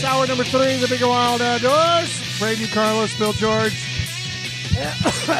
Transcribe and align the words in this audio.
It's 0.00 0.08
hour 0.08 0.26
number 0.26 0.44
three 0.44 0.78
the 0.78 0.86
Big 0.88 1.02
and 1.02 1.10
Wild 1.10 1.42
Outdoors. 1.42 2.38
Braden 2.38 2.68
Carlos, 2.68 3.18
Bill 3.18 3.34
George. 3.34 3.74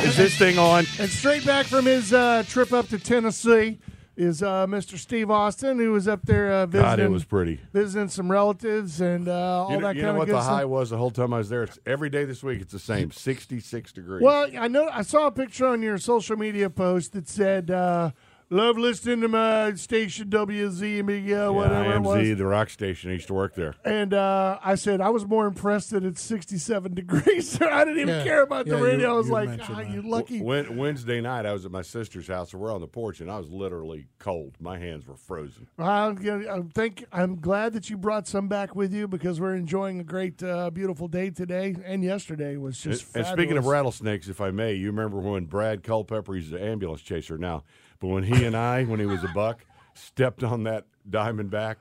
Is 0.04 0.16
this 0.18 0.36
thing 0.36 0.58
on? 0.58 0.84
And 0.98 1.08
straight 1.08 1.46
back 1.46 1.64
from 1.64 1.86
his 1.86 2.12
uh, 2.12 2.42
trip 2.46 2.70
up 2.74 2.86
to 2.88 2.98
Tennessee 2.98 3.78
is 4.18 4.42
uh, 4.42 4.66
Mr. 4.66 4.98
Steve 4.98 5.30
Austin, 5.30 5.78
who 5.78 5.92
was 5.92 6.06
up 6.06 6.20
there 6.26 6.52
uh, 6.52 6.66
visiting, 6.66 6.90
God, 6.90 7.00
it 7.00 7.10
was 7.10 7.24
pretty. 7.24 7.58
visiting 7.72 8.10
some 8.10 8.30
relatives 8.30 9.00
and 9.00 9.28
uh, 9.28 9.32
all 9.32 9.70
You 9.70 9.78
know, 9.78 9.86
that 9.86 9.96
you 9.96 10.02
kind 10.02 10.08
know 10.08 10.10
of 10.10 10.16
what 10.18 10.26
good 10.26 10.34
the 10.34 10.42
stuff. 10.42 10.52
high 10.58 10.64
was 10.66 10.90
the 10.90 10.98
whole 10.98 11.10
time 11.10 11.32
I 11.32 11.38
was 11.38 11.48
there? 11.48 11.62
It's 11.62 11.78
every 11.86 12.10
day 12.10 12.26
this 12.26 12.42
week. 12.42 12.60
It's 12.60 12.72
the 12.72 12.78
same, 12.78 13.10
sixty-six 13.12 13.92
degrees. 13.92 14.22
Well, 14.22 14.46
I 14.58 14.68
know 14.68 14.90
I 14.92 15.00
saw 15.00 15.28
a 15.28 15.32
picture 15.32 15.68
on 15.68 15.80
your 15.80 15.96
social 15.96 16.36
media 16.36 16.68
post 16.68 17.14
that 17.14 17.28
said, 17.28 17.70
uh, 17.70 18.10
"Love 18.50 18.76
listening 18.76 19.20
to 19.20 19.28
my 19.28 19.72
station 19.74 20.28
WZME, 20.28 21.48
uh, 21.48 21.52
whatever 21.52 21.94
it 21.94 22.00
was." 22.02 22.18
IMZ, 22.18 22.36
the 22.38 22.46
rock 22.46 22.68
station. 22.70 23.10
I 23.10 23.14
used 23.14 23.28
to 23.28 23.34
work 23.34 23.54
there. 23.54 23.74
And 23.84 24.12
uh, 24.12 24.58
I 24.62 24.74
said 24.74 25.00
I 25.00 25.10
was 25.10 25.24
more 25.26 25.46
impressed 25.46 25.90
that 25.90 26.04
it's 26.04 26.20
67 26.22 26.94
degrees. 26.94 27.60
I 27.62 27.84
didn't 27.84 28.00
even 28.00 28.16
Yeah. 28.16 28.24
care 28.24 28.42
about 28.42 28.66
the 28.66 28.72
Yeah, 28.72 28.78
you- 28.78 28.84
radio. 28.84 29.10
I 29.10 29.16
was 29.16 29.26
you 29.28 29.32
like, 29.32 29.48
mentioned 29.50 29.76
ah, 29.78 29.80
you 29.80 30.02
lucky. 30.02 30.42
Wed- 30.42 30.76
Wednesday 30.76 31.20
night, 31.20 31.46
I 31.46 31.52
was 31.52 31.64
at 31.64 31.70
my 31.70 31.82
sister's 31.82 32.26
house, 32.28 32.52
and 32.52 32.60
we're 32.60 32.74
on 32.74 32.80
the 32.80 32.88
porch, 32.88 33.20
and 33.20 33.30
I 33.30 33.38
was 33.38 33.50
literally 33.50 34.06
cold. 34.18 34.56
My 34.60 34.78
hands 34.78 35.06
were 35.06 35.16
frozen. 35.16 35.68
I'm, 35.78 36.16
gonna- 36.16 36.52
I 36.52 36.60
think 36.74 37.04
I'm 37.12 37.36
glad 37.40 37.72
that 37.74 37.88
you 37.88 37.96
brought 37.96 38.26
some 38.26 38.48
back 38.48 38.74
with 38.74 38.92
you 38.92 39.06
because 39.08 39.40
we're 39.40 39.54
enjoying 39.54 40.00
a 40.00 40.04
great, 40.04 40.42
uh, 40.42 40.70
beautiful 40.70 41.08
day 41.08 41.30
today 41.30 41.76
and 41.84 42.02
yesterday 42.02 42.56
was 42.56 42.78
just. 42.80 43.14
and 43.16 43.26
speaking 43.26 43.56
of 43.56 43.66
rattlesnakes, 43.66 44.28
if 44.28 44.40
I 44.40 44.50
may, 44.50 44.74
you 44.74 44.88
remember 44.88 45.18
when 45.18 45.44
Brad 45.46 45.82
Culpepper, 45.82 46.34
he's 46.34 46.52
an 46.52 46.58
ambulance 46.58 47.02
chaser 47.02 47.38
now, 47.38 47.62
but 48.00 48.08
when 48.08 48.24
he 48.24 48.44
and 48.44 48.56
I, 48.56 48.84
when 48.84 49.00
he 49.00 49.06
was 49.06 49.22
a 49.22 49.28
buck, 49.28 49.64
stepped 49.94 50.42
on 50.42 50.64
that 50.64 50.86
diamondback, 51.08 51.76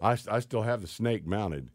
I, 0.00 0.18
I 0.30 0.40
still 0.40 0.62
have 0.62 0.80
the 0.80 0.86
snake 0.86 1.26
mounted, 1.26 1.70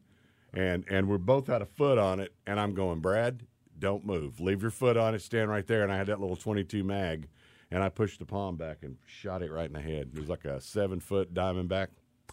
and 0.53 0.85
and 0.89 1.07
we're 1.07 1.17
both 1.17 1.47
had 1.47 1.61
a 1.61 1.65
foot 1.65 1.97
on 1.97 2.19
it, 2.19 2.33
and 2.45 2.59
I'm 2.59 2.73
going, 2.73 2.99
Brad, 2.99 3.43
don't 3.77 4.05
move, 4.05 4.39
leave 4.39 4.61
your 4.61 4.71
foot 4.71 4.97
on 4.97 5.15
it, 5.15 5.21
stand 5.21 5.49
right 5.49 5.65
there, 5.65 5.83
and 5.83 5.91
I 5.91 5.97
had 5.97 6.07
that 6.07 6.19
little 6.19 6.35
22 6.35 6.83
mag, 6.83 7.27
and 7.71 7.81
I 7.81 7.89
pushed 7.89 8.19
the 8.19 8.25
palm 8.25 8.57
back 8.57 8.79
and 8.83 8.97
shot 9.05 9.41
it 9.41 9.51
right 9.51 9.67
in 9.67 9.73
the 9.73 9.81
head. 9.81 10.11
It 10.13 10.19
was 10.19 10.29
like 10.29 10.45
a 10.45 10.59
seven 10.59 10.99
foot 10.99 11.33
diamondback. 11.33 11.87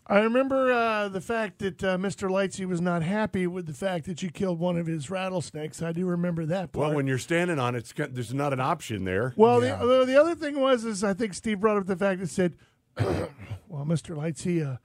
I 0.09 0.21
remember 0.21 0.73
uh, 0.73 1.09
the 1.09 1.21
fact 1.21 1.59
that 1.59 1.83
uh, 1.83 1.97
Mr. 1.97 2.31
Lightsey 2.31 2.65
was 2.65 2.81
not 2.81 3.03
happy 3.03 3.49
with 3.49 3.67
the 3.67 3.73
fact 3.73 4.05
that 4.07 4.23
you 4.23 4.31
killed 4.31 4.61
one 4.61 4.77
of 4.79 4.87
his 4.87 5.11
rattlesnakes. 5.11 5.83
I 5.83 5.91
do 5.91 6.07
remember 6.07 6.47
that 6.47 6.71
part. 6.71 6.87
Well, 6.89 6.95
when 6.97 7.09
you're 7.09 7.19
standing 7.19 7.59
on 7.59 7.75
it, 7.75 7.79
it's, 7.79 7.93
got- 7.93 8.15
there's 8.15 8.33
not 8.33 8.53
an 8.53 8.61
option 8.61 9.05
there. 9.05 9.33
Well, 9.37 9.65
Yeah. 9.65 9.77
the, 9.84 10.05
the 10.05 10.21
other 10.21 10.37
thing 10.37 10.61
was 10.61 10.84
is 10.84 11.03
I 11.03 11.12
think 11.12 11.34
Steve 11.34 11.59
brought 11.61 11.77
up 11.77 11.87
the 11.87 11.97
fact 11.97 12.21
that 12.21 12.28
said, 12.28 12.55
"Well, 12.97 13.84
Mr. 13.84 14.15
Lightsey, 14.16 14.65
uh, 14.65 14.77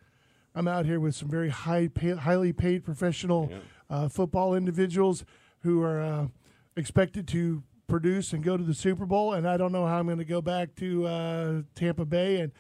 I'm 0.55 0.67
out 0.67 0.85
here 0.87 0.99
with 0.99 1.13
some 1.15 1.29
very 1.29 1.49
high, 1.49 1.87
pay, 1.87 2.11
highly 2.15 2.51
paid 2.51 2.83
professional 2.83 3.51
uh, 3.91 4.09
football 4.09 4.55
individuals 4.55 5.23
who 5.59 5.83
are 5.83 6.01
uh, 6.01 6.27
expected 6.75 7.27
to 7.27 7.61
produce 7.87 8.33
and 8.33 8.43
go 8.43 8.57
to 8.57 8.63
the 8.63 8.73
Super 8.73 9.05
Bowl, 9.05 9.33
and 9.33 9.47
I 9.47 9.55
don't 9.57 9.71
know 9.71 9.85
how 9.85 9.99
I'm 9.99 10.07
going 10.07 10.17
to 10.17 10.25
go 10.25 10.41
back 10.41 10.73
to 10.77 11.05
uh, 11.05 11.61
Tampa 11.75 12.05
Bay, 12.05 12.37
and 12.41 12.51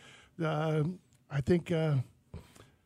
uh, 0.45 0.83
I 1.31 1.41
think." 1.41 1.71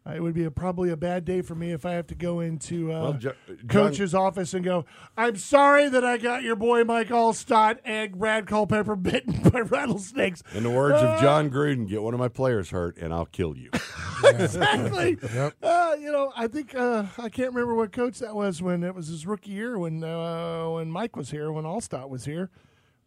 Uh, 0.07 0.13
it 0.13 0.21
would 0.21 0.35
be 0.35 0.43
a, 0.43 0.51
probably 0.51 0.91
a 0.91 0.95
bad 0.97 1.25
day 1.25 1.41
for 1.41 1.55
me 1.55 1.71
if 1.71 1.83
I 1.83 1.93
have 1.93 2.05
to 2.07 2.15
go 2.15 2.39
into 2.39 2.93
uh, 2.93 3.01
Well, 3.01 3.13
Jo- 3.13 3.33
John- 3.47 3.67
coach's 3.67 4.13
office 4.13 4.53
and 4.53 4.63
go, 4.63 4.85
I'm 5.17 5.35
sorry 5.35 5.89
that 5.89 6.03
I 6.05 6.17
got 6.17 6.43
your 6.43 6.55
boy 6.55 6.83
Mike 6.83 7.07
Alstott 7.09 7.79
and 7.83 8.17
Brad 8.19 8.45
Culpepper 8.45 8.95
bitten 8.95 9.41
by 9.49 9.61
rattlesnakes. 9.61 10.43
In 10.53 10.61
the 10.61 10.69
words 10.69 11.01
of 11.01 11.19
Jon 11.21 11.49
Gruden, 11.49 11.87
get 11.87 12.03
one 12.03 12.13
of 12.13 12.19
my 12.19 12.27
players 12.27 12.69
hurt, 12.69 12.97
and 12.97 13.11
I'll 13.11 13.25
kill 13.25 13.57
you. 13.57 13.71
exactly. 14.25 15.17
Yep. 15.35 15.53
Uh, 15.63 15.95
you 15.99 16.11
know, 16.11 16.31
I 16.35 16.47
think 16.47 16.75
uh, 16.75 17.05
I 17.17 17.29
can't 17.29 17.51
remember 17.53 17.73
what 17.75 17.91
coach 17.91 18.19
that 18.19 18.35
was 18.35 18.61
when 18.61 18.83
it 18.83 18.93
was 18.93 19.07
his 19.07 19.25
rookie 19.25 19.51
year 19.51 19.77
when 19.77 20.03
uh, 20.03 20.69
when 20.69 20.89
Mike 20.91 21.15
was 21.15 21.31
here, 21.31 21.51
when 21.51 21.65
Allstott 21.65 22.09
was 22.09 22.25
here. 22.25 22.49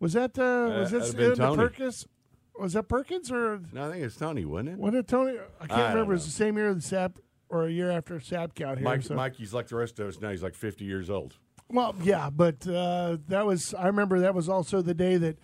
Was 0.01 0.13
that 0.15 0.39
uh, 0.39 0.43
was 0.81 0.93
Uh, 0.93 0.99
this 0.99 1.13
that'd 1.13 1.17
been 1.17 1.25
in 1.33 1.39
the 1.39 1.47
Tony. 1.47 1.57
Perkins? 1.57 2.07
Was 2.59 2.73
that 2.73 2.85
Perkins 2.89 3.31
or 3.31 3.61
No, 3.73 3.89
I 3.89 3.93
think 3.93 4.05
it's 4.05 4.17
Tony, 4.17 4.45
wasn't 4.45 4.71
it? 4.71 4.79
what 4.79 4.93
did 4.93 5.07
Tony? 5.09 5.39
I 5.61 5.67
can't 5.67 5.81
I 5.81 5.89
remember. 5.91 6.13
It 6.13 6.17
was 6.17 6.25
the 6.25 6.31
same 6.33 6.57
year 6.57 6.73
the 6.75 6.81
Sapp 6.81 7.17
or 7.49 7.67
a 7.67 7.71
year 7.71 7.91
after 7.91 8.19
Sapp 8.19 8.55
count 8.55 8.79
here. 8.79 8.85
Mike, 8.85 9.03
so. 9.03 9.15
Mikey's 9.15 9.55
like 9.55 9.69
the 9.69 9.77
rest 9.77 9.99
of 10.01 10.09
us 10.09 10.21
now. 10.21 10.31
He's 10.31 10.43
like 10.43 10.55
50 10.55 10.85
years 10.85 11.09
old. 11.09 11.37
Well, 11.71 11.95
yeah, 12.03 12.31
but 12.31 12.67
uh, 12.67 13.19
that 13.29 13.45
was 13.47 13.75
I 13.75 13.87
remember 13.87 14.21
that 14.21 14.35
was 14.35 14.49
also 14.49 14.81
the 14.83 14.95
day 14.95 15.17
that 15.19 15.39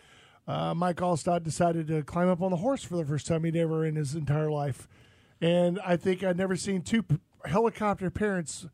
uh, 0.49 0.75
Mike 0.75 0.97
Alstott 0.97 1.43
decided 1.43 1.87
to 1.89 2.03
climb 2.03 2.29
up 2.29 2.41
on 2.43 2.51
the 2.51 2.57
horse 2.59 2.83
for 2.83 2.97
the 2.97 3.05
first 3.05 3.27
time 3.27 3.45
he'd 3.45 3.57
ever 3.57 3.85
in 3.85 3.97
his 3.97 4.15
entire 4.15 4.51
life, 4.51 4.89
and 5.41 5.79
I 5.85 5.97
think 5.97 6.25
I'd 6.25 6.37
never 6.39 6.57
seen 6.57 6.81
two 6.83 7.03
p- 7.03 7.19
helicopter 7.45 8.11
parents, 8.11 8.67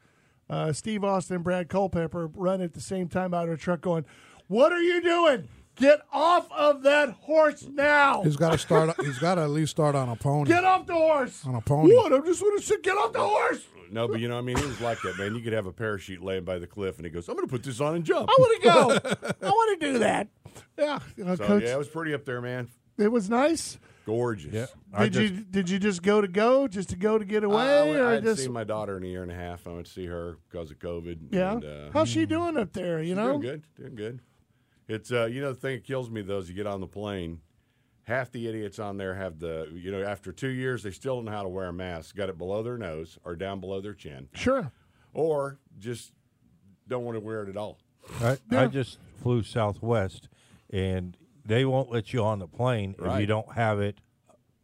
uh, 0.49 0.73
Steve 0.73 1.03
Austin 1.05 1.37
and 1.37 1.45
Brad 1.45 1.69
Culpepper, 1.69 2.29
run 2.29 2.61
at 2.61 2.73
the 2.75 2.81
same 2.81 3.09
time 3.09 3.35
out 3.35 3.49
of 3.49 3.55
a 3.55 3.57
truck, 3.57 3.81
going, 3.81 4.05
"What 4.47 4.73
are 4.73 4.83
you 4.83 5.01
doing? 5.03 5.49
Get 5.81 6.01
off 6.13 6.47
of 6.53 6.83
that 6.83 7.11
horse 7.11 7.67
now! 7.67 8.23
He's 8.23 8.37
got 8.37 8.53
to 8.53 8.59
start. 8.59 8.95
He's 9.01 9.19
got 9.19 9.37
to 9.37 9.43
at 9.43 9.51
least 9.51 9.71
start 9.71 9.95
on 9.95 10.09
a 10.11 10.17
pony. 10.17 10.49
Get 10.49 10.63
off 10.65 10.87
the 10.87 10.93
horse! 10.95 11.45
On 11.47 11.55
a 11.55 11.61
pony. 11.61 11.95
What? 11.95 12.13
I'm 12.13 12.25
just 12.25 12.43
going 12.43 12.59
to 12.59 12.63
say, 12.63 12.77
get 12.83 12.97
off 12.97 13.13
the 13.13 13.21
horse! 13.21 13.67
No, 13.91 14.07
but 14.07 14.21
you 14.21 14.29
know, 14.29 14.39
I 14.39 14.43
mean, 14.43 14.57
he 14.57 14.65
was 14.65 14.81
like 14.81 15.01
that, 15.03 15.19
man. 15.19 15.35
You 15.35 15.41
could 15.41 15.53
have 15.53 15.67
a 15.67 15.73
parachute 15.73 16.23
laying 16.23 16.45
by 16.45 16.59
the 16.59 16.67
cliff, 16.67 16.97
and 16.99 17.05
he 17.05 17.11
goes, 17.11 17.29
"I'm 17.29 17.35
going 17.35 17.47
to 17.47 17.51
put 17.51 17.65
this 17.65 17.81
on 17.81 17.97
and 17.97 18.05
jump." 18.05 18.29
I 18.31 18.35
want 18.39 18.63
to 18.63 18.69
go. 18.69 19.27
I 19.47 19.51
want 19.51 19.81
to 19.81 19.87
do 19.93 19.99
that. 19.99 20.29
Yeah, 20.79 20.99
uh, 21.27 21.37
so 21.37 21.45
coach, 21.47 21.63
yeah, 21.65 21.75
it 21.75 21.79
was 21.79 21.89
pretty 21.89 22.15
up 22.15 22.25
there, 22.25 22.41
man. 22.41 22.69
it 22.99 23.11
was 23.11 23.29
nice. 23.29 23.79
Gorgeous. 24.07 24.53
Yeah. 24.53 24.67
I 24.95 25.09
Did 25.09 25.15
you 25.17 25.31
did 25.45 25.71
you 25.71 25.79
just 25.79 26.03
go 26.03 26.21
to 26.21 26.29
go 26.29 26.67
just 26.69 26.91
to 26.91 26.97
go 26.97 27.19
to 27.19 27.25
get 27.25 27.43
I, 27.43 27.47
away 27.47 27.95
I 27.95 27.99
or 27.99 28.11
hadn't 28.11 28.25
just 28.25 28.43
seen 28.43 28.53
my 28.53 28.65
daughter 28.65 28.97
in 28.97 29.05
a 29.05 29.07
year 29.07 29.23
and 29.23 29.31
a 29.31 29.35
half. 29.35 29.67
I 29.67 29.73
went 29.73 29.87
to 29.87 29.93
see 29.93 30.07
her 30.07 30.39
because 30.51 30.71
of 30.71 30.79
COVID. 30.79 31.19
yeah? 31.31 31.53
And, 31.53 31.65
uh, 31.65 31.91
How's 31.93 32.09
she 32.09 32.27
doing 32.27 32.57
up 32.57 32.73
there? 32.73 33.01
You 33.01 33.09
she's 33.09 33.17
know, 33.17 33.29
doing 33.29 33.41
good. 33.41 33.63
Doing 33.77 33.95
good. 33.95 34.21
It's 34.91 35.13
uh, 35.13 35.27
you 35.27 35.41
know, 35.41 35.53
the 35.53 35.61
thing 35.61 35.77
that 35.77 35.85
kills 35.85 36.11
me 36.11 36.21
though 36.21 36.39
is 36.39 36.49
you 36.49 36.55
get 36.55 36.67
on 36.67 36.81
the 36.81 36.87
plane. 36.87 37.41
Half 38.03 38.33
the 38.33 38.49
idiots 38.49 38.81
on 38.81 38.97
there 38.97 39.15
have 39.15 39.39
the, 39.39 39.69
you 39.73 39.93
know, 39.93 40.03
after 40.03 40.33
two 40.33 40.49
years, 40.49 40.83
they 40.83 40.91
still 40.91 41.17
don't 41.17 41.27
know 41.27 41.31
how 41.31 41.45
to 41.45 41.49
wear 41.49 41.67
a 41.67 41.73
mask. 41.73 42.17
Got 42.17 42.29
it 42.29 42.37
below 42.37 42.63
their 42.65 42.77
nose 42.77 43.19
or 43.25 43.37
down 43.37 43.61
below 43.61 43.81
their 43.81 43.95
chin, 43.95 44.29
sure. 44.35 44.73
or 45.15 45.59
just 45.79 46.13
don't 46.89 47.05
want 47.05 47.15
to 47.15 47.21
wear 47.21 47.45
it 47.45 47.49
at 47.49 47.57
all. 47.57 47.79
I, 48.21 48.39
Yeah. 48.51 48.63
I 48.63 48.67
just 48.67 48.99
flew 49.23 49.45
Southwest, 49.45 50.29
and 50.71 51.17
they 51.45 51.65
won't 51.65 51.93
let 51.93 52.13
you 52.13 52.25
on 52.25 52.41
the 52.41 52.49
plane 52.49 52.97
if 52.99 53.21
you 53.21 53.27
don't 53.27 53.53
have 53.53 53.79
it 53.79 54.01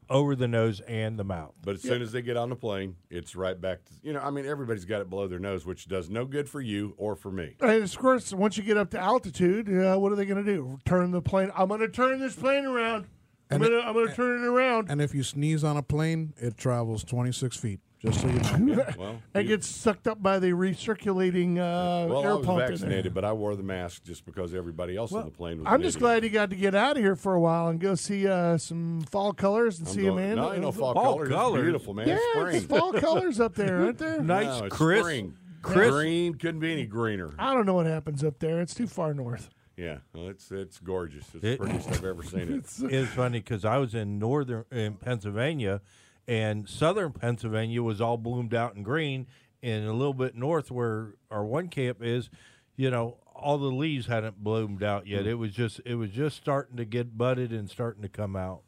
over 0.08 0.36
the 0.36 0.48
nose 0.48 0.80
and 0.80 1.18
the 1.18 1.24
mouth. 1.24 1.54
But 1.64 1.74
as 1.76 1.82
soon 1.82 2.00
as 2.02 2.12
they 2.12 2.22
get 2.22 2.36
on 2.36 2.48
the 2.50 2.56
plane, 2.56 2.96
it's 3.10 3.34
right 3.34 3.60
back 3.60 3.84
to, 3.86 3.92
you 4.02 4.12
know, 4.12 4.20
I 4.20 4.30
mean, 4.30 4.46
everybody's 4.46 4.84
got 4.84 5.00
it 5.00 5.10
below 5.10 5.26
their 5.26 5.38
nose, 5.38 5.66
which 5.66 5.88
does 5.88 6.08
no 6.10 6.24
good 6.24 6.48
for 6.48 6.60
you 6.60 6.94
or 6.96 7.16
for 7.16 7.30
me. 7.30 7.56
And 7.60 7.82
of 7.82 7.98
course, 7.98 8.32
once 8.32 8.56
you 8.56 8.62
get 8.62 8.76
up 8.76 8.90
to 8.90 8.98
altitude, 8.98 9.68
uh, 9.68 9.96
what 9.98 10.12
are 10.12 10.16
they 10.16 10.24
going 10.26 10.44
to 10.44 10.50
do? 10.54 10.78
Turn 10.84 11.10
the 11.10 11.20
plane? 11.22 11.50
I'm 11.56 11.68
going 11.68 11.80
to 11.80 11.88
turn 11.88 12.20
this 12.20 12.36
plane 12.36 12.64
around. 12.64 13.06
And 13.50 13.60
going 13.62 13.72
it- 13.72 13.80
to 13.80 13.86
I'm 13.86 13.94
going 13.94 14.08
to 14.08 14.14
turn 14.14 14.42
it 14.42 14.46
around 14.46 14.90
And 14.90 15.00
if 15.00 15.14
you 15.14 15.22
sneeze 15.22 15.62
on 15.62 15.76
a 15.76 15.82
plane, 15.82 16.34
it 16.36 16.56
travels 16.56 17.04
26 17.04 17.56
feet. 17.56 17.80
Just 18.06 18.20
so 18.20 18.28
you 18.28 18.34
know. 18.76 18.86
Well, 18.98 19.20
and 19.34 19.44
you- 19.48 19.56
gets 19.56 19.66
sucked 19.66 20.06
up 20.06 20.22
by 20.22 20.38
the 20.38 20.48
recirculating 20.52 21.58
uh, 21.58 22.06
well, 22.08 22.22
air 22.24 22.30
I 22.30 22.34
was 22.34 22.46
pump. 22.46 22.48
in 22.50 22.58
there. 22.58 22.68
vaccinated, 22.68 23.14
but 23.14 23.24
I 23.24 23.32
wore 23.32 23.56
the 23.56 23.62
mask 23.62 24.04
just 24.04 24.24
because 24.24 24.54
everybody 24.54 24.96
else 24.96 25.12
on 25.12 25.24
the 25.24 25.30
plane 25.30 25.58
was. 25.58 25.66
I'm 25.66 25.74
an 25.74 25.82
just 25.82 25.96
idiot. 25.96 26.00
glad 26.00 26.24
you 26.24 26.30
got 26.30 26.50
to 26.50 26.56
get 26.56 26.74
out 26.74 26.96
of 26.96 27.02
here 27.02 27.16
for 27.16 27.34
a 27.34 27.40
while 27.40 27.68
and 27.68 27.80
go 27.80 27.94
see 27.94 28.26
uh, 28.28 28.56
some 28.58 29.00
fall 29.10 29.32
colors 29.32 29.78
and 29.78 29.88
I'm 29.88 29.94
see 29.94 30.02
going- 30.02 30.18
Amanda. 30.18 30.36
No, 30.42 30.52
you 30.52 30.60
know, 30.60 30.72
fall, 30.72 30.94
Fall 30.94 31.14
colors. 31.14 31.28
colors? 31.28 31.58
It's 31.60 31.64
beautiful, 31.64 31.94
man. 31.94 32.08
yeah, 32.08 32.14
it's 32.16 32.32
spring. 32.38 32.56
it's 32.56 32.66
fall 32.66 32.92
colors 32.92 33.40
up 33.40 33.54
there, 33.54 33.80
aren't 33.84 33.98
there? 33.98 34.22
Nice, 34.26 34.60
No, 34.60 34.64
it's 34.66 34.76
crisp, 34.76 35.02
spring. 35.04 35.34
crisp. 35.62 35.90
Green 35.92 36.34
couldn't 36.34 36.60
be 36.60 36.72
any 36.72 36.86
greener. 36.86 37.34
I 37.38 37.54
don't 37.54 37.66
know 37.66 37.74
what 37.74 37.86
happens 37.86 38.22
up 38.24 38.38
there. 38.38 38.60
It's 38.60 38.74
too 38.74 38.86
far 38.86 39.14
north. 39.14 39.50
Yeah, 39.76 39.98
well, 40.14 40.28
it's 40.28 40.50
it's 40.50 40.78
gorgeous. 40.78 41.26
It's 41.34 41.44
It- 41.44 41.58
the 41.58 41.64
prettiest 41.66 41.88
I've 41.90 42.04
ever 42.04 42.22
seen 42.22 42.52
it. 42.52 42.64
It's 42.92 43.10
funny 43.12 43.40
because 43.40 43.64
I 43.64 43.76
was 43.78 43.94
in 43.94 44.18
northern 44.18 44.64
in 44.72 44.94
Pennsylvania, 44.94 45.82
and 46.28 46.68
southern 46.68 47.12
Pennsylvania 47.12 47.82
was 47.82 48.00
all 48.00 48.16
bloomed 48.16 48.54
out 48.54 48.74
in 48.76 48.82
green, 48.82 49.26
and 49.62 49.86
a 49.86 49.92
little 49.92 50.14
bit 50.14 50.34
north 50.34 50.70
where 50.70 51.14
our 51.30 51.44
one 51.44 51.68
camp 51.68 51.98
is, 52.00 52.30
you 52.76 52.90
know, 52.90 53.16
all 53.34 53.58
the 53.58 53.66
leaves 53.66 54.06
hadn't 54.06 54.42
bloomed 54.42 54.82
out 54.82 55.06
yet. 55.06 55.26
It 55.26 55.34
was 55.34 55.52
just 55.52 55.80
it 55.84 55.94
was 55.96 56.10
just 56.10 56.36
starting 56.36 56.76
to 56.78 56.84
get 56.84 57.16
budded 57.18 57.52
and 57.52 57.68
starting 57.68 58.02
to 58.02 58.08
come 58.08 58.34
out. 58.36 58.62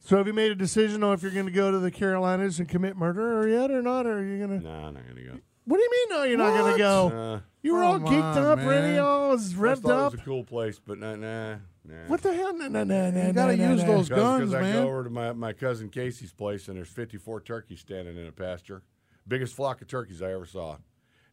So 0.00 0.16
have 0.16 0.26
you 0.26 0.32
made 0.32 0.50
a 0.50 0.56
decision 0.56 1.04
on 1.04 1.14
if 1.14 1.22
you're 1.22 1.30
going 1.30 1.46
to 1.46 1.52
go 1.52 1.70
to 1.70 1.78
the 1.78 1.90
Carolinas 1.92 2.58
and 2.58 2.68
commit 2.68 2.96
murder 2.96 3.38
or 3.40 3.48
yet 3.48 3.70
or 3.70 3.82
not? 3.82 4.04
Or 4.04 4.18
are 4.18 4.24
you 4.24 4.44
going 4.44 4.60
to? 4.60 4.64
Nah, 4.66 4.88
I'm 4.88 4.94
not 4.94 5.06
gonna 5.06 5.22
go. 5.22 5.38
What 5.64 5.76
do 5.76 5.82
you 5.84 5.90
mean? 5.90 6.18
No, 6.18 6.24
you're 6.24 6.38
not 6.38 6.58
going 6.58 6.72
to 6.72 6.78
go. 6.78 7.08
Uh, 7.08 7.40
You 7.62 7.74
were 7.74 7.84
all 7.84 8.00
geeked 8.00 8.36
on, 8.36 8.44
up, 8.44 8.58
man. 8.58 8.66
ready, 8.66 8.98
all 8.98 9.30
I 9.30 9.36
revved 9.36 9.82
thought 9.82 9.92
up. 9.92 10.12
it 10.12 10.16
was 10.16 10.20
a 10.22 10.24
cool 10.24 10.42
place, 10.42 10.80
but 10.84 10.98
nah, 10.98 11.14
nah, 11.14 11.56
nah. 11.84 11.94
What 12.06 12.22
the 12.22 12.32
hell? 12.34 12.56
No, 12.56 12.68
no, 12.68 12.84
no, 12.84 13.10
no. 13.10 13.26
You 13.26 13.32
gotta 13.32 13.56
no, 13.56 13.64
no, 13.66 13.72
use 13.72 13.82
no. 13.82 13.86
those 13.96 14.08
guns, 14.08 14.50
Because 14.50 14.54
I 14.54 14.72
go 14.72 14.82
over 14.88 15.04
to 15.04 15.10
my, 15.10 15.32
my 15.32 15.52
cousin 15.52 15.88
Casey's 15.88 16.32
place, 16.32 16.68
and 16.68 16.76
there's 16.76 16.88
54 16.88 17.40
turkeys 17.42 17.80
standing 17.80 18.16
in 18.16 18.26
a 18.26 18.32
pasture. 18.32 18.82
Biggest 19.26 19.54
flock 19.54 19.80
of 19.82 19.88
turkeys 19.88 20.20
I 20.22 20.32
ever 20.32 20.46
saw. 20.46 20.76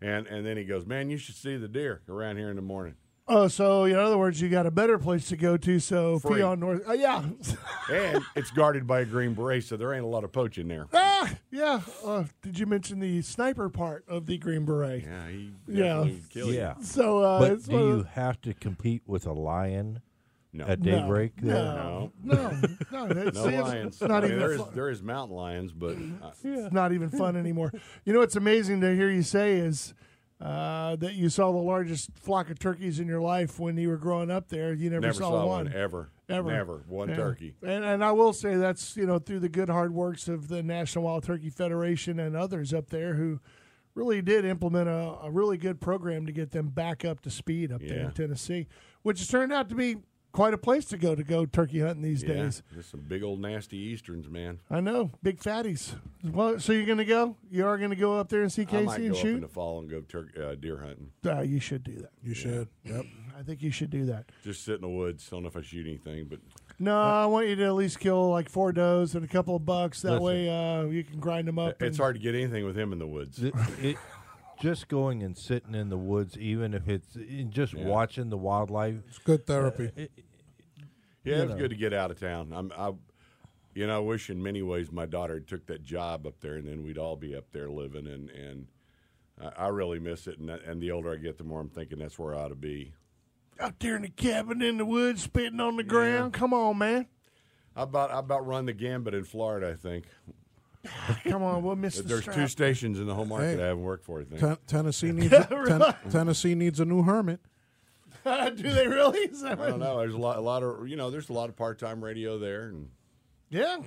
And 0.01 0.28
and 0.28 0.46
then 0.46 0.56
he 0.57 0.63
goes, 0.63 0.86
man, 0.86 1.10
you 1.10 1.18
should 1.18 1.36
see 1.36 1.57
the 1.57 1.68
deer 1.68 2.01
around 2.07 2.38
here 2.38 2.50
in 2.50 2.56
the 2.56 2.62
morning. 2.62 2.96
Oh, 3.31 3.48
so 3.48 3.84
in 3.84 3.96
other 3.96 4.18
words, 4.18 4.42
you 4.42 4.50
got 4.50 4.66
a 4.66 4.72
better 4.72 4.98
place 4.98 5.28
to 5.30 5.38
go 5.38 5.56
to. 5.56 5.80
So 5.80 6.18
Free. 6.19 6.42
Fion 6.42 6.60
North. 6.60 6.81
Oh, 6.88 6.94
yeah. 6.94 7.24
And 7.92 8.24
it's 8.36 8.51
guarded 8.51 8.86
by 8.86 9.00
a 9.00 9.06
green 9.06 9.34
beret, 9.34 9.63
so 9.63 9.75
there 9.75 9.94
ain't 9.96 10.04
a 10.04 10.07
lot 10.07 10.24
of 10.24 10.31
poaching 10.31 10.68
there. 10.68 10.86
ah, 10.94 11.34
yeah. 11.50 11.81
Uh, 12.06 12.25
did 12.44 12.60
you 12.60 12.68
mention 12.68 13.00
the 13.00 13.24
sniper 13.24 13.68
part 13.68 14.04
of 14.07 14.28
the 14.28 14.38
Green 14.38 14.63
Beret? 14.63 15.04
Yeah, 15.04 15.28
he 15.28 15.51
Yeah. 15.68 15.84
definitely 15.84 16.12
would 16.36 16.36
you. 16.36 16.51
Yeah. 16.54 16.75
So, 16.81 17.24
uh, 17.24 17.40
But 17.40 17.51
it's 17.54 17.68
do 17.68 17.75
of 17.78 17.98
you 17.98 18.04
have 18.12 18.40
to 18.42 18.54
compete 18.54 19.01
with 19.07 19.25
a 19.25 19.34
lion 19.34 20.01
No, 20.51 20.66
at 20.66 20.80
No, 20.81 20.92
daybreak? 21.00 21.34
there? 21.42 21.54
No, 21.54 22.12
no, 22.24 22.34
no. 22.34 22.50
It's, 23.06 23.38
no 23.38 23.48
it's 23.48 23.62
lions. 23.62 24.01
not 24.01 24.12
I 24.12 24.19
mean, 24.22 24.25
even 24.25 24.40
there 24.40 24.51
is, 24.54 24.62
there, 24.74 24.90
is, 24.90 25.04
mountain 25.04 25.36
lions, 25.36 25.72
but 25.74 25.96
uh, 26.24 26.31
It's 26.44 26.74
not 26.74 26.92
even 26.92 27.10
fun 27.10 27.36
anymore. 27.36 27.72
You 28.06 28.13
know 28.13 28.19
what's 28.19 28.36
amazing 28.36 28.81
to 28.81 28.96
hear 28.96 29.12
you 29.12 29.22
say 29.22 29.57
is 29.57 29.94
uh, 30.42 30.96
that 30.96 31.13
you 31.13 31.30
saw 31.30 31.51
the 31.51 31.57
largest 31.60 32.10
flock 32.16 32.50
of 32.50 32.57
turkeys 32.57 33.00
in 33.00 33.07
your 33.07 33.22
life 33.22 33.60
when 33.60 33.78
you 33.78 33.90
were 33.90 33.98
growing 33.98 34.31
up 34.31 34.48
there. 34.50 34.74
You 34.74 34.90
never, 34.90 35.01
never 35.01 35.13
saw, 35.13 35.30
saw 35.31 35.46
one. 35.46 35.66
one 35.66 35.74
ever, 35.74 36.10
Ever. 36.30 36.51
never 36.51 36.84
one 36.88 37.10
Yeah. 37.10 37.16
turkey. 37.18 37.54
And, 37.62 37.84
and 37.84 38.04
I 38.04 38.12
will 38.13 38.34
say 38.34 38.56
that's 38.56 38.96
you 38.98 39.06
know 39.06 39.19
through 39.19 39.42
the 39.42 39.50
good 39.50 39.69
hard 39.69 39.94
works 39.94 40.28
of 40.28 40.48
the 40.48 40.63
National 40.63 41.04
Wild 41.06 41.25
Turkey 41.25 41.50
Federation 41.51 42.19
and 42.19 42.36
others 42.36 42.74
up 42.74 42.90
there 42.90 43.16
who 43.16 43.40
really 43.96 44.22
did 44.22 44.46
implement 44.46 44.88
a, 44.88 45.18
a 45.24 45.30
really 45.31 45.57
good 45.57 45.81
program 45.81 46.25
to 46.25 46.31
get 46.31 46.51
them 46.51 46.69
back 46.69 47.04
up 47.04 47.19
to 47.22 47.30
speed 47.30 47.72
up 47.72 47.81
there 47.81 48.00
in 48.06 48.12
Tennessee, 48.12 48.68
which 49.01 49.19
has 49.19 49.28
turned 49.28 49.51
out 49.51 49.68
to 49.69 49.75
be 49.75 49.98
quite 50.31 50.54
a 50.54 50.58
place 50.58 50.86
to 50.86 50.98
go 50.98 51.16
to 51.16 51.24
go 51.24 51.46
turkey 51.46 51.80
hunting 51.80 52.02
these 52.04 52.24
Yeah, 52.24 52.34
days. 52.34 52.64
just 52.74 52.92
some 52.92 53.02
big 53.02 53.24
old 53.24 53.40
nasty 53.42 53.78
easterns, 53.78 54.30
man. 54.30 54.60
I 54.70 54.80
know, 54.80 55.12
big 55.24 55.40
fatties. 55.40 55.96
Well, 56.24 56.60
so 56.60 56.74
you're 56.74 56.86
going 56.86 56.98
to 57.00 57.06
go? 57.06 57.36
You 57.50 57.66
are 57.66 57.78
going 57.78 57.90
to 57.92 57.96
go 57.96 58.20
up 58.20 58.30
there 58.30 58.42
and 58.42 58.52
see 58.52 58.64
I 58.64 58.66
Casey 58.66 58.86
might 58.86 58.98
go 58.98 59.04
and 59.06 59.12
up 59.12 59.18
in 59.18 59.22
shoot? 59.22 59.40
the 59.42 59.48
fall 59.48 59.80
and 59.80 59.90
go 59.90 60.02
tur- 60.02 60.30
uh, 60.42 60.56
deer 60.56 60.78
hunting. 60.78 61.12
Uh, 61.26 61.42
you 61.42 61.60
should 61.60 61.84
do 61.84 61.96
that. 61.98 62.12
You 62.24 62.34
should. 62.34 62.68
Yep. 62.86 63.06
I 63.38 63.42
think 63.44 63.62
you 63.62 63.72
should 63.72 63.90
do 63.90 64.06
that. 64.08 64.26
Just 64.44 64.66
sit 64.66 64.76
in 64.76 64.81
the 64.81 64.90
woods. 64.90 65.28
Don't 65.30 65.44
know 65.44 65.50
if 65.50 65.56
I 65.56 65.62
shoot 65.62 65.88
anything, 65.88 66.26
but 66.30 66.40
No, 66.78 67.00
I 67.00 67.25
want 67.25 67.48
you 67.48 67.56
to 67.56 67.66
at 67.66 67.74
least 67.74 68.00
kill 68.00 68.30
like 68.30 68.50
four 68.50 68.72
does 68.74 69.16
and 69.16 69.24
a 69.24 69.28
couple 69.30 69.56
of 69.56 69.66
bucks. 69.66 70.02
That 70.02 70.22
Listen. 70.22 70.24
way, 70.25 70.50
uh, 70.50 70.84
you 70.86 71.04
can 71.06 71.20
grind 71.20 71.48
them 71.48 71.58
up. 71.58 71.82
it's 71.82 71.82
and- 71.82 71.98
hard 71.98 72.16
to 72.16 72.22
get 72.22 72.36
anything 72.36 72.66
with 72.66 72.78
him 72.78 72.92
in 72.92 73.00
the 73.00 73.08
woods. 73.08 73.42
It, 73.42 73.54
it, 73.82 73.96
just 74.62 74.88
going 74.88 75.24
and 75.24 75.38
sitting 75.38 75.74
in 75.76 75.90
the 75.90 75.98
woods, 75.98 76.38
even 76.38 76.74
if 76.74 76.88
it's 76.88 77.16
eh, 77.16 77.44
just 77.50 77.74
Yeah. 77.74 77.86
watching 77.86 78.30
the 78.30 78.38
wildlife. 78.38 78.96
It's 79.08 79.18
good 79.20 79.46
therapy. 79.46 79.92
it- 79.96 80.12
Yeah, 81.24 81.38
you 81.38 81.42
it 81.44 81.50
know. 81.50 81.58
good 81.58 81.70
to 81.72 81.76
get 81.76 81.94
out 81.94 82.12
of 82.12 82.20
town. 82.20 82.52
I'm, 82.54 82.72
I, 82.78 82.92
you 83.76 83.86
know, 83.88 83.98
I 83.98 84.00
wish 84.00 84.30
in 84.30 84.42
many 84.42 84.62
ways 84.62 84.92
my 84.92 85.06
daughter 85.06 85.40
took 85.40 85.66
that 85.68 85.84
job 85.84 86.26
up 86.26 86.40
there, 86.40 86.56
and 86.56 86.68
then 86.68 86.84
we'd 86.84 86.98
all 86.98 87.16
be 87.16 87.36
up 87.36 87.46
there 87.52 87.70
living. 87.70 88.08
And 88.08 88.30
and 88.32 88.68
I, 89.40 89.66
I 89.66 89.68
really 89.68 90.00
miss 90.00 90.28
it. 90.28 90.40
And 90.40 90.50
and 90.50 90.82
the 90.82 90.92
older 90.92 91.12
I 91.12 91.18
get, 91.18 91.38
the 91.38 91.44
more 91.44 91.60
I'm 91.62 91.70
thinking 91.70 92.00
that's 92.00 92.18
where 92.18 92.34
I 92.36 92.40
ought 92.44 92.48
to 92.50 92.56
be. 92.56 92.94
out 93.60 93.80
there 93.80 93.96
in 93.98 94.02
the 94.04 94.10
cabin 94.10 94.62
in 94.62 94.78
the 94.78 94.86
woods, 94.86 95.24
spitting 95.24 95.60
on 95.60 95.76
the 95.76 95.84
ground. 95.84 96.34
Come 96.34 96.54
on, 96.54 96.78
man. 96.78 97.08
I 97.76 97.84
about 97.84 98.12
I 98.12 98.20
about 98.20 98.46
run 98.48 98.66
the 98.66 98.74
gambit 98.74 99.14
in 99.14 99.24
Florida. 99.26 99.70
I 99.70 99.76
think 99.76 100.06
Come 101.26 101.44
on, 101.44 101.62
we'll 101.64 101.76
miss 101.76 101.98
the 101.98 102.04
there's 102.04 102.22
strap. 102.22 102.36
two 102.36 102.48
stations 102.48 103.00
in 103.00 103.06
the 103.08 103.14
whole 103.14 103.26
market 103.26 103.58
Hey. 103.58 103.64
I 103.64 103.68
haven't 103.68 103.84
worked 103.84 104.06
for. 104.06 104.22
I 104.22 104.24
think. 104.24 104.40
Ten- 104.40 104.58
Tennessee 104.68 105.12
needs 105.14 105.34
a, 105.34 105.46
ten- 105.68 106.12
Tennessee 106.12 106.56
needs 106.56 106.80
a 106.80 106.86
new 106.86 107.04
hermit. 107.04 107.42
Do 108.26 108.52
they 108.72 108.88
really? 108.88 109.20
Is 109.20 109.42
that 109.42 109.60
I 109.60 109.70
don't 109.70 109.80
know. 109.80 109.98
There's 110.00 110.14
a 110.14 110.18
lot, 110.18 110.38
a 110.38 110.42
lot 110.42 110.64
of 110.64 110.88
you 110.88 110.96
know. 110.96 111.10
There's 111.10 111.30
a 111.30 111.34
lot 111.34 111.50
of 111.50 111.56
part-time 111.56 112.04
radio 112.04 112.38
there, 112.40 112.64
and 112.70 112.90
Yeah. 113.50 113.78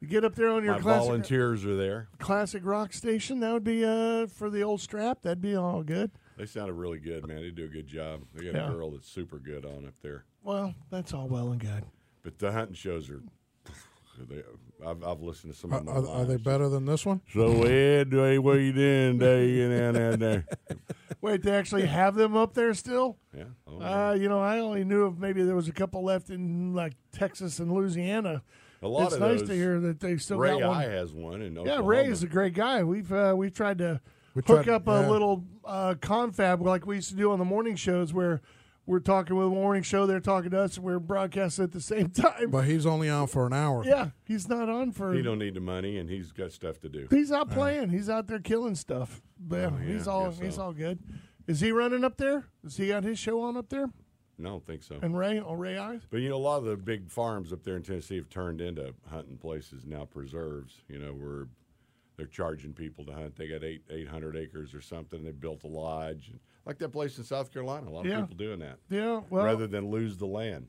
You 0.00 0.08
get 0.08 0.24
up 0.24 0.34
there 0.34 0.50
on 0.50 0.62
your 0.62 0.74
my 0.74 0.80
classic, 0.80 1.06
volunteers 1.06 1.64
are 1.64 1.74
there. 1.74 2.08
classic 2.18 2.62
rock 2.66 2.92
station. 2.92 3.40
That 3.40 3.52
would 3.54 3.64
be 3.64 3.82
uh, 3.84 4.26
for 4.26 4.50
the 4.50 4.62
old 4.62 4.82
strap. 4.82 5.22
That'd 5.22 5.40
be 5.40 5.56
all 5.56 5.82
good. 5.82 6.10
They 6.36 6.44
sounded 6.44 6.74
really 6.74 6.98
good, 6.98 7.26
man. 7.26 7.40
They 7.40 7.50
do 7.50 7.64
a 7.64 7.68
good 7.68 7.86
job. 7.86 8.20
They 8.34 8.44
got 8.44 8.54
Yeah. 8.54 8.68
a 8.68 8.72
girl 8.74 8.90
that's 8.90 9.08
super 9.10 9.38
good 9.38 9.64
on 9.64 9.86
up 9.86 9.94
there. 10.02 10.24
Well, 10.42 10.74
that's 10.90 11.14
all 11.14 11.28
well 11.28 11.50
and 11.50 11.58
good. 11.60 11.84
But 12.22 12.38
the 12.38 12.52
hunting 12.52 12.74
shows 12.74 13.08
are. 13.08 13.22
They, 14.24 14.42
I've, 14.86 15.02
I've 15.04 15.20
listened 15.20 15.52
to 15.54 15.58
some 15.58 15.72
Are, 15.72 15.78
of 15.80 15.86
them. 15.86 15.96
are, 15.96 16.08
are 16.08 16.24
they 16.24 16.36
better 16.36 16.68
than 16.68 16.84
this 16.86 17.04
one? 17.06 17.20
So 17.32 17.62
Ed, 17.64 18.08
hey, 18.12 18.38
what 18.38 18.54
you 18.54 18.72
doing, 18.72 19.18
day 19.18 19.60
and 19.62 19.94
there, 19.96 20.16
there? 20.16 20.46
Wait, 21.20 21.42
they 21.42 21.50
actually 21.52 21.86
have 21.86 22.14
them 22.14 22.36
up 22.36 22.54
there 22.54 22.72
still? 22.74 23.16
Yeah. 23.36 23.44
Oh, 23.66 23.78
yeah. 23.80 24.08
Uh, 24.08 24.12
you 24.14 24.28
know, 24.28 24.40
I 24.40 24.58
only 24.58 24.84
knew 24.84 25.04
of 25.04 25.18
maybe 25.18 25.42
there 25.42 25.56
was 25.56 25.68
a 25.68 25.72
couple 25.72 26.04
left 26.04 26.30
in 26.30 26.74
like 26.74 26.92
Texas 27.12 27.58
and 27.58 27.72
Louisiana. 27.72 28.42
a 28.82 28.88
lot 28.88 29.04
it's 29.06 29.14
of 29.14 29.20
nice 29.20 29.40
those. 29.40 29.48
to 29.48 29.54
hear 29.54 29.80
that 29.80 30.00
they 30.00 30.16
still 30.18 30.38
Ray 30.38 30.58
got 30.58 30.68
one. 30.68 30.76
I 30.76 30.84
has 30.84 31.12
one 31.12 31.42
in 31.42 31.56
Yeah, 31.64 31.80
Ray 31.82 32.06
is 32.06 32.22
a 32.22 32.26
great 32.28 32.54
guy. 32.54 32.84
We've 32.84 33.10
uh, 33.12 33.34
we've 33.36 33.54
tried 33.54 33.78
to 33.78 34.00
We 34.34 34.42
hook 34.46 34.64
tried- 34.64 34.68
up 34.74 34.86
a 34.86 35.08
little 35.10 35.44
uh, 35.64 35.94
confab 36.00 36.60
like 36.62 36.86
we 36.86 36.96
used 36.96 37.08
to 37.10 37.16
do 37.16 37.32
on 37.32 37.38
the 37.38 37.44
morning 37.44 37.76
shows, 37.76 38.12
where 38.12 38.40
we're 38.86 39.00
talking 39.00 39.36
with 39.36 39.46
a 39.48 39.50
morning 39.50 39.82
show, 39.82 40.06
they're 40.06 40.20
talking 40.20 40.50
to 40.52 40.60
us, 40.60 40.76
and 40.76 40.84
we're 40.86 40.98
broadcasting 40.98 41.64
at 41.64 41.72
the 41.72 41.80
same 41.80 42.08
time. 42.10 42.50
But 42.50 42.64
he's 42.66 42.86
only 42.86 43.10
on 43.10 43.26
for 43.26 43.46
an 43.46 43.52
hour. 43.52 43.84
yeah, 43.84 44.10
he's 44.24 44.48
not 44.48 44.68
on 44.68 44.92
for. 44.92 45.12
He 45.12 45.22
don't 45.22 45.38
need 45.38 45.54
the 45.54 45.60
money, 45.60 45.98
and 45.98 46.08
he's 46.08 46.32
got 46.32 46.52
stuff 46.52 46.80
to 46.80 46.88
do. 46.88 47.06
He's 47.10 47.32
out 47.32 47.50
playing. 47.50 47.90
He's 47.90 48.08
out 48.08 48.26
there 48.28 48.38
killing 48.38 48.74
stuff. 48.76 49.20
But 49.38 49.72
Oh, 49.72 49.78
yeah, 49.80 49.92
he's 49.92 50.06
all 50.08 50.32
so. 50.32 50.42
he's 50.44 50.58
all 50.58 50.72
good. 50.72 50.98
Is 51.46 51.60
he 51.60 51.70
running 51.72 52.04
up 52.04 52.16
there? 52.16 52.44
Is 52.64 52.76
he 52.76 52.88
got 52.88 53.04
his 53.04 53.18
show 53.18 53.40
on 53.42 53.56
up 53.56 53.68
there? 53.68 53.90
No, 54.38 54.48
I 54.48 54.52
don't 54.52 54.66
think 54.66 54.82
so. 54.82 54.98
And 55.00 55.16
Ray 55.16 55.38
on 55.38 55.58
Ray 55.58 55.78
Eyes? 55.78 56.02
But 56.10 56.18
you 56.20 56.28
know, 56.28 56.36
a 56.36 56.38
lot 56.38 56.58
of 56.58 56.64
the 56.64 56.76
big 56.76 57.10
farms 57.10 57.52
up 57.52 57.62
there 57.64 57.76
in 57.76 57.82
Tennessee 57.82 58.16
have 58.16 58.28
turned 58.28 58.60
into 58.60 58.94
hunting 59.10 59.38
places 59.38 59.86
now, 59.86 60.04
preserves. 60.04 60.74
You 60.88 60.98
know, 60.98 61.12
where 61.12 61.48
they're 62.16 62.26
charging 62.26 62.72
people 62.72 63.04
to 63.06 63.12
hunt. 63.12 63.36
They 63.36 63.48
got 63.48 63.64
eight 63.64 63.82
eight 63.90 64.08
hundred 64.08 64.36
acres 64.36 64.74
or 64.74 64.80
something. 64.80 65.24
They 65.24 65.30
built 65.32 65.64
a 65.64 65.68
lodge, 65.68 66.28
and 66.30 66.40
like 66.66 66.78
that 66.78 66.90
place 66.90 67.16
in 67.16 67.24
South 67.24 67.52
Carolina. 67.52 67.88
A 67.88 67.90
lot 67.90 68.00
of 68.04 68.10
Yeah. 68.10 68.20
people 68.22 68.36
doing 68.36 68.58
that 68.58 68.78
Yeah. 68.90 69.22
Well, 69.30 69.44
rather 69.44 69.66
than 69.66 69.90
lose 69.90 70.18
the 70.18 70.26
land. 70.26 70.66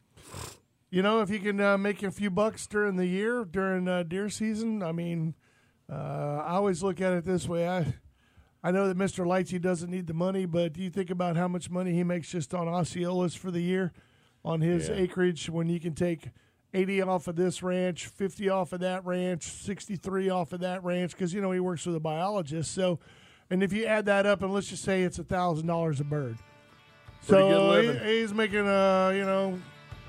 You 0.89 1.01
know, 1.01 1.21
if 1.21 1.29
you 1.29 1.39
can 1.39 1.59
uh, 1.59 1.77
make 1.77 2.01
a 2.03 2.11
few 2.11 2.29
bucks 2.29 2.65
during 2.67 2.95
the 2.95 3.07
year, 3.07 3.43
during 3.43 3.87
uh, 3.89 4.03
deer 4.03 4.29
season, 4.29 4.81
I 4.81 4.91
mean, 4.93 5.35
uh, 5.91 6.43
I 6.45 6.53
always 6.55 6.81
look 6.83 7.01
at 7.01 7.11
it 7.13 7.25
this 7.25 7.47
way. 7.49 7.67
I 7.67 7.95
I 8.63 8.71
know 8.71 8.87
that 8.87 8.97
Mr. 8.97 9.25
Lightsey 9.25 9.61
doesn't 9.61 9.89
need 9.89 10.07
the 10.07 10.13
money, 10.13 10.45
but 10.45 10.73
do 10.73 10.81
you 10.81 10.89
think 10.89 11.09
about 11.09 11.35
how 11.37 11.47
much 11.47 11.69
money 11.69 11.93
he 11.93 12.03
makes 12.03 12.29
just 12.31 12.53
on 12.53 12.67
Osceolas 12.67 13.37
for 13.37 13.51
the 13.51 13.61
year 13.61 13.93
on 14.43 14.61
his 14.61 14.89
Yeah. 14.89 14.95
acreage 14.95 15.49
when 15.49 15.67
you 15.69 15.79
can 15.79 15.93
take 15.93 16.31
80 16.73 17.01
off 17.01 17.27
of 17.27 17.35
this 17.35 17.61
ranch, 17.63 18.07
50 18.07 18.49
off 18.49 18.73
of 18.73 18.79
that 18.81 19.05
ranch, 19.05 19.43
63 19.43 20.29
off 20.29 20.53
of 20.53 20.59
that 20.61 20.83
ranch, 20.83 21.11
because, 21.11 21.33
you 21.33 21.39
know, 21.41 21.51
he 21.51 21.59
works 21.59 21.85
with 21.85 21.95
a 21.95 21.99
biologist. 21.99 22.71
So, 22.73 22.99
and 23.49 23.63
if 23.63 23.71
you 23.73 23.85
add 23.85 24.05
that 24.05 24.25
up, 24.25 24.41
and 24.41 24.53
let's 24.53 24.67
just 24.67 24.83
say 24.83 25.03
it's 25.03 25.19
a 25.19 25.23
$1,000 25.23 25.99
a 25.99 26.03
bird. 26.03 26.37
Pretty 27.27 27.41
so 27.51 27.81
he- 27.81 28.19
he's 28.19 28.33
making, 28.33 28.67
uh, 28.67 29.11
you 29.13 29.25
know, 29.25 29.59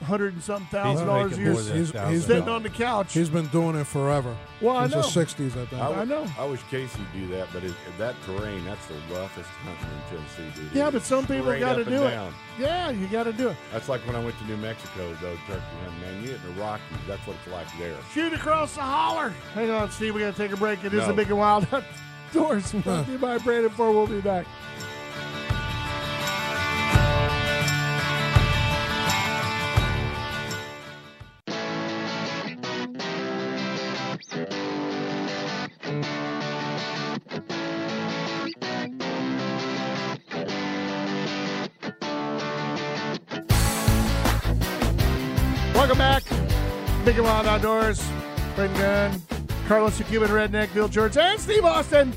hundred 0.04 0.32
and 0.32 0.40
something 0.44 0.68
thousand 0.68 1.08
dollars 1.08 1.36
a 1.36 1.40
year 1.40 1.52
more 1.54 1.60
than 1.60 1.76
He's- 1.76 2.08
he's 2.10 2.24
sitting 2.24 2.48
on 2.48 2.62
the 2.62 2.68
couch. 2.70 3.12
He's 3.12 3.28
been 3.28 3.48
doing 3.48 3.74
it 3.74 3.84
forever. 3.84 4.36
Well, 4.60 4.76
I 4.76 4.82
Since 4.86 4.94
know. 4.94 5.00
the 5.02 5.08
'60s, 5.08 5.56
I 5.60 5.64
think. 5.66 5.82
I, 5.82 5.88
w- 5.88 6.06
know. 6.06 6.24
I 6.38 6.44
wish 6.44 6.60
Casey 6.70 7.00
do 7.12 7.26
that, 7.28 7.48
but 7.52 7.64
it, 7.64 7.72
that 7.98 8.14
terrain, 8.24 8.64
that's 8.64 8.86
the 8.86 8.94
roughest 9.12 9.48
hunting 9.64 9.88
in 9.88 10.18
Tennessee, 10.36 10.60
dude. 10.62 10.72
yeah, 10.72 10.90
but 10.90 11.02
some 11.02 11.26
people 11.26 11.58
got 11.58 11.74
to 11.74 11.84
do 11.84 12.04
it. 12.04 12.10
down. 12.10 12.32
Yeah, 12.60 12.90
you 12.90 13.08
got 13.08 13.24
to 13.24 13.32
do 13.32 13.48
it. 13.48 13.56
That's 13.72 13.88
like 13.88 14.06
when 14.06 14.14
I 14.14 14.20
went 14.22 14.38
to 14.38 14.44
New 14.44 14.56
Mexico, 14.58 15.12
though, 15.20 15.34
turkey 15.48 15.62
hunting. 15.82 16.00
Man, 16.02 16.22
you 16.22 16.28
hit 16.30 16.42
the 16.44 16.60
Rockies. 16.60 16.84
That's 17.08 17.26
what 17.26 17.36
it's 17.44 17.52
like 17.52 17.66
there. 17.80 17.96
Shoot 18.14 18.32
across 18.34 18.76
the 18.76 18.82
holler. 18.82 19.30
Hang 19.54 19.70
on, 19.70 19.90
Steve. 19.90 20.14
We 20.14 20.20
got 20.20 20.36
to 20.36 20.40
take 20.40 20.52
a 20.52 20.56
break. 20.56 20.84
It 20.84 20.94
is 20.94 21.00
No. 21.00 21.06
the 21.08 21.14
big 21.14 21.28
and 21.30 21.38
wild 21.38 21.66
outdoors. 22.28 22.72
Brought 22.72 23.06
to 23.06 23.12
you 23.12 23.18
by 23.18 23.38
Brandon 23.38 23.70
Ford. 23.70 23.94
We'll 23.94 24.06
be 24.06 24.20
back. 24.20 24.46
Welcome 45.74 45.98
back. 45.98 46.24
Big 47.04 47.16
and 47.16 47.24
Wild 47.24 47.46
Outdoors. 47.46 48.06
Brendan 48.54 48.78
Gunn, 48.80 49.22
Carlos 49.68 49.98
the 49.98 50.04
Cuban 50.04 50.30
Redneck, 50.30 50.72
Bill 50.72 50.88
George, 50.88 51.18
and 51.18 51.38
Steve 51.38 51.62
Austin. 51.62 52.14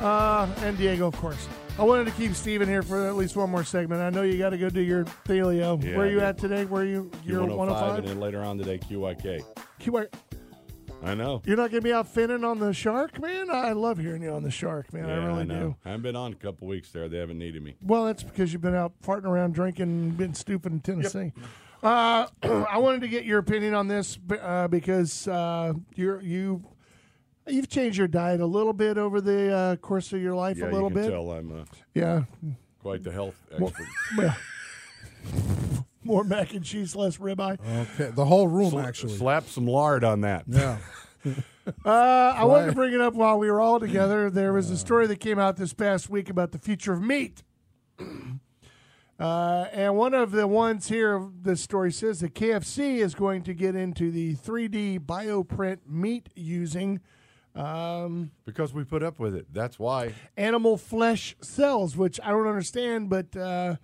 Uh, 0.00 0.46
and 0.58 0.76
Diego, 0.76 1.06
of 1.06 1.16
course. 1.16 1.48
I 1.78 1.82
wanted 1.82 2.04
to 2.04 2.10
keep 2.10 2.34
Steven 2.34 2.68
here 2.68 2.82
for 2.82 3.08
at 3.08 3.16
least 3.16 3.36
one 3.36 3.48
more 3.48 3.64
segment. 3.64 4.02
I 4.02 4.10
know 4.10 4.20
you 4.20 4.36
got 4.36 4.50
to 4.50 4.58
go 4.58 4.68
do 4.68 4.82
your 4.82 5.04
Thelio. 5.26 5.82
Yeah, 5.82 5.96
Where 5.96 6.06
are 6.06 6.10
you 6.10 6.20
I 6.20 6.24
at 6.24 6.36
today? 6.36 6.66
Where 6.66 6.82
are 6.82 6.86
you? 6.86 7.10
You're 7.24 7.40
Q105 7.40 7.56
105? 7.56 7.98
and 8.00 8.08
then 8.08 8.20
later 8.20 8.42
on 8.42 8.58
today 8.58 8.76
QYK. 8.78 9.42
QI 9.80 10.08
I 11.02 11.14
know. 11.14 11.40
You're 11.46 11.56
not 11.56 11.70
going 11.70 11.80
to 11.80 11.88
be 11.88 11.94
out 11.94 12.06
finning 12.14 12.46
on 12.46 12.58
the 12.58 12.74
shark, 12.74 13.18
man? 13.18 13.48
I 13.48 13.72
love 13.72 13.96
hearing 13.96 14.22
you 14.22 14.32
on 14.32 14.42
the 14.42 14.50
shark, 14.50 14.92
man. 14.92 15.06
I 15.06 15.16
Yeah, 15.16 15.26
really 15.26 15.44
know. 15.46 15.60
do. 15.68 15.76
I 15.86 15.88
haven't 15.92 16.02
been 16.02 16.16
on 16.16 16.32
a 16.32 16.36
couple 16.36 16.68
weeks 16.68 16.90
there. 16.90 17.08
They 17.08 17.16
haven't 17.16 17.38
needed 17.38 17.62
me. 17.62 17.76
Well, 17.80 18.04
that's 18.04 18.22
because 18.22 18.52
you've 18.52 18.60
been 18.60 18.74
out 18.74 18.92
farting 19.02 19.24
around, 19.24 19.54
drinking, 19.54 20.10
been 20.10 20.34
stupid 20.34 20.72
in 20.72 20.80
Tennessee. 20.80 21.32
Uh, 21.82 22.26
I 22.42 22.76
wanted 22.76 23.00
to 23.00 23.08
get 23.08 23.24
your 23.24 23.38
opinion 23.38 23.72
on 23.72 23.88
this 23.88 24.18
uh, 24.42 24.68
because 24.68 25.26
uh, 25.26 25.72
you're 25.94 26.20
you 26.20 26.62
you've 27.52 27.68
changed 27.68 27.98
your 27.98 28.08
diet 28.08 28.40
a 28.40 28.46
little 28.46 28.72
bit 28.72 28.98
over 28.98 29.20
the 29.20 29.52
uh, 29.54 29.76
course 29.76 30.12
of 30.12 30.20
your 30.22 30.34
life, 30.34 30.58
Yeah, 30.58 30.66
a 30.66 30.72
little 30.72 30.88
you 30.90 30.94
can 30.96 31.04
bit. 31.04 31.10
tell 31.10 31.30
I'm 31.32 31.60
uh, 31.60 31.64
Yeah, 31.94 32.22
quite 32.82 33.02
the 33.02 33.12
health 33.12 33.36
expert. 33.52 33.86
well, 34.18 34.36
more 36.04 36.24
mac 36.24 36.54
and 36.54 36.64
cheese, 36.64 36.96
less 36.96 37.18
ribeye. 37.18 37.58
Okay, 37.94 38.10
the 38.14 38.24
whole 38.24 38.48
room 38.48 38.72
Sla- 38.72 38.86
actually. 38.86 39.16
Slap 39.16 39.46
some 39.48 39.66
lard 39.66 40.04
on 40.04 40.22
that. 40.22 40.44
Yeah. 40.46 40.78
Uh, 41.84 42.34
I 42.36 42.44
wanted 42.46 42.66
to 42.66 42.72
bring 42.72 42.94
it 42.94 43.00
up 43.00 43.14
while 43.14 43.38
we 43.38 43.48
were 43.48 43.60
all 43.60 43.78
together. 43.78 44.28
There 44.28 44.52
was 44.52 44.70
a 44.70 44.78
story 44.78 45.06
that 45.06 45.20
came 45.20 45.38
out 45.38 45.56
this 45.56 45.72
past 45.72 46.08
week 46.08 46.28
about 46.28 46.50
the 46.50 46.58
future 46.58 46.94
of 46.94 47.02
meat. 47.02 47.44
Uh, 49.20 49.66
and 49.74 49.96
one 49.96 50.14
of 50.14 50.30
the 50.30 50.46
ones 50.46 50.88
here, 50.88 51.28
this 51.42 51.60
story 51.60 51.92
says 51.92 52.20
that 52.20 52.34
KFC 52.34 53.00
is 53.00 53.14
going 53.14 53.42
to 53.42 53.52
get 53.52 53.74
into 53.76 54.10
the 54.10 54.34
3D 54.34 54.98
bioprint 55.00 55.80
meat 55.86 56.30
using 56.34 57.00
um, 57.54 58.30
Because 58.44 58.72
we 58.72 58.84
put 58.84 59.02
up 59.02 59.18
with 59.18 59.34
it. 59.34 59.46
That's 59.52 59.78
why. 59.78 60.14
animal 60.36 60.76
flesh 60.76 61.36
cells, 61.40 61.96
which 61.96 62.20
I 62.22 62.30
don't 62.30 62.46
understand, 62.46 63.10
but 63.10 63.36
uh, 63.36 63.76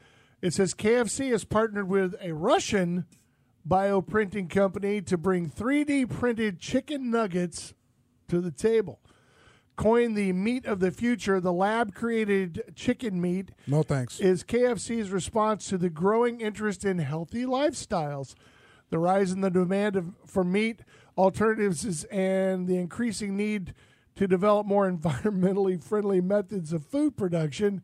it 0.43 0.53
says 0.55 0.75
KFC 0.75 1.31
has 1.33 1.45
partnered 1.45 1.89
with 1.89 2.15
a 2.21 2.33
Russian 2.33 3.07
bioprinting 3.69 4.49
company 4.49 5.03
to 5.03 5.19
bring 5.19 5.51
3D 5.51 6.09
printed 6.09 6.61
chicken 6.61 7.11
nuggets 7.11 7.75
to 8.29 8.41
the 8.41 8.51
table. 8.53 9.01
Coined 9.75 10.17
the 10.17 10.33
meat 10.33 10.65
of 10.65 10.81
the 10.81 10.91
future, 10.91 11.39
the 11.41 11.53
lab 11.53 11.93
created 11.95 12.73
chicken 12.75 13.21
meat 13.21 13.51
No 13.67 13.83
thanks. 13.83 14.19
is 14.21 14.43
KFC's 14.43 15.11
response 15.11 15.67
to 15.69 15.77
the 15.77 15.91
growing 15.91 16.41
interest 16.41 16.85
in 16.85 16.99
healthy 16.99 17.45
lifestyles, 17.45 18.35
the 18.89 18.99
rise 18.99 19.33
in 19.33 19.43
the 19.43 19.51
demand 19.51 19.97
of, 19.97 20.15
for 20.25 20.45
meat 20.45 20.81
alternatives, 21.17 22.05
and 22.05 22.67
the 22.67 22.77
increasing 22.77 23.37
need 23.37 23.75
to 24.17 24.27
develop 24.27 24.67
more 24.67 24.91
environmentally 24.91 25.83
friendly 25.83 26.21
methods 26.21 26.73
of 26.73 26.85
food 26.85 27.17
production. 27.17 27.83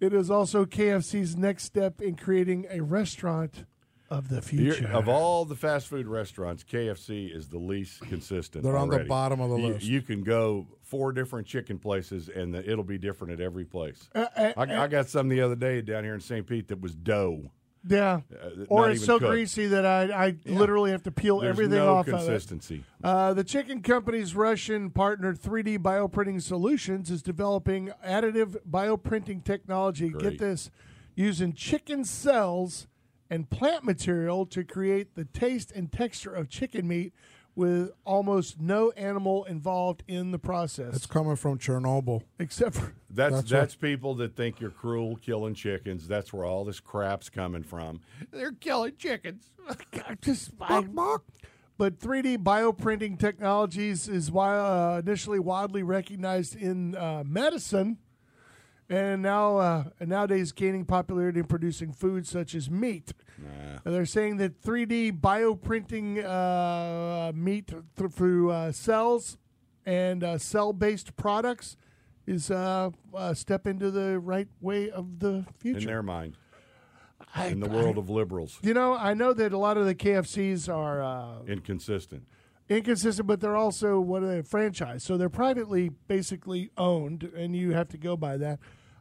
It 0.00 0.12
is 0.12 0.30
also 0.30 0.64
KFC's 0.64 1.36
next 1.36 1.64
step 1.64 2.00
in 2.00 2.16
creating 2.16 2.66
a 2.70 2.80
restaurant 2.80 3.64
of 4.10 4.28
the 4.28 4.42
future. 4.42 4.86
of 4.92 5.08
all 5.08 5.44
the 5.44 5.56
fast 5.56 5.88
food 5.88 6.06
restaurants, 6.06 6.62
KFC 6.62 7.34
is 7.34 7.48
the 7.48 7.58
least 7.58 8.00
consistent. 8.02 8.62
They're 8.62 8.76
on 8.76 8.90
the 8.90 9.04
bottom 9.04 9.40
of 9.40 9.50
the 9.50 9.56
You- 9.56 9.66
list. 9.68 9.86
You 9.86 10.02
can 10.02 10.22
go 10.22 10.66
four 10.82 11.12
different 11.12 11.46
chicken 11.46 11.78
places, 11.78 12.28
and 12.28 12.54
the, 12.54 12.68
it'll 12.70 12.84
be 12.84 12.98
different 12.98 13.32
at 13.32 13.40
every 13.40 13.64
place. 13.64 14.08
Uh, 14.14 14.26
uh, 14.36 14.52
I, 14.56 14.82
I 14.84 14.88
got 14.88 15.08
some 15.08 15.28
the 15.28 15.40
other 15.40 15.56
day 15.56 15.80
down 15.80 16.04
here 16.04 16.14
in 16.14 16.20
St. 16.20 16.46
Pete 16.46 16.68
that 16.68 16.80
was 16.80 16.94
dough. 16.94 17.50
Yeah, 17.86 18.20
uh, 18.32 18.64
or 18.68 18.90
it's 18.90 19.04
so 19.04 19.18
cooked. 19.18 19.30
greasy 19.30 19.66
that 19.66 19.84
I, 19.84 20.26
I 20.26 20.36
literally 20.46 20.90
have 20.90 21.02
to 21.04 21.10
peel 21.10 21.40
There's 21.40 21.50
everything 21.50 21.78
no 21.78 21.94
off 21.96 22.08
of 22.08 22.14
it. 22.14 22.16
consistency. 22.18 22.84
Uh, 23.02 23.34
the 23.34 23.44
chicken 23.44 23.82
company's 23.82 24.34
Russian 24.34 24.90
partner 24.90 25.34
3D 25.34 25.78
Bioprinting 25.78 26.40
Solutions 26.40 27.10
is 27.10 27.22
developing 27.22 27.90
additive 28.06 28.56
bioprinting 28.68 29.44
technology. 29.44 30.10
Get 30.10 30.38
this, 30.38 30.70
using 31.14 31.52
chicken 31.52 32.04
cells 32.04 32.86
and 33.30 33.48
plant 33.50 33.84
material 33.84 34.46
to 34.46 34.64
create 34.64 35.14
the 35.14 35.24
taste 35.24 35.72
and 35.72 35.90
texture 35.90 36.32
of 36.32 36.48
chicken 36.48 36.86
meat 36.88 37.12
with 37.56 37.90
almost 38.04 38.60
no 38.60 38.90
animal 38.92 39.44
involved 39.44 40.02
in 40.08 40.30
the 40.32 40.38
process, 40.38 40.96
It's 40.96 41.06
coming 41.06 41.36
from 41.36 41.58
Chernobyl. 41.58 42.22
except 42.38 42.74
for 42.76 42.92
That's 43.10 43.34
That's 43.36 43.50
that's, 43.50 43.74
right. 43.74 43.90
people 43.90 44.14
that 44.16 44.34
think 44.34 44.60
you're 44.60 44.70
cruel 44.70 45.16
killing 45.16 45.54
chickens. 45.54 46.08
That's 46.08 46.32
where 46.32 46.44
all 46.44 46.64
this 46.64 46.80
crap's 46.80 47.28
coming 47.30 47.62
from. 47.62 48.00
They're 48.32 48.50
killing 48.52 48.94
chickens. 48.98 49.52
I 50.08 50.16
just 50.20 50.50
I, 50.60 50.84
but 51.76 51.98
3D 52.00 52.38
bioprinting 52.38 53.18
technologies 53.18 54.08
is 54.08 54.26
wi- 54.28 54.56
uh, 54.58 54.98
initially 55.04 55.38
widely 55.38 55.82
recognized 55.82 56.54
in 56.56 56.94
uh, 56.96 57.22
medicine, 57.26 57.98
and 58.90 59.22
now 59.22 59.56
uh, 59.58 59.84
nowadays 60.00 60.52
gaining 60.52 60.84
popularity 60.84 61.40
in 61.40 61.46
producing 61.46 61.92
foods 61.92 62.28
such 62.28 62.54
as 62.54 62.70
meat. 62.70 63.12
And 63.84 63.94
they're 63.94 64.06
saying 64.06 64.36
that 64.38 64.62
3D 64.62 65.20
bioprinting 65.20 66.24
uh, 66.24 67.32
meat 67.34 67.68
th- 67.96 68.10
through 68.12 68.50
uh, 68.50 68.72
cells 68.72 69.38
and 69.84 70.22
uh, 70.24 70.38
cell-based 70.38 71.16
products 71.16 71.76
is 72.26 72.50
uh, 72.50 72.90
a 73.14 73.34
step 73.34 73.66
into 73.66 73.90
the 73.90 74.18
right 74.18 74.48
way 74.60 74.90
of 74.90 75.18
the 75.18 75.44
future. 75.58 75.80
In 75.80 75.86
their 75.86 76.02
mind, 76.02 76.36
I- 77.34 77.48
in 77.48 77.60
the 77.60 77.68
I- 77.68 77.74
world 77.74 77.98
of 77.98 78.08
liberals, 78.08 78.58
you 78.62 78.72
know, 78.72 78.94
I 78.96 79.12
know 79.14 79.32
that 79.34 79.52
a 79.52 79.58
lot 79.58 79.76
of 79.76 79.84
the 79.84 79.94
KFCs 79.94 80.72
are 80.72 81.02
uh, 81.02 81.42
inconsistent. 81.46 82.24
Inconsistent, 82.68 83.26
but 83.26 83.40
they're 83.40 83.56
also 83.56 84.00
what 84.00 84.22
are 84.22 84.28
they 84.28 84.42
franchise? 84.42 85.02
So 85.02 85.16
they're 85.16 85.28
privately, 85.28 85.90
basically 86.08 86.70
owned, 86.76 87.24
and 87.36 87.54
you 87.54 87.72
have 87.72 87.88
to 87.90 87.98
go 87.98 88.16
by 88.16 88.36
that. 88.38 88.58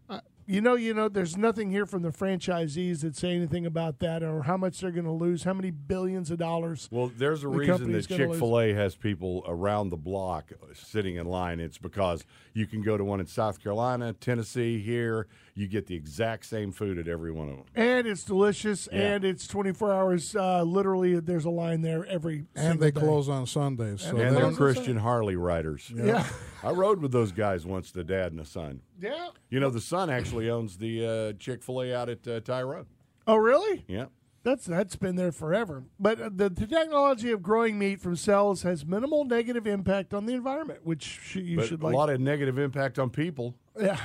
Uh, 0.10 0.20
you 0.46 0.60
know, 0.60 0.76
you 0.76 0.94
know, 0.94 1.08
there's 1.08 1.38
nothing 1.38 1.72
here 1.72 1.86
from 1.86 2.02
the 2.02 2.10
franchisees 2.10 3.02
that 3.02 3.16
say 3.16 3.34
anything 3.34 3.66
about 3.66 4.00
that 4.00 4.22
or 4.24 4.44
how 4.44 4.58
much 4.58 4.82
they're 4.82 4.92
going 4.92 5.06
to 5.06 5.12
lose, 5.12 5.44
how 5.44 5.54
many 5.54 5.72
billions 5.72 6.30
of 6.32 6.38
dollars. 6.38 6.90
Well, 6.92 7.12
there's 7.18 7.44
a 7.44 7.48
The 7.48 7.58
reason 7.58 7.92
that 7.94 8.08
Chick 8.08 8.36
Fil 8.36 8.60
A 8.60 8.74
has 8.74 8.96
people 8.96 9.44
around 9.48 9.90
the 9.90 9.98
block 9.98 10.52
sitting 10.74 11.16
in 11.16 11.28
line. 11.28 11.62
It's 11.62 11.78
because 11.78 12.26
you 12.54 12.68
can 12.68 12.82
go 12.82 12.98
to 12.98 13.06
one 13.06 13.22
in 13.22 13.28
South 13.28 13.64
Carolina, 13.64 14.14
Tennessee, 14.14 14.80
here. 14.80 15.28
You 15.56 15.68
get 15.68 15.86
the 15.86 15.96
exact 15.96 16.46
same 16.48 16.72
food 16.72 16.98
at 16.98 17.08
every 17.08 17.32
one 17.32 17.48
of 17.50 17.56
them. 17.58 17.66
And 17.76 18.08
it's 18.08 18.24
delicious, 18.24 18.90
Yeah. 18.92 19.14
and 19.14 19.24
it's 19.24 19.48
24 19.48 19.94
hours. 19.94 20.36
Uh, 20.36 20.64
literally, 20.64 21.20
there's 21.20 21.46
a 21.46 21.52
line 21.52 21.82
there 21.84 22.06
every. 22.08 22.46
And 22.56 22.80
they 22.80 22.90
day. 22.90 23.00
close 23.00 23.30
on 23.30 23.46
Sundays. 23.46 24.02
So 24.02 24.10
And 24.10 24.20
And 24.20 24.36
they 24.36 24.40
they're 24.42 24.50
they're 24.50 24.58
Christian 24.58 24.98
Harley 24.98 25.36
riders. 25.36 25.92
Yeah, 25.96 26.26
I 26.64 26.72
rode 26.72 27.02
with 27.02 27.12
those 27.12 27.32
guys 27.32 27.66
once, 27.68 27.92
the 27.92 28.04
dad 28.04 28.32
and 28.32 28.40
the 28.40 28.46
son. 28.46 28.82
yeah. 29.00 29.28
You 29.52 29.60
know, 29.60 29.70
the 29.70 29.80
son 29.82 30.10
actually 30.10 30.50
owns 30.50 30.78
the 30.78 31.06
uh, 31.06 31.34
Chick 31.40 31.62
Fil 31.62 31.82
A 31.84 31.94
out 31.94 32.10
at 32.10 32.28
uh, 32.28 32.40
Tyrone. 32.40 32.88
Oh, 33.28 33.36
really? 33.36 33.86
Yeah. 33.88 34.06
That's 34.42 34.66
that's 34.66 34.96
been 34.98 35.16
there 35.16 35.32
forever. 35.32 35.84
But 36.00 36.20
uh, 36.20 36.30
the, 36.36 36.50
the 36.50 36.68
technology 36.68 37.32
of 37.32 37.42
growing 37.42 37.80
meat 37.80 38.02
from 38.02 38.16
cells 38.18 38.64
has 38.64 38.86
minimal 38.86 39.24
negative 39.24 39.66
impact 39.68 40.14
on 40.14 40.26
the 40.26 40.34
environment, 40.34 40.80
which 40.84 41.04
sh- 41.24 41.36
you 41.38 41.58
But 41.58 41.68
should 41.68 41.82
a 41.82 41.86
like. 41.86 41.94
lot 41.96 42.10
of 42.10 42.20
negative 42.20 42.58
impact 42.58 43.00
on 43.00 43.10
people. 43.12 43.56
yeah. 43.80 44.00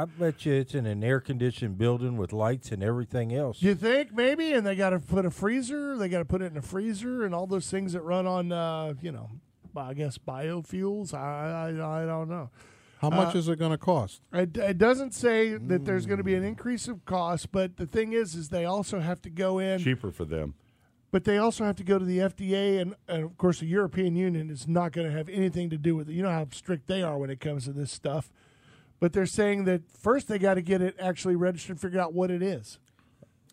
I 0.00 0.04
bet 0.06 0.46
you 0.46 0.54
it's 0.54 0.74
in 0.74 0.86
an 0.86 1.04
air 1.04 1.20
conditioned 1.20 1.76
building 1.76 2.16
with 2.16 2.32
lights 2.32 2.72
and 2.72 2.82
everything 2.82 3.34
else. 3.34 3.60
You 3.62 3.74
think 3.74 4.14
maybe, 4.14 4.52
and 4.54 4.66
they 4.66 4.74
got 4.74 4.90
to 4.90 4.98
put 4.98 5.26
a 5.26 5.30
freezer. 5.30 5.98
They 5.98 6.08
got 6.08 6.20
to 6.20 6.24
put 6.24 6.40
it 6.40 6.52
in 6.52 6.56
a 6.56 6.62
freezer, 6.62 7.24
and 7.24 7.34
all 7.34 7.46
those 7.46 7.70
things 7.70 7.92
that 7.92 8.00
run 8.00 8.26
on, 8.26 8.50
uh, 8.50 8.94
you 9.02 9.12
know, 9.12 9.28
I 9.76 9.92
guess 9.92 10.16
biofuels. 10.16 11.12
I 11.12 11.70
I, 11.70 12.02
I 12.02 12.06
don't 12.06 12.30
know. 12.30 12.48
how 13.02 13.10
much 13.10 13.34
is 13.34 13.46
it 13.48 13.58
going 13.58 13.72
to 13.72 13.78
cost? 13.78 14.22
It, 14.32 14.56
it 14.56 14.78
doesn't 14.78 15.12
say 15.12 15.56
that 15.58 15.84
there's 15.84 16.06
going 16.06 16.18
to 16.18 16.24
be 16.24 16.34
an 16.34 16.44
increase 16.44 16.88
of 16.88 17.04
cost, 17.04 17.52
but 17.52 17.76
the 17.76 17.86
thing 17.86 18.14
is, 18.14 18.34
is 18.34 18.48
they 18.48 18.64
also 18.64 19.00
have 19.00 19.20
to 19.22 19.30
go 19.30 19.58
in, 19.58 19.80
Cheaper 19.80 20.10
for 20.12 20.24
them. 20.24 20.54
but 21.10 21.24
they 21.24 21.36
also 21.36 21.64
have 21.64 21.76
to 21.76 21.84
go 21.84 21.98
to 21.98 22.06
the 22.06 22.18
FDA, 22.20 22.80
and, 22.80 22.94
and 23.06 23.22
of 23.24 23.36
course, 23.36 23.60
the 23.60 23.66
European 23.66 24.16
Union 24.16 24.48
is 24.48 24.66
not 24.66 24.92
going 24.92 25.06
to 25.06 25.12
have 25.12 25.28
anything 25.28 25.68
to 25.68 25.76
do 25.76 25.94
with 25.94 26.08
it. 26.08 26.14
You 26.14 26.22
know 26.22 26.30
how 26.30 26.46
strict 26.52 26.86
they 26.86 27.02
are 27.02 27.18
when 27.18 27.28
it 27.28 27.38
comes 27.38 27.64
to 27.66 27.72
this 27.72 27.92
stuff. 27.92 28.30
But 29.00 29.12
they're 29.14 29.26
saying 29.26 29.64
that 29.64 29.82
first 29.90 30.28
they 30.28 30.38
got 30.38 30.54
to 30.54 30.62
get 30.62 30.82
it 30.82 30.94
actually 31.00 31.34
registered, 31.34 31.80
figure 31.80 31.98
out 32.00 32.12
what 32.12 32.30
it 32.30 32.42
is, 32.42 32.78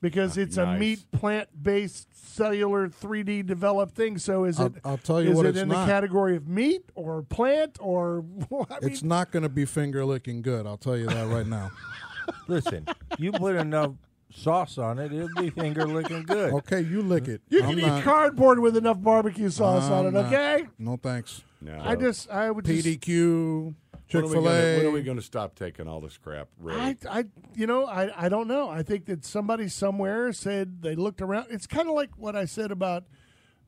because 0.01 0.37
ah, 0.37 0.41
it's 0.41 0.57
a 0.57 0.73
meat 0.77 1.05
plant 1.13 1.47
based 1.63 2.07
cellular 2.35 2.89
3D 2.89 3.45
developed 3.45 3.95
thing. 3.95 4.17
So 4.17 4.43
is 4.43 4.59
I'll- 4.59 4.65
it? 4.67 4.73
I'll 4.83 4.97
tell 4.97 5.21
you 5.23 5.31
is 5.31 5.37
what 5.37 5.45
it 5.45 5.49
it's 5.49 5.59
in 5.59 5.69
not. 5.69 5.85
the 5.85 5.91
category 5.91 6.35
of 6.35 6.47
meat 6.49 6.83
or 6.95 7.21
plant 7.23 7.77
or? 7.79 8.25
I 8.51 8.55
mean, 8.55 8.65
It's 8.81 9.03
not 9.03 9.31
going 9.31 9.43
to 9.43 9.49
be 9.49 9.63
finger 9.65 10.03
licking 10.05 10.41
good. 10.41 10.67
I'll 10.67 10.77
tell 10.77 10.97
you 10.97 11.07
that 11.07 11.27
right 11.27 11.47
now. 11.47 11.71
Listen, 12.49 12.85
you 13.17 13.31
put 13.31 13.55
enough 13.55 13.93
sauce 14.35 14.77
on 14.77 14.99
it, 14.99 15.13
it'll 15.13 15.29
be 15.41 15.49
finger 15.49 15.85
licking 15.87 16.23
good. 16.23 16.53
Okay, 16.55 16.81
you 16.81 17.01
lick 17.01 17.29
it. 17.29 17.41
you 17.49 17.63
I'm 17.63 17.69
can 17.69 17.79
not. 17.87 17.99
eat 17.99 18.03
cardboard 18.03 18.59
with 18.59 18.75
enough 18.75 19.01
barbecue 19.01 19.49
sauce 19.49 19.89
on 19.89 20.07
it. 20.07 20.11
Not. 20.11 20.25
Okay. 20.25 20.65
No 20.77 20.97
thanks. 21.01 21.43
No. 21.61 21.79
I 21.83 21.95
just 21.95 22.29
I 22.29 22.51
would 22.51 22.65
just 22.65 22.85
PDQ, 22.85 23.63
When 23.63 23.75
Chick 24.07 24.21
Fil 24.25 24.41
gonna- 24.43 24.77
When 24.77 24.85
are 24.85 24.91
we 24.91 25.01
going 25.03 25.17
to 25.17 25.23
stop 25.23 25.55
taking 25.55 25.87
all 25.87 25.99
this 26.01 26.17
crap? 26.17 26.47
Really? 26.59 26.79
I, 26.79 26.95
I, 27.09 27.25
you 27.55 27.67
know, 27.67 27.85
I, 27.85 28.25
I 28.25 28.29
don't 28.29 28.47
know. 28.47 28.69
I 28.69 28.81
think 28.83 29.05
that 29.05 29.25
somebody 29.25 29.67
somewhere 29.67 30.31
said 30.33 30.81
they 30.81 30.95
looked 30.95 31.21
around. 31.21 31.47
It's 31.49 31.67
kind 31.67 31.89
of 31.89 31.95
like 31.95 32.11
what 32.17 32.35
I 32.35 32.45
said 32.45 32.71
about 32.71 33.03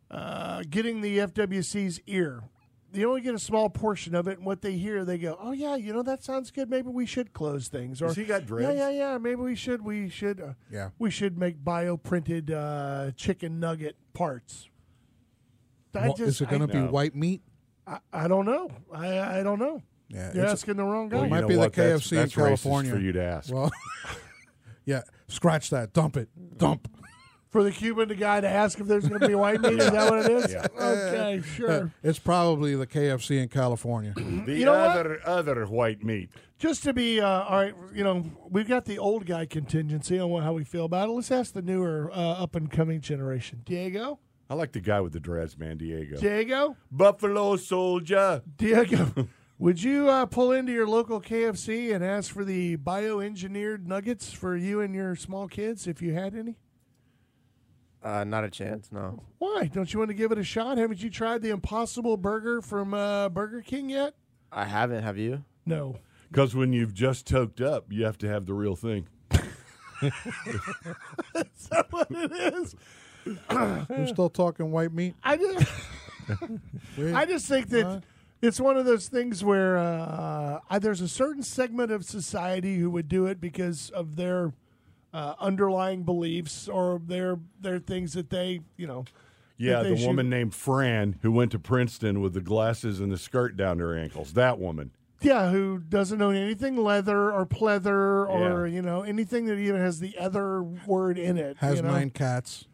uh, 0.10 0.64
getting 0.70 1.02
the 1.02 1.18
FWC's 1.20 2.00
ear. 2.08 2.44
they 2.92 3.04
only 3.06 3.22
get 3.22 3.36
a 3.36 3.40
small 3.40 3.70
portion 3.70 4.16
of 4.16 4.28
it, 4.28 4.38
and 4.38 4.46
what 4.46 4.62
they 4.62 4.72
hear, 4.78 5.06
they 5.06 5.18
go, 5.20 5.38
"Oh 5.40 5.52
yeah, 5.52 5.76
you 5.76 5.94
know 5.94 6.02
that 6.04 6.24
sounds 6.24 6.50
good. 6.50 6.70
Maybe 6.70 6.90
we 6.90 7.06
should 7.06 7.34
close 7.34 7.68
things." 7.68 8.02
Or 8.02 8.08
Has 8.08 8.16
he 8.16 8.24
got 8.24 8.42
Yeah, 8.42 8.48
dreads? 8.48 8.78
yeah, 8.80 8.90
yeah. 8.90 9.18
Maybe 9.20 9.36
we 9.42 9.54
should. 9.56 9.84
We 9.84 10.10
should. 10.10 10.42
Uh, 10.42 10.54
Yeah. 10.72 10.90
we 10.98 11.12
should 11.12 11.38
make 11.38 11.64
bioprinted 11.64 12.50
uh, 12.50 13.12
chicken 13.12 13.60
nugget 13.60 13.96
parts. 14.14 14.70
Well, 15.94 16.14
just, 16.14 16.22
is 16.22 16.42
it 16.42 16.50
going 16.50 16.62
to 16.62 16.68
be 16.68 16.80
white 16.80 17.16
meat? 17.16 17.42
I, 17.86 18.00
I 18.14 18.28
don't 18.28 18.46
know. 18.46 18.70
I, 18.94 19.40
I 19.40 19.44
don't 19.44 19.60
know. 19.60 19.82
Yeah, 20.10 20.34
You're 20.34 20.44
it's- 20.46 20.52
asking 20.54 20.78
the 20.78 20.84
wrong 20.86 21.10
guy. 21.10 21.16
Well, 21.18 21.26
you 21.26 21.30
might 21.32 21.48
be 21.48 21.54
the 21.54 21.60
what? 21.60 21.74
That's- 21.74 22.02
KFC 22.08 22.12
in 22.14 22.18
that's 22.18 22.34
racist 22.34 22.46
California. 22.46 22.92
for 22.92 23.00
you 23.00 23.12
to 23.14 23.24
ask. 23.24 23.54
Well, 23.54 23.72
yeah, 24.86 25.02
scratch 25.28 25.70
that. 25.70 25.94
Dump 25.94 26.18
it. 26.18 26.30
Dump. 26.58 26.90
For 27.52 27.64
the 27.64 27.72
Cuban, 27.72 28.10
guy 28.10 28.42
to 28.42 28.48
ask 28.48 28.80
if 28.80 28.86
there's 28.86 29.08
going 29.08 29.22
to 29.22 29.28
be 29.28 29.34
white 29.34 29.60
meat. 29.62 29.80
Is 29.80 29.90
that 29.90 30.08
what 30.12 30.24
it 30.24 30.32
is? 30.32 30.52
Yeah. 30.52 30.68
Okay, 30.80 31.40
Uh, 31.40 31.42
sure. 31.42 31.92
it's 32.04 32.20
probably 32.20 32.76
the 32.76 32.86
KFC 32.86 33.42
in 33.42 33.50
California. 33.50 34.14
the 34.16 34.54
you 34.54 34.66
know 34.66 34.74
what? 34.74 34.98
other 34.98 35.20
other 35.26 35.66
white 35.66 36.04
meat. 36.04 36.30
Just 36.60 36.84
to 36.84 36.94
be 36.94 37.20
uh, 37.20 37.28
all 37.28 37.58
right, 37.58 37.74
you 37.92 38.04
know, 38.04 38.24
we've 38.52 38.68
got 38.68 38.86
the 38.86 39.00
old 39.00 39.26
guy 39.26 39.48
contingency 39.48 40.20
on 40.20 40.44
how 40.44 40.54
we 40.54 40.64
feel 40.64 40.86
about 40.86 41.10
it. 41.10 41.12
Let's 41.14 41.32
ask 41.32 41.54
the 41.54 41.64
newer, 41.64 42.12
uh, 42.14 42.44
up 42.44 42.56
and 42.56 42.70
coming 42.70 43.02
generation. 43.02 43.62
Diego, 43.66 44.20
I 44.48 44.54
like 44.54 44.72
the 44.74 44.80
guy 44.82 45.02
with 45.02 45.14
the 45.14 45.20
dreads, 45.20 45.58
man, 45.58 45.78
Diego. 45.78 46.20
Diego, 46.20 46.76
Buffalo 46.92 47.56
Soldier. 47.56 48.44
Diego. 48.58 49.12
Would 49.60 49.84
you 49.84 50.10
uh, 50.10 50.26
pull 50.26 50.54
into 50.54 50.72
your 50.72 50.88
local 50.88 51.20
KFC 51.22 51.94
and 51.94 52.02
ask 52.04 52.32
for 52.34 52.46
the 52.46 52.78
bioengineered 52.78 53.86
nuggets 53.86 54.32
for 54.32 54.56
you 54.56 54.80
and 54.80 54.96
your 54.96 55.16
small 55.18 55.48
kids 55.50 55.86
if 55.86 56.02
you 56.02 56.14
had 56.14 56.34
any? 56.34 56.56
Uh, 58.02 58.24
not 58.24 58.46
a 58.46 58.50
chance. 58.50 58.90
No. 58.90 59.22
Why? 59.40 59.70
Don't 59.72 59.92
you 59.92 60.00
want 60.00 60.10
to 60.12 60.16
give 60.16 60.32
it 60.32 60.38
a 60.38 60.44
shot? 60.46 60.78
Haven't 60.78 61.04
you 61.04 61.10
tried 61.10 61.42
the 61.42 61.50
Impossible 61.50 62.16
Burger 62.16 62.62
from 62.62 62.94
uh, 62.94 63.28
Burger 63.28 63.62
King 63.62 63.90
yet? 63.90 64.14
I 64.50 64.64
haven't. 64.64 65.04
Have 65.04 65.18
you? 65.18 65.44
No. 65.66 65.98
Because 66.32 66.56
when 66.56 66.72
you've 66.72 66.94
just 66.94 67.28
toked 67.28 67.60
up, 67.60 67.92
you 67.92 68.06
have 68.06 68.18
to 68.20 68.30
have 68.30 68.46
the 68.46 68.54
real 68.54 68.78
thing. 68.78 69.10
Is 70.02 70.12
that 71.70 71.88
what 71.90 72.08
it 72.10 72.32
is. 72.54 72.76
We're 73.50 74.08
still 74.08 74.30
talking 74.30 74.72
white 74.72 74.94
meat. 74.94 75.16
I 75.22 75.36
just, 75.36 75.70
We- 76.98 77.12
I 77.14 77.26
just 77.26 77.46
think 77.48 77.68
that 77.70 77.84
Huh? 77.86 78.00
It's 78.42 78.60
one 78.60 78.78
of 78.78 78.86
those 78.86 79.08
things 79.08 79.44
where 79.44 79.78
uh, 79.78 80.60
I, 80.70 80.80
there's 80.80 81.02
a 81.02 81.08
certain 81.08 81.44
segment 81.44 81.92
of 81.92 82.06
society 82.06 82.78
who 82.78 82.90
would 82.92 83.08
do 83.10 83.26
it 83.26 83.42
because 83.42 83.90
of 83.90 84.16
their 84.16 84.54
uh, 85.14 85.34
underlying 85.40 86.04
beliefs 86.04 86.68
or 86.68 87.02
their 87.06 87.38
their 87.60 87.80
things 87.80 88.14
that 88.14 88.30
they, 88.30 88.62
you 88.78 88.88
know. 88.88 89.06
Yeah, 89.58 89.84
the 89.84 89.96
they 89.96 90.06
woman 90.08 90.28
should- 90.28 90.30
named 90.30 90.54
Fran 90.56 91.18
who 91.22 91.32
went 91.32 91.52
to 91.52 91.60
Princeton 91.60 92.22
with 92.22 92.34
the 92.34 92.40
glasses 92.42 93.02
and 93.02 93.12
the 93.12 93.18
skirt 93.18 93.58
down 93.58 93.80
her 93.80 93.98
ankles. 93.98 94.34
That 94.34 94.58
woman. 94.60 94.92
Yeah, 95.22 95.50
who 95.52 95.80
doesn't 95.80 96.22
own 96.22 96.36
anything 96.38 96.78
leather 96.78 97.30
or 97.34 97.46
pleather 97.46 98.26
or 98.30 98.66
Yeah. 98.68 98.74
you 98.76 98.82
know 98.82 99.02
anything 99.02 99.48
that 99.48 99.58
even 99.58 99.82
has 99.82 100.00
the 100.00 100.18
other 100.18 100.64
word 100.64 101.18
in 101.18 101.38
it. 101.38 101.58
has 101.58 101.78
you 101.78 101.82
know? 101.82 101.92
nine 101.92 102.10
cats. 102.12 102.68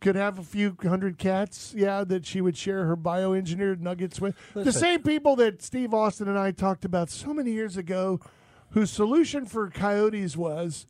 Could 0.00 0.16
have 0.16 0.38
a 0.38 0.42
few 0.42 0.76
hundred 0.82 1.18
cats, 1.18 1.74
yeah, 1.76 2.04
that 2.04 2.26
she 2.26 2.40
would 2.40 2.56
share 2.56 2.84
her 2.86 2.96
bioengineered 2.96 3.80
nuggets 3.80 4.20
with. 4.20 4.34
The 4.54 4.72
same 4.72 5.02
people 5.02 5.36
that 5.36 5.62
Steve 5.62 5.94
Austin 5.94 6.28
and 6.28 6.38
I 6.38 6.50
talked 6.50 6.84
about 6.84 7.10
so 7.10 7.32
many 7.32 7.52
years 7.52 7.76
ago, 7.76 8.20
whose 8.70 8.90
solution 8.90 9.46
for 9.46 9.70
coyotes 9.70 10.36
was 10.36 10.86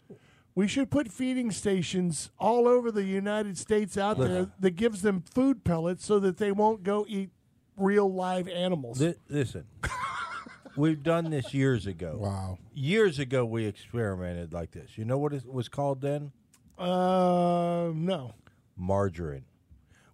we 0.55 0.67
should 0.67 0.91
put 0.91 1.13
feeding 1.13 1.51
stations 1.51 2.31
all 2.39 2.67
over 2.67 2.91
the 2.91 3.05
United 3.05 3.59
States 3.59 3.97
out 3.97 4.19
there 4.19 4.49
that 4.59 4.71
gives 4.73 5.03
them 5.03 5.23
food 5.35 5.65
pellets 5.65 6.05
so 6.05 6.19
that 6.19 6.39
they 6.39 6.51
won't 6.51 6.83
go 6.83 7.05
eat 7.09 7.31
real 7.77 8.13
live 8.13 8.49
animals. 8.49 9.01
Li- 9.01 9.15
listen, 9.29 9.65
we've 10.77 11.03
done 11.03 11.31
this 11.31 11.53
years 11.53 11.87
ago. 11.87 12.17
Wow. 12.19 12.59
Years 12.75 13.19
ago, 13.19 13.45
we 13.45 13.67
experimented 13.67 14.53
like 14.53 14.73
this. 14.73 14.97
You 14.97 15.05
know 15.05 15.19
what 15.19 15.33
it 15.33 15.45
was 15.47 15.69
called 15.69 16.01
then? 16.01 16.33
Uh, 16.79 17.91
no. 17.95 18.35
Margarine. 18.77 19.45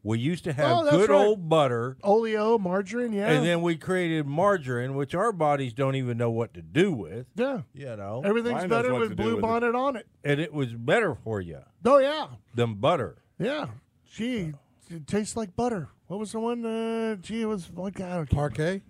We 0.05 0.19
used 0.19 0.43
to 0.45 0.51
Oh, 0.51 0.55
have 0.55 0.85
that's 0.87 0.97
good 0.97 1.11
right. 1.11 1.27
old 1.27 1.49
butter, 1.49 1.97
Oleo, 2.03 2.59
margarine, 2.59 3.13
yeah. 3.13 3.31
and 3.31 3.47
then 3.47 3.63
we 3.63 3.77
created 3.77 4.27
margarine, 4.27 4.95
which 4.97 5.15
our 5.15 5.31
bodies 5.31 5.73
don't 5.73 5.95
even 5.95 6.19
know 6.19 6.31
what 6.31 6.55
to 6.55 6.63
do 6.63 6.93
with. 6.93 7.27
yeah. 7.37 7.61
You 7.73 7.95
know, 7.97 8.21
Everything's 8.25 8.55
Mine 8.63 8.69
knows 8.69 8.83
better 8.83 8.93
what 8.93 9.01
with 9.03 9.11
to 9.11 9.15
do 9.15 9.23
blue 9.23 9.31
with 9.37 9.39
it. 9.39 9.43
bonnet 9.43 9.75
on 9.77 9.95
it. 9.97 10.09
and 10.25 10.41
it 10.41 10.53
was 10.53 10.73
better 10.75 11.15
for 11.15 11.41
you 11.41 11.61
Oh, 11.85 11.99
yeah. 11.99 12.27
than 12.55 12.75
butter. 12.75 13.23
Yeah. 13.39 13.67
Gee, 14.13 14.55
it 14.91 15.07
tastes 15.07 15.37
like 15.37 15.55
butter. 15.55 15.89
What 16.09 16.19
was 16.19 16.33
the 16.33 16.41
one? 16.41 16.67
Uh, 16.67 17.15
gee, 17.17 17.43
it 17.43 17.47
was 17.47 17.71
like 17.73 18.01
I 18.01 18.17
don't, 18.17 18.29
care. 18.29 18.37
Parquet? 18.37 18.83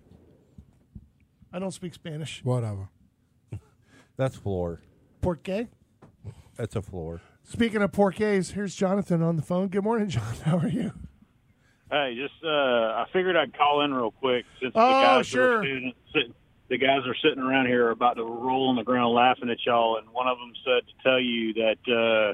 I 1.53 1.59
don't 1.59 1.71
speak 1.71 1.93
Spanish. 1.93 2.41
Whatever. 2.43 2.89
That's 4.17 4.35
floor. 4.35 4.81
Porqué. 5.21 5.67
That's 6.57 6.75
a 6.75 6.81
floor. 6.81 7.21
Speaking 7.43 7.81
of 7.81 7.91
porqués, 7.91 8.51
here's 8.53 8.75
Jonathan 8.75 9.21
on 9.21 9.35
the 9.35 9.41
phone. 9.41 9.67
Good 9.67 9.83
morning, 9.83 10.09
John. 10.09 10.33
How 10.45 10.57
are 10.57 10.67
you? 10.67 10.91
Hey, 11.91 12.15
just 12.15 12.33
uh, 12.43 12.47
I 12.47 13.05
figured 13.13 13.35
I'd 13.35 13.55
call 13.55 13.81
in 13.83 13.93
real 13.93 14.11
quick 14.11 14.45
since 14.61 14.73
the 14.73 14.79
Oh, 14.79 14.91
guys 15.01 15.27
sure. 15.27 15.59
are 15.59 15.63
sitting, 15.63 15.93
sitting, 16.13 16.33
the 16.69 16.77
guys 16.77 17.01
are 17.05 17.15
sitting 17.21 17.39
around 17.43 17.67
here 17.67 17.91
about 17.91 18.15
to 18.15 18.23
roll 18.23 18.69
on 18.69 18.75
the 18.77 18.83
ground 18.83 19.13
laughing 19.13 19.49
at 19.49 19.57
y'all, 19.65 19.97
and 19.97 20.09
one 20.09 20.27
of 20.27 20.37
them 20.39 20.53
said 20.65 20.87
to 20.87 21.03
tell 21.03 21.19
you 21.19 21.53
that 21.53 21.77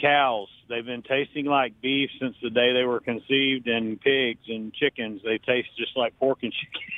cows 0.00 0.48
they've 0.70 0.86
been 0.86 1.02
tasting 1.02 1.44
like 1.44 1.78
beef 1.82 2.08
since 2.18 2.34
the 2.42 2.48
day 2.48 2.72
they 2.72 2.84
were 2.84 3.00
conceived, 3.00 3.66
and 3.68 4.00
pigs 4.00 4.40
and 4.48 4.72
chickens 4.72 5.20
they 5.22 5.36
taste 5.38 5.68
just 5.76 5.94
like 5.96 6.18
pork 6.18 6.38
and 6.42 6.52
chicken. 6.52 6.80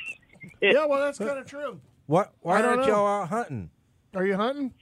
Yeah, 0.61 0.85
well, 0.85 0.99
that's 1.05 1.17
kind 1.17 1.37
of 1.37 1.45
true. 1.45 1.79
What? 2.05 2.33
Why 2.41 2.61
don't 2.61 2.79
aren't 2.79 2.85
y'all 2.87 3.05
out 3.23 3.29
hunting? 3.29 3.69
Are 4.13 4.25
you 4.25 4.35
hunting? 4.35 4.73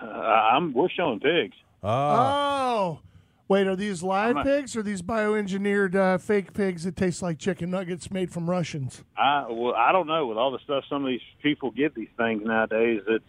Uh, 0.00 0.06
I'm 0.06 0.72
we're 0.72 0.88
showing 0.88 1.20
pigs. 1.20 1.56
Ah, 1.82 2.74
Oh. 2.74 3.00
Wait, 3.48 3.66
are 3.66 3.76
these 3.76 4.02
live 4.02 4.30
I'm 4.30 4.34
not- 4.36 4.46
pigs 4.46 4.74
or 4.76 4.82
these 4.82 5.02
bioengineered 5.02 5.94
uh, 5.94 6.16
fake 6.18 6.54
pigs 6.54 6.84
that 6.84 6.96
taste 6.96 7.20
like 7.20 7.38
chicken 7.38 7.70
nuggets 7.70 8.10
made 8.10 8.30
from 8.32 8.48
Russians? 8.48 9.02
I 9.16 9.44
well, 9.50 9.74
I 9.74 9.92
don't 9.92 10.06
know 10.06 10.26
with 10.26 10.38
all 10.38 10.50
the 10.52 10.58
stuff 10.64 10.84
some 10.88 11.04
of 11.04 11.08
these 11.10 11.20
people 11.42 11.70
get 11.70 11.94
these 11.94 12.08
things 12.16 12.42
nowadays. 12.44 13.02
It's 13.06 13.24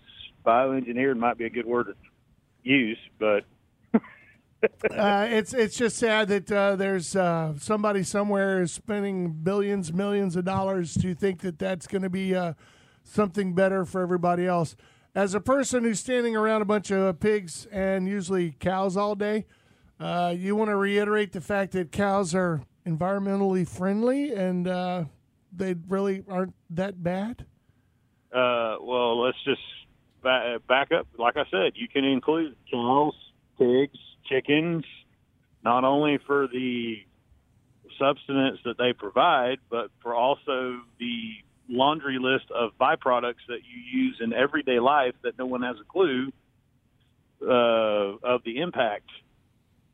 bioengineered 0.45 1.17
might 1.17 1.37
be 1.37 1.45
a 1.45 1.49
good 1.49 1.65
word 1.65 1.87
to 1.87 1.95
use, 2.63 2.97
but 3.19 3.43
uh, 4.91 5.27
it's 5.29 5.53
it's 5.53 5.75
just 5.75 5.97
sad 5.97 6.29
that 6.29 6.49
uh, 6.51 6.75
there's 6.77 7.15
uh, 7.17 7.53
somebody 7.57 8.01
somewhere 8.03 8.61
is 8.61 8.71
spending 8.71 9.31
billions, 9.33 9.91
millions 9.91 10.37
of 10.37 10.45
dollars 10.45 10.93
to 10.95 11.13
think 11.13 11.41
that 11.41 11.59
that's 11.59 11.85
going 11.85 12.01
to 12.03 12.09
be 12.09 12.33
uh, 12.33 12.53
something 13.03 13.53
better 13.53 13.83
for 13.83 14.01
everybody 14.01 14.45
else. 14.47 14.77
As 15.15 15.35
a 15.35 15.39
person 15.39 15.83
who's 15.83 15.99
standing 15.99 16.35
around 16.35 16.63
a 16.63 16.65
bunch 16.65 16.89
of 16.89 17.19
pigs 17.19 17.67
and 17.71 18.07
usually 18.07 18.55
cows 18.59 18.97
all 18.97 19.13
day, 19.13 19.45
uh, 19.99 20.33
you 20.35 20.55
want 20.55 20.71
to 20.71 20.75
reiterate 20.75 21.33
the 21.33 21.41
fact 21.41 21.73
that 21.73 21.91
cows 21.91 22.33
are 22.33 22.63
environmentally 22.83 23.67
friendly 23.67 24.33
and 24.33 24.67
uh, 24.67 25.03
they 25.55 25.75
really 25.87 26.23
aren't 26.27 26.55
that 26.71 27.03
bad. 27.03 27.45
Uh, 28.33 28.77
well, 28.81 29.21
let's 29.21 29.37
just 29.45 29.61
ba- 30.23 30.59
back 30.67 30.91
up. 30.91 31.07
Like 31.19 31.37
I 31.37 31.45
said, 31.51 31.73
you 31.75 31.87
can 31.87 32.03
include 32.03 32.55
cows, 32.71 33.13
pigs, 33.59 33.99
chickens, 34.25 34.83
not 35.63 35.83
only 35.83 36.17
for 36.25 36.47
the 36.47 36.95
substance 37.99 38.59
that 38.65 38.79
they 38.79 38.93
provide, 38.93 39.59
but 39.69 39.91
for 40.01 40.15
also 40.15 40.79
the 40.99 41.33
laundry 41.69 42.17
list 42.19 42.45
of 42.51 42.71
byproducts 42.79 43.45
that 43.47 43.59
you 43.63 44.01
use 44.01 44.17
in 44.21 44.33
everyday 44.33 44.79
life 44.79 45.15
that 45.23 45.37
no 45.37 45.45
one 45.45 45.61
has 45.63 45.75
a 45.79 45.85
clue 45.85 46.31
uh, 47.41 48.17
of 48.23 48.41
the 48.45 48.59
impact, 48.61 49.09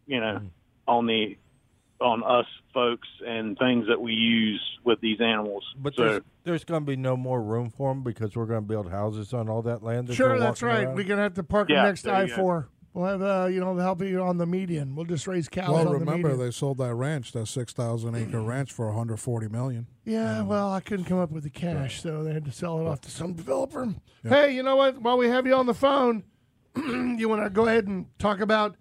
you 0.05 0.19
know, 0.19 0.41
on 0.87 1.05
the 1.05 1.37
on 2.01 2.23
us 2.23 2.45
folks 2.73 3.07
and 3.27 3.57
things 3.57 3.87
that 3.87 3.99
we 3.99 4.13
use 4.13 4.61
with 4.85 5.01
these 5.01 5.19
animals. 5.19 5.65
but 5.77 5.93
so, 5.95 6.01
there's, 6.03 6.21
there's 6.45 6.63
going 6.63 6.81
to 6.81 6.85
be 6.87 6.95
no 6.95 7.17
more 7.17 7.41
room 7.41 7.69
for 7.69 7.93
them 7.93 8.03
because 8.03 8.37
we're 8.37 8.45
going 8.45 8.61
to 8.61 8.65
build 8.67 8.89
houses 8.89 9.33
on 9.33 9.49
all 9.49 9.61
that 9.61 9.83
land. 9.83 10.07
That 10.07 10.15
Sure, 10.15 10.39
that's 10.39 10.63
right. 10.63 10.85
around. 10.85 10.95
We're 10.95 11.03
gonna 11.03 11.23
have 11.23 11.33
to 11.33 11.43
park 11.43 11.67
Yeah, 11.69 11.77
them 11.81 11.85
next 11.87 12.03
to 12.03 12.13
I 12.13 12.21
you 12.21 12.27
go. 12.29 12.35
four. 12.35 12.69
We'll 12.93 13.05
have 13.05 13.21
uh, 13.21 13.47
you 13.51 13.59
know, 13.59 13.75
they'll 13.75 13.83
help 13.85 14.01
you 14.01 14.21
on 14.21 14.37
the 14.37 14.45
median. 14.47 14.95
We'll 14.95 15.05
just 15.05 15.27
raise 15.27 15.47
cows 15.47 15.69
Well, 15.69 15.79
on 15.79 15.85
the 15.85 15.91
remember 15.99 16.29
median. 16.29 16.45
they 16.47 16.51
sold 16.51 16.79
that 16.79 16.93
ranch, 16.95 17.31
that 17.33 17.47
six 17.47 17.71
thousand 17.71 18.15
acre 18.15 18.41
ranch, 18.41 18.71
for 18.73 18.87
one 18.87 18.95
hundred 18.95 19.17
forty 19.17 19.47
million. 19.47 19.87
Yeah, 20.05 20.41
well, 20.41 20.71
I 20.71 20.79
couldn't 20.79 21.05
come 21.05 21.19
up 21.19 21.31
with 21.31 21.43
the 21.43 21.49
cash, 21.51 22.01
so 22.01 22.23
they 22.23 22.33
had 22.33 22.45
to 22.45 22.51
sell 22.51 22.79
it 22.81 22.87
off 22.87 23.01
to 23.01 23.11
some 23.11 23.33
developer. 23.33 23.93
Hey, 24.23 24.55
you 24.55 24.63
know 24.63 24.75
what? 24.75 25.01
While 25.01 25.17
we 25.17 25.27
have 25.27 25.45
you 25.45 25.53
on 25.53 25.67
the 25.67 25.73
phone, 25.75 26.23
you 26.75 27.29
want 27.29 27.43
to 27.43 27.49
go 27.49 27.67
ahead 27.67 27.87
and 27.87 28.07
talk 28.17 28.39
about 28.39 28.75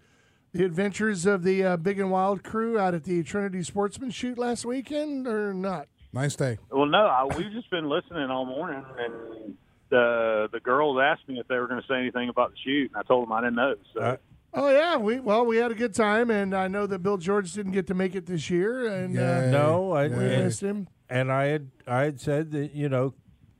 the 0.53 0.65
adventures 0.65 1.27
of 1.27 1.43
the 1.43 1.63
uh, 1.63 1.77
Big 1.77 1.99
and 1.99 2.09
Wild 2.09 2.43
crew 2.43 2.79
out 2.79 2.95
at 2.95 3.03
the 3.03 3.21
Trinity 3.21 3.61
Sportsman 3.61 4.09
shoot 4.09 4.37
last 4.39 4.65
weekend, 4.65 5.27
or 5.27 5.53
not? 5.53 5.87
Nice 6.11 6.35
day. 6.35 6.57
Well, 6.71 6.87
no, 6.87 7.05
I, 7.05 7.23
we've 7.25 7.51
just 7.51 7.69
been 7.69 7.87
listening 7.87 8.31
all 8.31 8.45
morning, 8.45 8.83
and 8.97 9.55
the 9.89 10.47
the 10.51 10.59
girls 10.59 10.97
asked 11.01 11.27
me 11.27 11.39
if 11.39 11.47
they 11.47 11.55
were 11.57 11.67
going 11.67 11.81
to 11.81 11.87
say 11.87 11.95
anything 11.99 12.29
about 12.29 12.51
the 12.51 12.57
shoot, 12.63 12.91
and 12.93 12.97
I 12.99 13.03
told 13.07 13.25
them 13.27 13.31
I 13.33 13.41
didn't 13.41 13.55
know. 13.55 13.75
So 13.93 13.99
Uh, 14.01 14.17
Oh 14.51 14.69
yeah, 14.71 14.97
we 14.97 15.19
well 15.19 15.45
we 15.45 15.57
had 15.57 15.71
a 15.71 15.75
good 15.75 15.93
time, 15.93 16.31
and 16.31 16.55
I 16.55 16.67
know 16.67 16.87
that 16.87 16.99
Bill 17.03 17.17
George 17.17 17.53
didn't 17.53 17.73
get 17.73 17.85
to 17.87 17.93
make 17.93 18.15
it 18.15 18.25
this 18.25 18.49
year, 18.49 18.87
and 18.87 19.15
uh, 19.17 19.21
Yeah. 19.21 19.49
no, 19.51 19.91
I, 19.91 20.07
we 20.07 20.13
Yeah. 20.25 20.39
missed 20.43 20.61
him. 20.61 20.87
and 21.07 21.31
I 21.31 21.45
had 21.45 21.69
I 21.87 21.99
had 22.01 22.19
said 22.19 22.51
that 22.51 22.73
you 22.73 22.89
know 22.89 23.13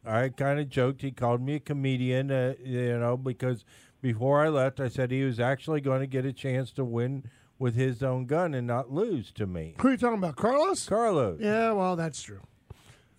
I 0.06 0.30
kind 0.30 0.60
of 0.60 0.68
joked. 0.70 1.02
He 1.04 1.12
called 1.12 1.42
me 1.42 1.56
a 1.56 1.60
comedian, 1.60 2.32
uh, 2.32 2.54
you 2.64 2.98
know, 2.98 3.18
because 3.18 3.66
before 4.02 4.44
I 4.44 4.50
left, 4.50 4.80
I 4.80 4.88
said 4.88 5.12
he 5.12 5.24
was 5.24 5.40
actually 5.40 5.82
going 5.82 6.00
to 6.00 6.08
get 6.08 6.26
a 6.26 6.34
chance 6.34 6.72
to 6.74 6.84
win 6.86 7.26
with 7.60 7.76
his 7.76 8.02
own 8.02 8.26
gun 8.26 8.54
and 8.56 8.66
not 8.66 8.90
lose 8.92 9.32
to 9.34 9.46
me. 9.46 9.76
Who 9.82 9.90
are 9.90 9.92
you 9.92 9.98
talking 9.98 10.18
about, 10.18 10.38
Carlos? 10.38 10.88
Carlos. 10.88 11.40
Yeah, 11.42 11.74
well, 11.74 11.96
that's 11.98 12.22
true. 12.22 12.42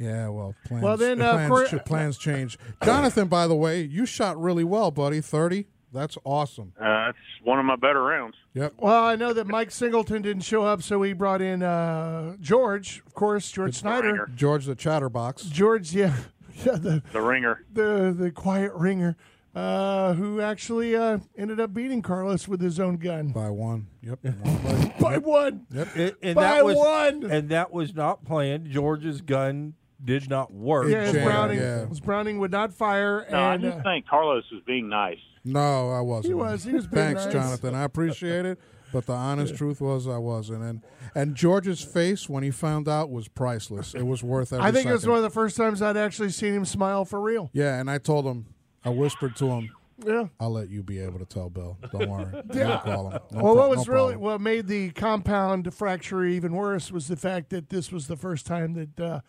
Yeah, 0.00 0.28
well, 0.28 0.54
plans, 0.64 0.82
Well, 0.82 0.96
then, 0.96 1.20
uh, 1.20 1.46
plans, 1.46 1.68
Cor- 1.70 1.78
plans 1.80 2.16
change. 2.18 2.58
Jonathan, 2.82 3.28
by 3.28 3.46
the 3.46 3.54
way, 3.54 3.82
you 3.82 4.06
shot 4.06 4.40
really 4.40 4.64
well, 4.64 4.90
buddy. 4.90 5.20
Thirty. 5.20 5.66
That's 5.92 6.16
awesome. 6.24 6.72
Uh, 6.80 7.06
that's 7.06 7.18
one 7.42 7.58
of 7.58 7.64
my 7.64 7.74
better 7.76 8.02
rounds. 8.02 8.36
Yep. 8.54 8.74
Well, 8.78 9.04
I 9.04 9.16
know 9.16 9.32
that 9.32 9.46
Mike 9.48 9.72
Singleton 9.72 10.22
didn't 10.22 10.44
show 10.44 10.62
up, 10.62 10.82
so 10.82 11.00
we 11.00 11.12
brought 11.12 11.42
in 11.42 11.62
uh, 11.64 12.36
George, 12.40 13.02
of 13.06 13.12
course, 13.14 13.50
George 13.50 13.74
Snyder. 13.74 14.06
ringer. 14.12 14.30
George 14.34 14.66
the 14.66 14.76
Chatterbox. 14.76 15.42
George, 15.46 15.92
yeah, 15.92 16.14
yeah, 16.64 16.76
the 16.76 17.02
The 17.12 17.20
ringer. 17.20 17.64
the 17.72 18.14
the 18.16 18.30
quiet 18.30 18.72
ringer, 18.74 19.16
uh, 19.54 20.14
who 20.14 20.40
actually 20.40 20.94
uh, 20.96 21.18
ended 21.36 21.58
up 21.60 21.74
beating 21.74 22.02
Carlos 22.02 22.46
with 22.48 22.60
his 22.60 22.78
own 22.80 22.96
gun 22.96 23.28
By 23.32 23.50
one. 23.50 23.88
Yep. 24.02 24.20
By- 24.22 24.94
by 25.00 25.18
one. 25.18 25.66
And, 25.74 26.14
and 26.22 26.34
By 26.36 26.42
that 26.42 26.64
was 26.64 26.76
one. 26.76 27.30
and 27.30 27.48
that 27.48 27.72
was 27.72 27.94
not 27.94 28.24
planned. 28.24 28.70
George's 28.70 29.22
gun 29.22 29.74
did 30.04 30.28
not 30.30 30.52
work. 30.52 30.88
Yeah, 30.88 31.02
his 31.04 31.12
Jam, 31.12 31.24
Browning, 31.24 31.58
yeah. 31.58 31.86
his 31.86 32.00
Browning 32.00 32.38
would 32.38 32.50
not 32.50 32.72
fire, 32.72 33.26
No, 33.30 33.38
I 33.38 33.54
and 33.54 33.62
just 33.62 33.78
uh, 33.78 33.82
think 33.82 34.06
Carlos 34.06 34.44
was 34.52 34.62
being 34.66 34.88
nice. 34.88 35.18
No, 35.44 35.90
I 35.90 36.00
wasn't. 36.00 36.26
He 36.26 36.34
was. 36.34 36.64
He 36.64 36.72
was 36.72 36.86
being 36.86 37.02
Thanks, 37.14 37.24
nice. 37.24 37.32
Jonathan. 37.32 37.74
I 37.74 37.84
appreciate 37.84 38.44
it. 38.46 38.58
But 38.92 39.06
the 39.06 39.12
honest 39.12 39.54
truth 39.56 39.80
was 39.80 40.08
I 40.08 40.18
wasn't. 40.18 40.62
And 40.64 40.82
and 41.14 41.34
George's 41.36 41.80
face 41.80 42.28
when 42.28 42.42
he 42.42 42.50
found 42.50 42.88
out 42.88 43.10
was 43.10 43.28
priceless. 43.28 43.94
It 43.94 44.02
was 44.02 44.22
worth 44.22 44.52
every 44.52 44.64
I 44.66 44.72
think 44.72 44.86
it 44.86 44.92
was 44.92 45.06
one 45.06 45.16
of 45.16 45.22
the 45.22 45.30
first 45.30 45.56
times 45.56 45.80
I'd 45.80 45.96
actually 45.96 46.30
seen 46.30 46.54
him 46.54 46.64
smile 46.64 47.04
for 47.04 47.20
real. 47.20 47.50
Yeah, 47.52 47.78
and 47.78 47.88
I 47.90 47.98
told 47.98 48.26
him, 48.26 48.46
I 48.84 48.90
whispered 48.90 49.36
to 49.36 49.46
him, 49.46 49.70
Yeah. 50.04 50.24
I'll 50.40 50.50
let 50.50 50.70
you 50.70 50.82
be 50.82 50.98
able 50.98 51.20
to 51.20 51.24
tell 51.24 51.50
Bill. 51.50 51.78
Don't 51.92 52.08
worry. 52.10 52.42
Yeah. 52.52 52.80
Call 52.82 53.10
him. 53.10 53.20
No 53.30 53.42
well, 53.44 53.54
pro- 53.54 53.68
what 53.68 53.70
was 53.70 53.86
no 53.86 53.94
really 53.94 54.16
what 54.16 54.40
made 54.40 54.66
the 54.66 54.90
compound 54.90 55.72
fracture 55.72 56.24
even 56.24 56.52
worse 56.52 56.90
was 56.90 57.06
the 57.06 57.16
fact 57.16 57.50
that 57.50 57.68
this 57.68 57.92
was 57.92 58.08
the 58.08 58.16
first 58.16 58.44
time 58.44 58.74
that 58.74 59.00
uh, 59.00 59.20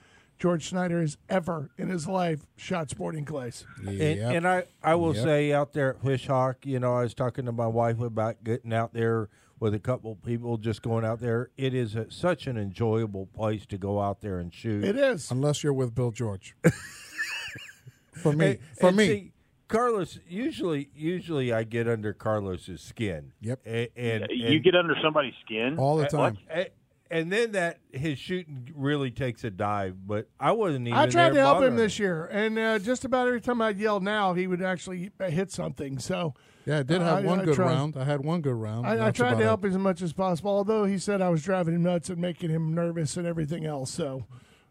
George 0.42 0.64
Schneider 0.64 1.02
has 1.02 1.20
ever 1.30 1.70
in 1.78 1.90
his 1.90 2.08
life 2.08 2.48
shot 2.58 2.90
sporting 2.90 3.26
clays. 3.26 3.64
And, 3.86 3.96
Yep. 4.00 4.34
and 4.34 4.48
I, 4.48 4.64
I 4.82 4.96
will 4.96 5.14
Yep. 5.16 5.24
say 5.24 5.54
out 5.54 5.74
there 5.74 5.92
at 5.92 6.02
Fish 6.02 6.26
Hawk, 6.26 6.66
you 6.66 6.80
know, 6.80 6.96
I 6.96 7.04
was 7.04 7.14
talking 7.14 7.46
to 7.46 7.52
my 7.52 7.68
wife 7.68 8.00
about 8.00 8.44
getting 8.44 8.74
out 8.74 8.92
there 8.92 9.30
with 9.60 9.76
a 9.76 9.80
couple 9.80 10.16
people 10.16 10.58
just 10.58 10.82
going 10.82 11.06
out 11.06 11.20
there. 11.20 11.52
It 11.58 11.76
is 11.76 11.94
a, 11.96 12.10
such 12.10 12.48
an 12.48 12.58
enjoyable 12.58 13.28
place 13.28 13.68
to 13.68 13.78
go 13.78 14.02
out 14.02 14.22
there 14.22 14.40
and 14.40 14.52
shoot. 14.52 14.84
It 14.84 14.96
is. 14.96 15.30
Unless 15.30 15.62
you're 15.64 15.74
with 15.74 15.94
Bill 15.94 16.10
George. 16.10 16.56
for 18.14 18.34
me. 18.34 18.48
And- 18.48 18.60
for 18.80 18.88
and 18.88 18.98
me. 18.98 19.06
see, 19.08 19.32
Carlos, 19.68 20.18
usually, 20.28 20.90
usually 20.96 21.54
I 21.54 21.64
get 21.66 21.88
under 21.88 22.14
Carlos's 22.14 22.82
skin. 22.82 23.34
Yep. 23.42 23.60
A- 23.68 23.90
And, 23.96 24.24
and, 24.24 24.32
you 24.34 24.60
get 24.60 24.74
under 24.76 24.96
somebody's 25.04 25.36
skin 25.46 25.78
all 25.78 25.98
the 25.98 26.06
uh, 26.12 26.18
What? 26.18 26.34
time. 26.34 26.38
a- 26.50 26.70
and 27.12 27.32
then 27.32 27.52
that 27.52 27.80
his 27.91 28.17
shooting 28.17 28.69
really 28.74 29.12
takes 29.12 29.43
a 29.43 29.52
dive. 29.52 30.08
But 30.08 30.28
I 30.39 30.52
wasn't 30.54 30.88
even. 30.88 30.97
I 30.97 31.08
tried 31.08 31.26
there 31.30 31.34
to 31.34 31.39
help 31.41 31.58
him 31.58 31.62
bothering 31.62 31.76
this 31.76 32.00
year, 32.00 32.26
and 32.32 32.58
uh, 32.58 32.80
just 32.80 33.06
about 33.06 33.28
every 33.28 33.41
time 33.41 33.62
I'd 33.62 33.78
yell 33.78 34.00
now, 34.00 34.34
he 34.34 34.47
would 34.47 34.62
actually 34.62 35.12
hit 35.19 35.52
something. 35.52 36.00
So 36.00 36.34
Yeah, 36.65 36.80
I 36.80 36.84
did 36.84 37.02
Uh, 37.02 37.06
have 37.06 37.17
I- 37.26 37.28
one 37.28 37.41
I 37.41 37.45
good 37.45 37.56
tried. 37.56 37.65
round. 37.67 37.97
I 37.97 38.04
had 38.06 38.24
one 38.24 38.41
good 38.41 38.54
round. 38.56 38.88
I, 38.88 39.08
I 39.08 39.12
tried 39.12 39.38
to 39.38 39.43
help 39.43 39.63
him 39.65 39.71
as 39.71 39.78
much 39.78 40.02
as 40.02 40.13
possible. 40.13 40.52
Although 40.52 40.86
he 40.86 40.97
said 40.97 41.21
I 41.21 41.30
was 41.30 41.43
driving 41.43 41.76
him 41.76 41.84
nuts 41.84 42.10
and 42.10 42.17
making 42.19 42.50
him 42.50 42.74
nervous 42.74 43.17
and 43.17 43.28
everything 43.28 43.65
else. 43.65 43.91
So 43.91 44.26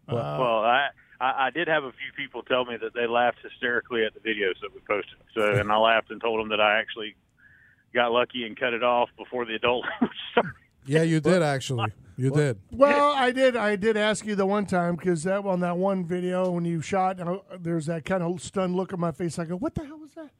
uh, 0.08 0.14
well, 0.14 0.60
I, 0.64 0.88
I 1.20 1.46
I 1.46 1.50
did 1.50 1.68
have 1.68 1.84
a 1.84 1.92
few 1.92 2.12
people 2.16 2.42
tell 2.42 2.64
me 2.64 2.76
that 2.80 2.94
they 2.94 3.06
laughed 3.06 3.38
hysterically 3.42 4.04
at 4.04 4.14
the 4.14 4.20
videos 4.20 4.54
that 4.62 4.72
we 4.74 4.80
posted. 4.88 5.18
So, 5.34 5.42
and 5.60 5.70
I 5.70 5.76
laughed 5.76 6.10
and 6.10 6.20
told 6.20 6.40
them 6.40 6.48
that 6.48 6.60
I 6.60 6.78
actually 6.80 7.14
got 7.94 8.12
lucky 8.12 8.44
and 8.46 8.56
cut 8.58 8.72
it 8.72 8.82
off 8.84 9.08
before 9.18 9.44
the 9.44 9.54
adult 9.56 9.84
started. 10.32 10.52
Yeah, 10.86 11.02
you 11.02 11.20
did 11.20 11.42
actually. 11.42 11.92
You 12.20 12.30
did. 12.30 12.58
Well, 12.70 13.12
I 13.12 13.30
did. 13.32 13.56
I 13.56 13.76
did 13.76 13.96
ask 13.96 14.26
you 14.26 14.34
the 14.34 14.44
one 14.46 14.66
time 14.66 14.96
because 14.96 15.22
that 15.24 15.44
on 15.46 15.60
that 15.60 15.78
one 15.78 16.04
video 16.04 16.50
when 16.50 16.66
you 16.66 16.82
shot, 16.82 17.18
there's 17.58 17.86
that 17.86 18.04
kind 18.04 18.22
of 18.22 18.42
stunned 18.42 18.76
look 18.76 18.92
on 18.92 19.00
my 19.00 19.10
face. 19.12 19.38
I 19.38 19.46
go, 19.46 19.56
"What 19.56 19.74
the 19.74 19.86
hell 19.86 19.98
was 19.98 20.10
that? 20.12 20.30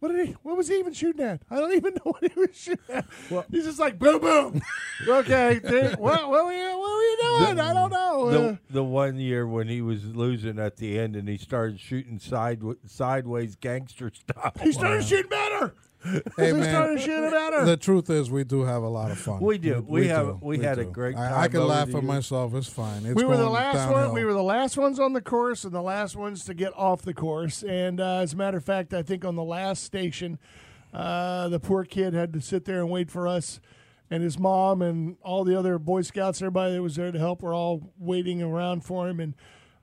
What 0.00 0.12
did 0.12 0.26
he? 0.28 0.32
What 0.42 0.58
was 0.58 0.68
he 0.68 0.78
even 0.78 0.92
shooting 0.92 1.24
at? 1.24 1.40
I 1.50 1.56
don't 1.56 1.72
even 1.72 1.94
know 2.04 2.12
what 2.12 2.22
he 2.30 2.38
was 2.38 2.50
shooting 2.54 2.84
at." 2.94 3.06
He's 3.50 3.64
just 3.64 3.78
like, 3.78 3.98
"Boom, 3.98 4.20
boom." 4.20 4.60
okay, 5.08 5.60
dude, 5.66 5.98
what, 5.98 6.28
what 6.28 6.44
were 6.44 6.52
you? 6.52 6.78
What 6.78 6.90
were 6.90 7.02
you 7.02 7.18
doing? 7.46 7.60
I 7.60 7.72
don't 7.72 7.90
know. 7.90 8.28
Uh, 8.28 8.30
The, 8.32 8.58
the 8.68 8.84
one 8.84 9.16
year 9.18 9.46
when 9.46 9.66
he 9.68 9.80
was 9.80 10.04
losing 10.04 10.58
at 10.58 10.76
the 10.76 10.98
end 10.98 11.16
and 11.16 11.26
he 11.26 11.38
started 11.38 11.80
shooting 11.80 12.18
side, 12.18 12.60
sideways 12.86 13.56
gangster 13.56 14.12
style. 14.14 14.52
he 14.62 14.72
started 14.72 15.04
shooting 15.04 15.30
better. 15.30 15.74
Hey 16.02 16.22
he 16.46 16.52
man, 16.54 16.62
started 16.64 17.00
shooting 17.00 17.30
better. 17.30 17.64
the 17.66 17.76
truth 17.76 18.08
is 18.08 18.30
we 18.30 18.42
do 18.44 18.62
have 18.62 18.82
a 18.82 18.88
lot 18.88 19.10
of 19.10 19.18
fun. 19.18 19.40
We 19.40 19.58
do. 19.58 19.84
We 19.86 20.08
have- 20.08 20.26
do. 20.26 20.38
we 20.40 20.58
had 20.58 20.78
a 20.78 20.84
do. 20.84 20.90
great 20.90 21.14
I, 21.16 21.42
I 21.42 21.48
can 21.48 21.66
laugh 21.66 21.94
at 21.94 22.02
myself. 22.02 22.54
It's 22.54 22.68
fine. 22.68 23.04
It's 23.04 23.14
we 23.14 23.24
were 23.24 23.36
the 23.36 23.50
last 23.50 23.74
downhill. 23.74 24.06
one. 24.06 24.14
We 24.14 24.24
were 24.24 24.32
the 24.32 24.42
last 24.42 24.78
ones 24.78 24.98
on 24.98 25.12
the 25.12 25.20
course 25.20 25.64
and 25.64 25.74
the 25.74 25.82
last 25.82 26.16
ones 26.16 26.44
to 26.46 26.54
get 26.54 26.72
off 26.76 27.02
the 27.02 27.12
course. 27.12 27.62
And 27.62 28.00
uh, 28.00 28.20
as 28.20 28.32
a 28.32 28.36
matter 28.36 28.56
of 28.56 28.64
fact, 28.64 28.94
I 28.94 29.02
think 29.02 29.24
on 29.26 29.36
the 29.36 29.44
last 29.44 29.84
station, 29.84 30.38
uh, 30.94 31.48
the 31.50 31.60
poor 31.60 31.84
kid 31.84 32.14
had 32.14 32.32
to 32.32 32.40
sit 32.40 32.64
there 32.64 32.78
and 32.80 32.88
wait 32.90 33.10
for 33.10 33.28
us. 33.28 33.60
And 34.12 34.22
his 34.24 34.38
mom 34.38 34.82
and 34.82 35.16
all 35.22 35.44
the 35.44 35.56
other 35.56 35.78
Boy 35.78 36.00
Scouts, 36.02 36.40
everybody 36.42 36.74
that 36.74 36.82
was 36.82 36.96
there 36.96 37.12
to 37.12 37.18
help, 37.18 37.42
were 37.42 37.54
all 37.54 37.92
waiting 37.98 38.42
around 38.42 38.84
for 38.84 39.06
him. 39.08 39.20
And 39.20 39.34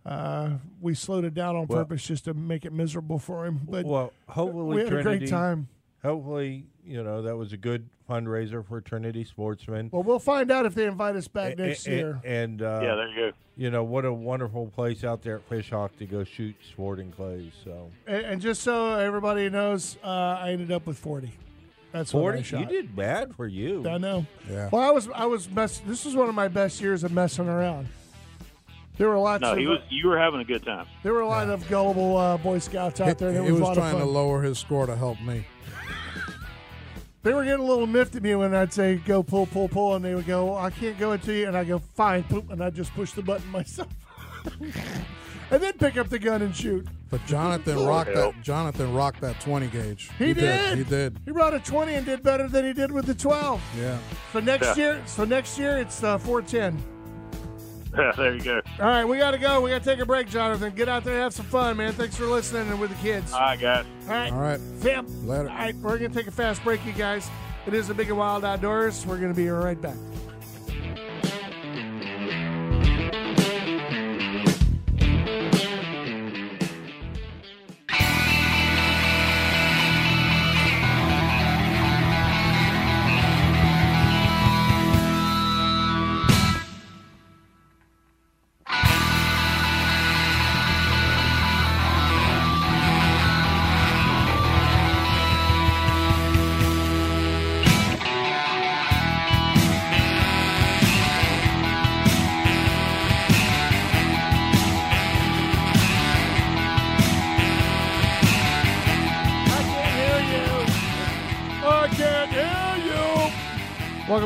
uh, 0.06 0.58
we 0.82 0.96
slowed 0.96 1.24
it 1.26 1.34
down 1.34 1.56
on 1.56 1.68
Well- 1.68 1.80
purpose 1.80 2.04
just 2.08 2.26
to 2.26 2.34
make 2.34 2.66
it 2.66 2.74
miserable 2.74 3.20
for 3.20 3.46
him. 3.46 3.62
But 3.70 3.86
well, 3.86 4.12
hopefully 4.28 4.76
we 4.78 4.82
had 4.84 4.94
a 4.94 5.04
great 5.04 5.30
time. 5.30 5.68
Hopefully, 6.04 6.66
you 6.86 7.04
know 7.04 7.22
that 7.24 7.36
was 7.36 7.54
a 7.54 7.58
good 7.58 7.90
fundraiser 8.10 8.66
for 8.66 8.80
Trinity 8.82 9.24
Sportsmen. 9.24 9.90
Well, 9.92 10.04
we'll 10.04 10.20
find 10.20 10.52
out 10.52 10.66
if 10.66 10.76
they 10.76 10.86
invite 10.86 11.16
us 11.16 11.28
back 11.28 11.54
A- 11.54 11.56
next 11.68 11.88
a- 11.88 11.92
year. 11.92 12.22
And 12.24 12.62
uh, 12.62 12.80
yeah, 12.84 12.96
there 12.96 13.08
you 13.10 13.16
go. 13.16 13.32
you 13.58 13.70
know 13.72 13.84
what 13.84 14.06
a 14.06 14.14
wonderful 14.14 14.68
place 14.68 15.04
out 15.04 15.24
there 15.24 15.38
at 15.38 15.50
Fish 15.50 15.72
Hawk 15.72 15.98
to 15.98 16.06
go 16.06 16.24
shoot 16.24 16.56
sporting 16.72 17.12
clays. 17.12 17.52
So 17.64 17.90
And, 18.06 18.26
and 18.26 18.42
just 18.42 18.62
so 18.62 18.94
everybody 18.94 19.50
knows, 19.50 19.98
uh, 20.04 20.08
I 20.08 20.52
ended 20.52 20.72
up 20.72 20.86
with 20.86 20.98
40. 21.00 21.32
That's 21.92 22.14
what 22.14 22.20
I 22.20 22.24
forty, 22.24 22.44
shot. 22.44 22.60
you 22.60 22.66
did 22.68 22.96
bad 22.96 23.34
for 23.36 23.48
you. 23.48 23.88
I 23.90 23.98
know. 23.98 24.26
Yeah. 24.50 24.70
Well, 24.72 24.82
I 24.84 24.92
was 24.92 25.10
I 25.16 25.26
was 25.26 25.50
mess. 25.50 25.80
This 25.86 26.06
was 26.06 26.16
one 26.16 26.30
of 26.30 26.36
my 26.36 26.48
best 26.48 26.80
years 26.80 27.04
of 27.04 27.12
messing 27.12 27.48
around. 27.48 27.88
There 28.98 29.10
were 29.10 29.18
lots 29.18 29.42
No, 29.42 29.54
of 29.54 29.58
he 29.58 29.68
was. 29.68 29.80
You 29.90 30.08
were 30.08 30.18
having 30.18 30.40
a 30.42 30.44
good 30.44 30.64
time. 30.66 30.86
there 31.04 31.14
were 31.14 31.22
a 31.22 31.28
lot 31.28 31.50
of 31.50 31.68
gullible 31.70 32.18
uh, 32.18 32.38
Boy 32.38 32.60
Scouts 32.60 33.00
out 33.00 33.18
there. 33.18 33.30
He, 33.30 33.36
There 33.36 33.46
he 33.46 33.52
was, 33.52 33.62
was 33.62 33.62
a 33.62 33.64
lot 33.72 33.76
trying 33.76 33.96
of 33.96 34.00
to 34.02 34.06
lower 34.06 34.42
his 34.42 34.58
score 34.60 34.86
to 34.86 34.96
help 34.96 35.20
me. 35.22 35.46
They 37.28 37.34
were 37.34 37.44
getting 37.44 37.66
a 37.66 37.68
little 37.68 37.88
miffed 37.88 38.16
at 38.16 38.24
me 38.24 38.36
when 38.36 38.56
I'd 38.56 38.72
say 38.72 38.96
go 39.06 39.22
pull 39.22 39.48
pull 39.48 39.68
pull, 39.68 39.96
and 39.96 40.06
they 40.06 40.16
would 40.16 40.26
go 40.26 40.56
I 40.56 40.70
can't 40.70 40.98
go 40.98 41.12
until 41.12 41.36
you, 41.36 41.46
and 41.50 41.58
I 41.58 41.66
go 41.66 41.80
fine, 41.80 42.24
poop, 42.24 42.50
and 42.52 42.64
I 42.64 42.70
just 42.70 42.94
push 42.94 43.12
the 43.12 43.22
button 43.22 43.46
myself, 43.52 43.90
and 45.52 45.62
then 45.62 45.74
pick 45.74 45.98
up 45.98 46.08
the 46.08 46.20
gun 46.20 46.42
and 46.42 46.56
shoot. 46.56 46.88
But 47.10 47.26
Jonathan 47.26 47.80
rocked 47.86 48.14
that. 48.14 48.34
Jonathan 48.42 48.94
rocked 48.94 49.20
that 49.20 49.42
twenty 49.42 49.68
gauge. 49.68 50.10
He, 50.18 50.34
did. 50.34 50.78
He 50.78 50.86
did. 50.86 51.20
He 51.26 51.32
brought 51.34 51.54
a 51.54 51.60
twenty 51.60 51.96
and 51.96 52.06
did 52.06 52.24
better 52.24 52.48
than 52.48 52.64
he 52.64 52.72
did 52.72 52.94
with 52.94 53.06
the 53.06 53.14
twelve. 53.14 53.62
Yeah. 53.78 53.98
So 54.32 54.40
next 54.40 54.78
Yeah. 54.78 54.94
year, 54.94 55.04
so 55.06 55.26
next 55.26 55.60
year 55.60 55.80
it's 55.80 56.02
uh, 56.06 56.18
four 56.20 56.42
ten. 56.42 56.82
Yeah, 57.98 58.12
there 58.18 58.34
you 58.36 58.42
go. 58.42 58.62
All 58.80 58.86
right, 58.86 59.06
we 59.06 59.18
got 59.18 59.32
to 59.32 59.38
go. 59.38 59.62
We 59.62 59.70
got 59.72 59.84
to 59.84 59.90
take 59.90 60.00
a 60.00 60.06
break, 60.06 60.30
Jonathan. 60.30 60.74
Get 60.76 60.88
out 60.90 61.04
there 61.04 61.14
and 61.14 61.24
have 61.24 61.34
some 61.34 61.46
fun, 61.46 61.78
man. 61.78 61.94
Thanks 61.94 62.16
for 62.16 62.26
listening 62.26 62.70
and 62.70 62.80
with 62.80 62.92
the 62.92 62.98
kids. 62.98 63.34
All 63.34 63.40
right, 63.40 63.60
guys. 63.60 63.86
All 64.06 64.10
right. 64.14 64.32
All 64.32 64.40
right. 64.40 64.60
Fam. 64.80 65.28
Later. 65.28 65.50
All 65.50 65.56
right, 65.56 65.76
we're 65.76 65.98
going 65.98 66.12
to 66.12 66.18
take 66.18 66.28
a 66.28 66.32
fast 66.32 66.64
break, 66.64 66.86
you 66.86 66.94
guys. 66.94 67.30
It 67.66 67.74
is 67.74 67.88
the 67.88 67.94
Big 67.94 68.10
and 68.10 68.18
Wild 68.18 68.46
Outdoors. 68.46 69.06
We're 69.06 69.18
going 69.18 69.34
to 69.34 69.38
be 69.38 69.50
right 69.50 69.80
back. 69.82 69.96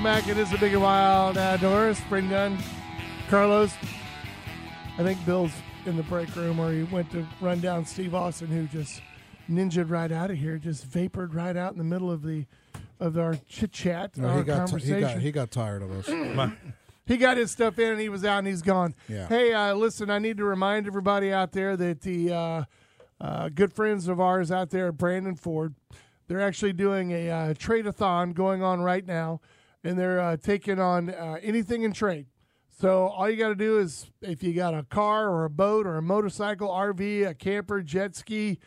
Welcome 0.02 0.24
back. 0.24 0.36
It 0.36 0.42
is 0.42 0.50
the 0.50 0.58
Big 0.58 0.74
and 0.74 0.82
Wild 0.82 1.38
Outdoors. 1.38 1.96
Spring 2.00 2.28
Gun, 2.28 2.58
Carlos. 3.30 3.72
I 4.98 5.04
think 5.04 5.24
Bill's 5.28 5.52
in 5.86 5.96
the 5.96 6.02
break 6.02 6.36
room, 6.36 6.60
or 6.60 6.72
he 6.72 6.82
went 6.82 7.12
to 7.12 7.24
run 7.40 7.60
down 7.60 7.86
Steve 7.86 8.16
Austin, 8.16 8.48
who 8.48 8.66
just 8.66 9.00
ninjaed 9.48 9.92
right 9.92 10.12
out 10.12 10.32
of 10.32 10.38
here, 10.38 10.58
just 10.58 10.88
vapored 10.88 11.36
right 11.36 11.56
out 11.56 11.74
in 11.74 11.78
the 11.78 11.84
middle 11.84 12.10
of 12.10 12.24
the 12.24 12.48
of 13.00 13.16
our 13.16 13.36
chit 13.48 13.74
chat, 13.74 14.18
No, 14.18 14.30
our 14.30 14.38
he 14.40 14.44
got 14.44 14.70
t- 14.70 14.80
he 14.80 15.00
got 15.00 15.20
he 15.20 15.32
got 15.32 15.52
tired 15.52 15.84
of 15.84 15.92
us. 15.92 16.52
He 17.06 17.18
got 17.18 17.38
his 17.38 17.52
stuff 17.52 17.78
in 17.78 17.92
and 17.92 18.00
he 18.00 18.10
was 18.10 18.26
out 18.26 18.40
and 18.40 18.48
he's 18.48 18.62
gone. 18.62 18.96
Yeah. 19.08 19.28
Hey, 19.28 19.54
uh, 19.54 19.76
listen, 19.76 20.10
I 20.10 20.18
need 20.18 20.38
to 20.38 20.46
remind 20.46 20.88
everybody 20.88 21.32
out 21.34 21.52
there 21.52 21.76
that 21.76 22.02
the 22.02 22.32
uh, 22.32 22.64
uh, 23.20 23.50
good 23.50 23.74
friends 23.74 24.08
of 24.08 24.20
ours 24.20 24.52
out 24.52 24.70
there 24.72 24.88
at 24.88 24.98
Brandon 24.98 25.36
Ford, 25.36 25.76
they're 26.28 26.42
actually 26.42 26.74
doing 26.74 27.12
a 27.12 27.30
uh, 27.30 27.54
trade-a-thon 27.54 28.32
going 28.32 28.64
on 28.64 28.82
right 28.82 29.06
now, 29.06 29.42
and 29.84 29.98
they're 29.98 30.20
uh, 30.20 30.38
taking 30.38 30.80
on 30.80 31.10
uh, 31.10 31.38
anything 31.42 31.84
in 31.84 31.94
trade. 31.94 32.28
So 32.80 33.08
all 33.08 33.30
you 33.30 33.38
got 33.38 33.50
to 33.50 33.56
do 33.56 33.80
is 33.80 34.10
if 34.22 34.42
you 34.42 34.54
got 34.54 34.74
a 34.74 34.84
car 34.84 35.30
or 35.30 35.46
a 35.46 35.50
boat 35.50 35.86
or 35.86 35.98
a 35.98 36.02
motorcycle, 36.02 36.68
RV, 36.70 37.28
a 37.28 37.34
camper, 37.34 37.82
jet 37.82 38.16
ski, 38.16 38.60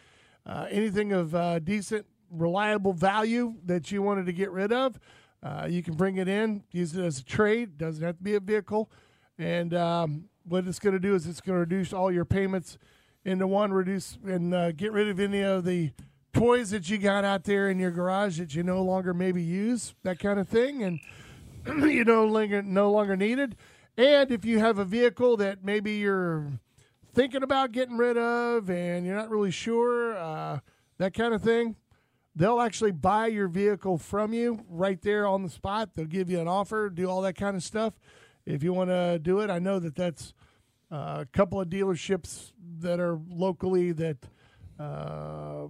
uh, 0.47 0.67
anything 0.71 1.13
of 1.13 1.35
uh, 1.35 1.59
decent, 1.59 2.07
reliable 2.31 2.93
value 2.93 3.55
that 3.65 3.91
you 3.91 4.03
wanted 4.03 4.27
to 4.27 4.33
get 4.33 4.51
rid 4.51 4.73
of, 4.73 5.01
uh, 5.43 5.67
you 5.69 5.83
can 5.83 5.95
bring 5.95 6.17
it 6.17 6.29
in, 6.29 6.63
use 6.71 6.97
it 6.97 7.05
as 7.05 7.19
a 7.19 7.25
trade. 7.25 7.77
Doesn't 7.77 8.05
have 8.05 8.17
to 8.19 8.23
be 8.23 8.35
a 8.35 8.41
vehicle. 8.41 8.91
And 9.37 9.75
um, 9.75 10.25
what 10.45 10.67
it's 10.67 10.79
going 10.79 10.95
to 10.95 11.01
do 11.01 11.15
is 11.15 11.27
it's 11.27 11.41
going 11.41 11.57
to 11.57 11.61
reduce 11.61 11.93
all 11.93 12.13
your 12.13 12.25
payments 12.25 12.79
into 13.25 13.47
one, 13.47 13.73
reduce 13.73 14.19
and 14.25 14.55
uh, 14.55 14.73
get 14.73 14.93
rid 14.93 15.09
of 15.09 15.19
any 15.19 15.43
of 15.43 15.65
the 15.65 15.91
toys 16.35 16.71
that 16.71 16.91
you 16.91 16.99
got 16.99 17.25
out 17.25 17.45
there 17.45 17.71
in 17.71 17.79
your 17.79 17.91
garage 17.91 18.39
that 18.39 18.55
you 18.55 18.63
no 18.63 18.83
longer 18.83 19.15
maybe 19.15 19.43
use, 19.43 19.95
that 20.03 20.19
kind 20.19 20.39
of 20.39 20.49
thing, 20.49 20.83
and 20.83 21.01
you 21.91 22.05
no 22.05 22.27
longer 22.27 22.61
no 22.63 22.91
longer 22.91 23.17
needed. 23.17 23.57
And 23.97 24.31
if 24.31 24.45
you 24.45 24.59
have 24.59 24.79
a 24.79 24.85
vehicle 24.85 25.37
that 25.39 25.65
maybe 25.65 25.93
you're 25.93 26.49
thinking 27.15 27.45
about 27.45 27.71
getting 27.71 27.97
rid 27.97 28.19
of 28.19 28.69
and 28.69 29.07
you're 29.07 29.15
not 29.15 29.31
really 29.31 29.53
sure, 29.53 30.17
uh, 30.17 30.59
that 30.99 31.15
kind 31.15 31.33
of 31.33 31.43
thing, 31.43 31.77
they'll 32.35 32.61
actually 32.61 32.91
buy 32.91 33.29
your 33.29 33.47
vehicle 33.47 33.97
from 33.97 34.33
you 34.33 34.65
right 34.69 35.01
there 35.01 35.27
on 35.27 35.45
the 35.45 35.49
spot. 35.49 35.91
They'll 35.95 36.07
give 36.07 36.29
you 36.29 36.41
an 36.41 36.49
offer, 36.49 36.91
do 36.91 37.09
all 37.09 37.23
that 37.23 37.37
kind 37.37 37.57
of 37.57 37.63
stuff. 37.63 37.95
If 38.45 38.65
you 38.65 38.73
want 38.73 38.91
to 38.91 39.21
do 39.21 39.41
it, 39.41 39.49
I 39.49 39.61
know 39.61 39.79
that 39.79 39.95
that's 39.95 40.35
uh, 40.91 41.19
a 41.23 41.27
couple 41.33 41.61
of 41.61 41.69
dealerships 41.69 42.53
that 42.81 42.99
are 42.99 43.19
locally 43.31 43.93
that 43.93 44.19
uh, 44.79 45.69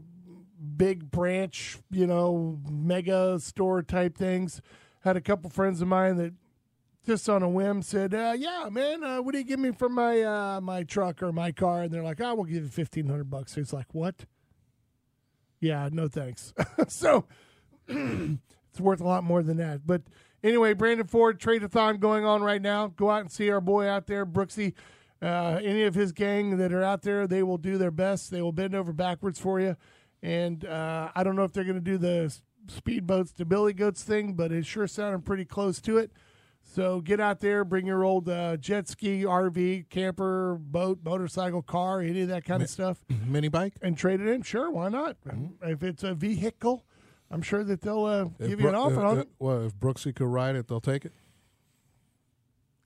big 0.76 1.10
branch, 1.10 1.78
you 1.90 2.06
know, 2.06 2.60
mega 2.70 3.38
store 3.40 3.82
type 3.82 4.16
things. 4.16 4.60
Had 5.00 5.16
a 5.16 5.20
couple 5.20 5.50
friends 5.50 5.82
of 5.82 5.88
mine 5.88 6.16
that 6.16 6.32
just 7.06 7.28
on 7.28 7.42
a 7.42 7.48
whim 7.48 7.82
said, 7.82 8.14
uh, 8.14 8.34
"Yeah, 8.36 8.68
man, 8.70 9.04
uh, 9.04 9.20
what 9.20 9.32
do 9.32 9.38
you 9.38 9.44
give 9.44 9.60
me 9.60 9.72
for 9.72 9.88
my 9.88 10.22
uh, 10.22 10.60
my 10.60 10.82
truck 10.82 11.22
or 11.22 11.32
my 11.32 11.52
car?" 11.52 11.82
And 11.82 11.92
they're 11.92 12.02
like, 12.02 12.20
"I 12.20 12.32
will 12.32 12.44
give 12.44 12.62
you 12.62 12.68
fifteen 12.68 13.06
hundred 13.06 13.30
bucks." 13.30 13.56
It's 13.56 13.72
like, 13.72 13.92
"What?" 13.92 14.24
Yeah, 15.60 15.88
no 15.92 16.08
thanks. 16.08 16.52
so 16.88 17.26
it's 17.88 18.80
worth 18.80 19.00
a 19.00 19.06
lot 19.06 19.24
more 19.24 19.42
than 19.42 19.56
that. 19.58 19.86
But 19.86 20.02
anyway, 20.42 20.74
Brandon 20.74 21.06
Ford 21.06 21.40
trade-a-thon 21.40 21.98
going 21.98 22.24
on 22.24 22.42
right 22.42 22.60
now. 22.60 22.88
Go 22.88 23.10
out 23.10 23.20
and 23.20 23.32
see 23.32 23.50
our 23.50 23.60
boy 23.60 23.86
out 23.86 24.06
there, 24.06 24.26
Brooksy. 24.26 24.74
Uh, 25.22 25.58
any 25.62 25.84
of 25.84 25.94
his 25.94 26.12
gang 26.12 26.58
that 26.58 26.72
are 26.72 26.82
out 26.82 27.00
there, 27.00 27.26
they 27.26 27.42
will 27.42 27.56
do 27.56 27.78
their 27.78 27.90
best. 27.90 28.30
They 28.30 28.42
will 28.42 28.52
bend 28.52 28.74
over 28.74 28.92
backwards 28.92 29.38
for 29.38 29.58
you. 29.58 29.76
And 30.24 30.64
uh, 30.64 31.10
I 31.14 31.22
don't 31.22 31.36
know 31.36 31.44
if 31.44 31.52
they're 31.52 31.64
going 31.64 31.74
to 31.76 31.82
do 31.82 31.98
the 31.98 32.34
speedboats 32.66 33.34
to 33.34 33.44
Billy 33.44 33.74
Goats 33.74 34.02
thing, 34.02 34.32
but 34.32 34.52
it 34.52 34.64
sure 34.64 34.86
sounded 34.86 35.26
pretty 35.26 35.44
close 35.44 35.82
to 35.82 35.98
it. 35.98 36.12
So 36.62 37.02
get 37.02 37.20
out 37.20 37.40
there, 37.40 37.62
bring 37.62 37.84
your 37.86 38.04
old 38.04 38.26
uh, 38.26 38.56
jet 38.56 38.88
ski, 38.88 39.24
RV, 39.24 39.90
camper, 39.90 40.56
boat, 40.58 41.00
motorcycle, 41.04 41.60
car, 41.60 42.00
any 42.00 42.22
of 42.22 42.28
that 42.28 42.46
kind 42.46 42.62
of 42.62 42.70
stuff, 42.70 43.04
Mini 43.26 43.48
bike. 43.48 43.74
and 43.82 43.98
trade 43.98 44.22
it 44.22 44.28
in. 44.28 44.40
Sure, 44.40 44.70
why 44.70 44.88
not? 44.88 45.18
If 45.60 45.82
it's 45.82 46.02
a 46.02 46.14
vehicle, 46.14 46.86
I'm 47.30 47.42
sure 47.42 47.62
that 47.62 47.82
they'll 47.82 48.06
uh, 48.06 48.24
give 48.40 48.62
you 48.62 48.68
an 48.70 48.74
offer 48.74 49.04
on 49.04 49.18
it. 49.18 49.28
Well, 49.38 49.66
if 49.66 49.76
Brooksy 49.78 50.14
could 50.14 50.28
ride 50.28 50.56
it, 50.56 50.68
they'll 50.68 50.80
take 50.80 51.04
it. 51.04 51.12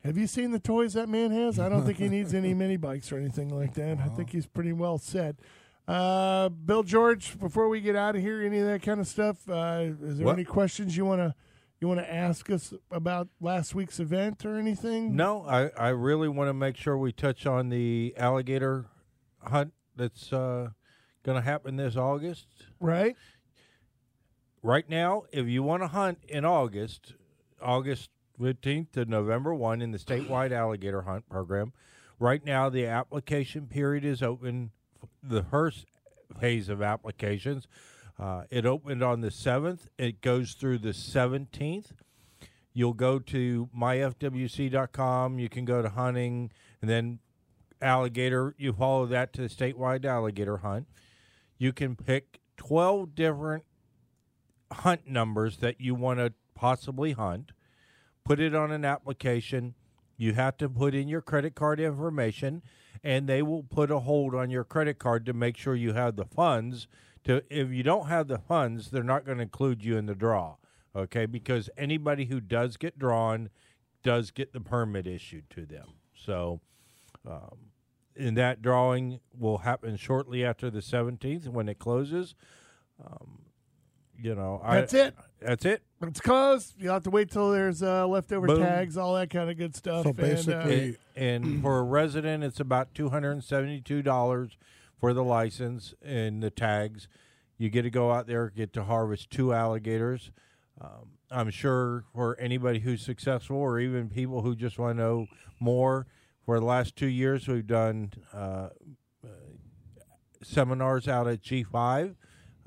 Have 0.02 0.18
you 0.18 0.26
seen 0.26 0.50
the 0.50 0.58
toys 0.58 0.94
that 0.94 1.08
man 1.08 1.30
has? 1.30 1.60
I 1.60 1.68
don't 1.68 1.84
think 1.84 1.98
he 1.98 2.08
needs 2.08 2.34
any 2.34 2.54
mini 2.62 2.76
bikes 2.76 3.12
or 3.12 3.18
anything 3.18 3.48
like 3.48 3.74
that. 3.74 3.98
I 3.98 4.08
think 4.08 4.30
he's 4.30 4.46
pretty 4.46 4.72
well 4.72 4.98
set. 4.98 5.36
Uh, 5.88 6.50
Bill 6.50 6.82
George, 6.82 7.40
before 7.40 7.70
we 7.70 7.80
get 7.80 7.96
out 7.96 8.14
of 8.14 8.20
here, 8.20 8.42
any 8.42 8.58
of 8.58 8.66
that 8.66 8.82
kind 8.82 9.00
of 9.00 9.06
stuff, 9.06 9.48
uh, 9.48 9.86
is 10.02 10.18
there 10.18 10.26
What? 10.26 10.34
any 10.34 10.44
questions 10.44 10.96
you 10.96 11.06
want 11.06 11.20
to 11.20 11.34
you 11.80 11.86
want 11.86 12.00
to 12.00 12.12
ask 12.12 12.50
us 12.50 12.74
about 12.90 13.28
last 13.40 13.74
week's 13.74 14.00
event 14.00 14.44
or 14.44 14.56
anything? 14.56 15.14
No, 15.14 15.46
I, 15.46 15.68
I 15.78 15.88
really 15.90 16.28
want 16.28 16.48
to 16.48 16.52
make 16.54 16.76
sure 16.76 16.98
we 16.98 17.12
touch 17.12 17.46
on 17.46 17.68
the 17.68 18.14
alligator 18.16 18.86
hunt 19.44 19.72
that's 19.94 20.32
uh, 20.32 20.70
going 21.22 21.36
to 21.36 21.42
happen 21.42 21.76
this 21.76 21.96
August. 21.96 22.48
Right? 22.80 23.14
Right 24.60 24.90
now, 24.90 25.22
if 25.32 25.46
you 25.46 25.62
want 25.62 25.84
to 25.84 25.86
hunt 25.88 26.18
in 26.28 26.44
August, 26.44 27.14
August 27.62 28.10
15th 28.40 28.90
to 28.92 29.04
November 29.04 29.54
1 29.54 29.80
in 29.80 29.92
the 29.92 29.98
statewide 29.98 30.50
alligator 30.50 31.02
hunt 31.02 31.28
program, 31.28 31.72
right 32.18 32.44
now 32.44 32.68
the 32.68 32.86
application 32.86 33.68
period 33.68 34.04
is 34.04 34.20
open. 34.20 34.72
The 35.22 35.42
first 35.42 35.86
phase 36.40 36.68
of 36.68 36.82
applications, 36.82 37.66
uh, 38.18 38.42
it 38.50 38.66
opened 38.66 39.02
on 39.02 39.20
the 39.20 39.30
7th. 39.30 39.88
It 39.98 40.20
goes 40.20 40.52
through 40.52 40.78
the 40.78 40.90
17th. 40.90 41.92
You'll 42.72 42.92
go 42.94 43.18
to 43.18 43.68
myfwc.com. 43.76 45.38
You 45.38 45.48
can 45.48 45.64
go 45.64 45.82
to 45.82 45.88
hunting 45.88 46.52
and 46.80 46.90
then 46.90 47.18
alligator. 47.80 48.54
You 48.58 48.72
follow 48.72 49.06
that 49.06 49.32
to 49.34 49.42
the 49.42 49.48
statewide 49.48 50.04
alligator 50.04 50.58
hunt. 50.58 50.86
You 51.58 51.72
can 51.72 51.96
pick 51.96 52.40
12 52.56 53.14
different 53.14 53.64
hunt 54.72 55.08
numbers 55.08 55.58
that 55.58 55.80
you 55.80 55.94
want 55.94 56.18
to 56.18 56.32
possibly 56.54 57.12
hunt, 57.12 57.52
put 58.24 58.40
it 58.40 58.54
on 58.54 58.70
an 58.70 58.84
application. 58.84 59.74
You 60.16 60.34
have 60.34 60.56
to 60.58 60.68
put 60.68 60.94
in 60.94 61.08
your 61.08 61.22
credit 61.22 61.54
card 61.54 61.80
information, 61.80 62.62
and 63.02 63.28
they 63.28 63.42
will 63.42 63.62
put 63.62 63.90
a 63.90 64.00
hold 64.00 64.34
on 64.34 64.50
your 64.50 64.64
credit 64.64 64.98
card 64.98 65.26
to 65.26 65.32
make 65.32 65.56
sure 65.56 65.74
you 65.74 65.92
have 65.92 66.16
the 66.16 66.24
funds. 66.24 66.88
To 67.24 67.42
if 67.50 67.70
you 67.70 67.82
don't 67.82 68.08
have 68.08 68.28
the 68.28 68.38
funds, 68.38 68.90
they're 68.90 69.02
not 69.02 69.24
going 69.24 69.38
to 69.38 69.42
include 69.42 69.84
you 69.84 69.96
in 69.96 70.06
the 70.06 70.14
draw. 70.14 70.56
Okay, 70.96 71.26
because 71.26 71.70
anybody 71.76 72.26
who 72.26 72.40
does 72.40 72.76
get 72.76 72.98
drawn 72.98 73.50
does 74.02 74.30
get 74.30 74.52
the 74.52 74.60
permit 74.60 75.06
issued 75.06 75.50
to 75.50 75.66
them. 75.66 75.86
So, 76.14 76.60
um, 77.26 77.58
and 78.16 78.36
that 78.36 78.62
drawing 78.62 79.20
will 79.38 79.58
happen 79.58 79.96
shortly 79.96 80.44
after 80.44 80.70
the 80.70 80.80
17th 80.80 81.48
when 81.48 81.68
it 81.68 81.78
closes. 81.78 82.34
Um, 83.04 83.42
you 84.16 84.34
know, 84.34 84.60
That's 84.64 84.94
I, 84.94 84.98
it. 84.98 85.14
That's 85.40 85.64
it. 85.64 85.82
It's 86.02 86.20
closed. 86.20 86.74
You'll 86.78 86.94
have 86.94 87.04
to 87.04 87.10
wait 87.10 87.30
till 87.30 87.50
there's 87.52 87.82
uh, 87.82 88.06
leftover 88.08 88.46
Boom. 88.48 88.60
tags, 88.60 88.96
all 88.96 89.14
that 89.14 89.30
kind 89.30 89.50
of 89.50 89.56
good 89.56 89.74
stuff. 89.76 90.04
So 90.04 90.10
And, 90.10 90.18
uh, 90.18 90.22
basically- 90.22 90.98
And, 91.16 91.44
and 91.44 91.62
for 91.62 91.78
a 91.78 91.82
resident, 91.82 92.42
it's 92.44 92.60
about 92.60 92.94
two 92.94 93.10
hundred 93.10 93.32
and 93.32 93.44
seventy-two 93.44 94.02
dollars 94.02 94.56
for 95.00 95.12
the 95.12 95.22
license 95.24 95.94
and 96.02 96.42
the 96.42 96.50
tags. 96.50 97.08
You 97.56 97.70
get 97.70 97.82
to 97.82 97.90
go 97.90 98.12
out 98.12 98.26
there, 98.26 98.50
get 98.50 98.72
to 98.74 98.84
harvest 98.84 99.30
two 99.30 99.52
alligators. 99.52 100.30
Um, 100.80 101.10
I'm 101.30 101.50
sure 101.50 102.04
for 102.14 102.38
anybody 102.40 102.80
who's 102.80 103.02
successful, 103.02 103.56
or 103.56 103.78
even 103.80 104.08
people 104.08 104.42
who 104.42 104.54
just 104.56 104.78
want 104.78 104.96
to 104.96 105.02
know 105.02 105.26
more, 105.60 106.06
for 106.46 106.58
the 106.58 106.64
last 106.66 106.94
two 106.96 107.08
years, 107.08 107.46
we've 107.48 107.66
done 107.66 108.12
uh, 108.32 108.70
uh, 109.24 109.28
seminars 110.42 111.08
out 111.08 111.26
at 111.26 111.42
G5, 111.42 112.14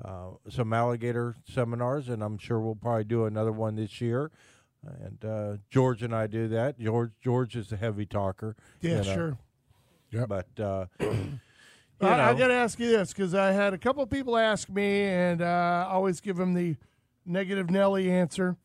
uh, 0.04 0.30
some 0.48 0.72
alligator 0.72 1.36
seminars, 1.48 2.08
and 2.08 2.22
I'm 2.22 2.38
sure 2.38 2.60
we'll 2.60 2.74
probably 2.74 3.04
do 3.04 3.24
another 3.24 3.52
one 3.52 3.76
this 3.76 4.00
year. 4.00 4.30
And 4.84 5.24
uh, 5.24 5.56
George 5.70 6.02
and 6.02 6.14
I 6.14 6.26
do 6.26 6.48
that. 6.48 6.78
George 6.78 7.12
George 7.20 7.54
is 7.54 7.70
a 7.70 7.76
heavy 7.76 8.04
talker. 8.04 8.56
yeah, 8.80 8.90
you 8.90 8.96
know, 8.96 9.02
sure. 9.02 9.38
Yeah, 10.10 10.26
But 10.26 10.48
uh, 10.58 10.86
I, 12.00 12.30
I 12.30 12.34
got 12.34 12.48
to 12.48 12.54
ask 12.54 12.78
you 12.78 12.90
this 12.90 13.12
because 13.12 13.34
I 13.34 13.52
had 13.52 13.72
a 13.72 13.78
couple 13.78 14.02
of 14.02 14.10
people 14.10 14.36
ask 14.36 14.68
me, 14.68 15.02
and 15.04 15.40
uh, 15.40 15.86
I 15.88 15.92
always 15.92 16.20
give 16.20 16.36
them 16.36 16.54
the 16.54 16.76
negative 17.24 17.70
Nelly 17.70 18.10
answer 18.10 18.56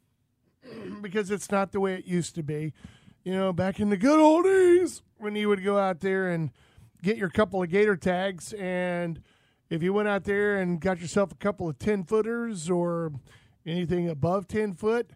because 1.01 1.29
it's 1.29 1.51
not 1.51 1.71
the 1.71 1.79
way 1.79 1.93
it 1.93 2.05
used 2.05 2.35
to 2.35 2.43
be. 2.43 2.73
You 3.23 3.33
know, 3.33 3.53
back 3.53 3.79
in 3.79 3.89
the 3.89 3.97
good 3.97 4.19
old 4.19 4.45
days 4.45 5.03
when 5.17 5.35
you 5.35 5.49
would 5.49 5.63
go 5.63 5.77
out 5.77 5.99
there 5.99 6.29
and 6.29 6.49
get 7.03 7.17
your 7.17 7.29
couple 7.29 7.61
of 7.61 7.69
gator 7.69 7.95
tags, 7.95 8.53
and 8.53 9.21
if 9.69 9.83
you 9.83 9.93
went 9.93 10.07
out 10.07 10.23
there 10.23 10.57
and 10.57 10.79
got 10.79 10.99
yourself 10.99 11.31
a 11.31 11.35
couple 11.35 11.67
of 11.67 11.77
10 11.77 12.03
footers 12.03 12.69
or 12.69 13.11
anything 13.65 14.09
above 14.09 14.47
10 14.47 14.73
foot, 14.73 15.11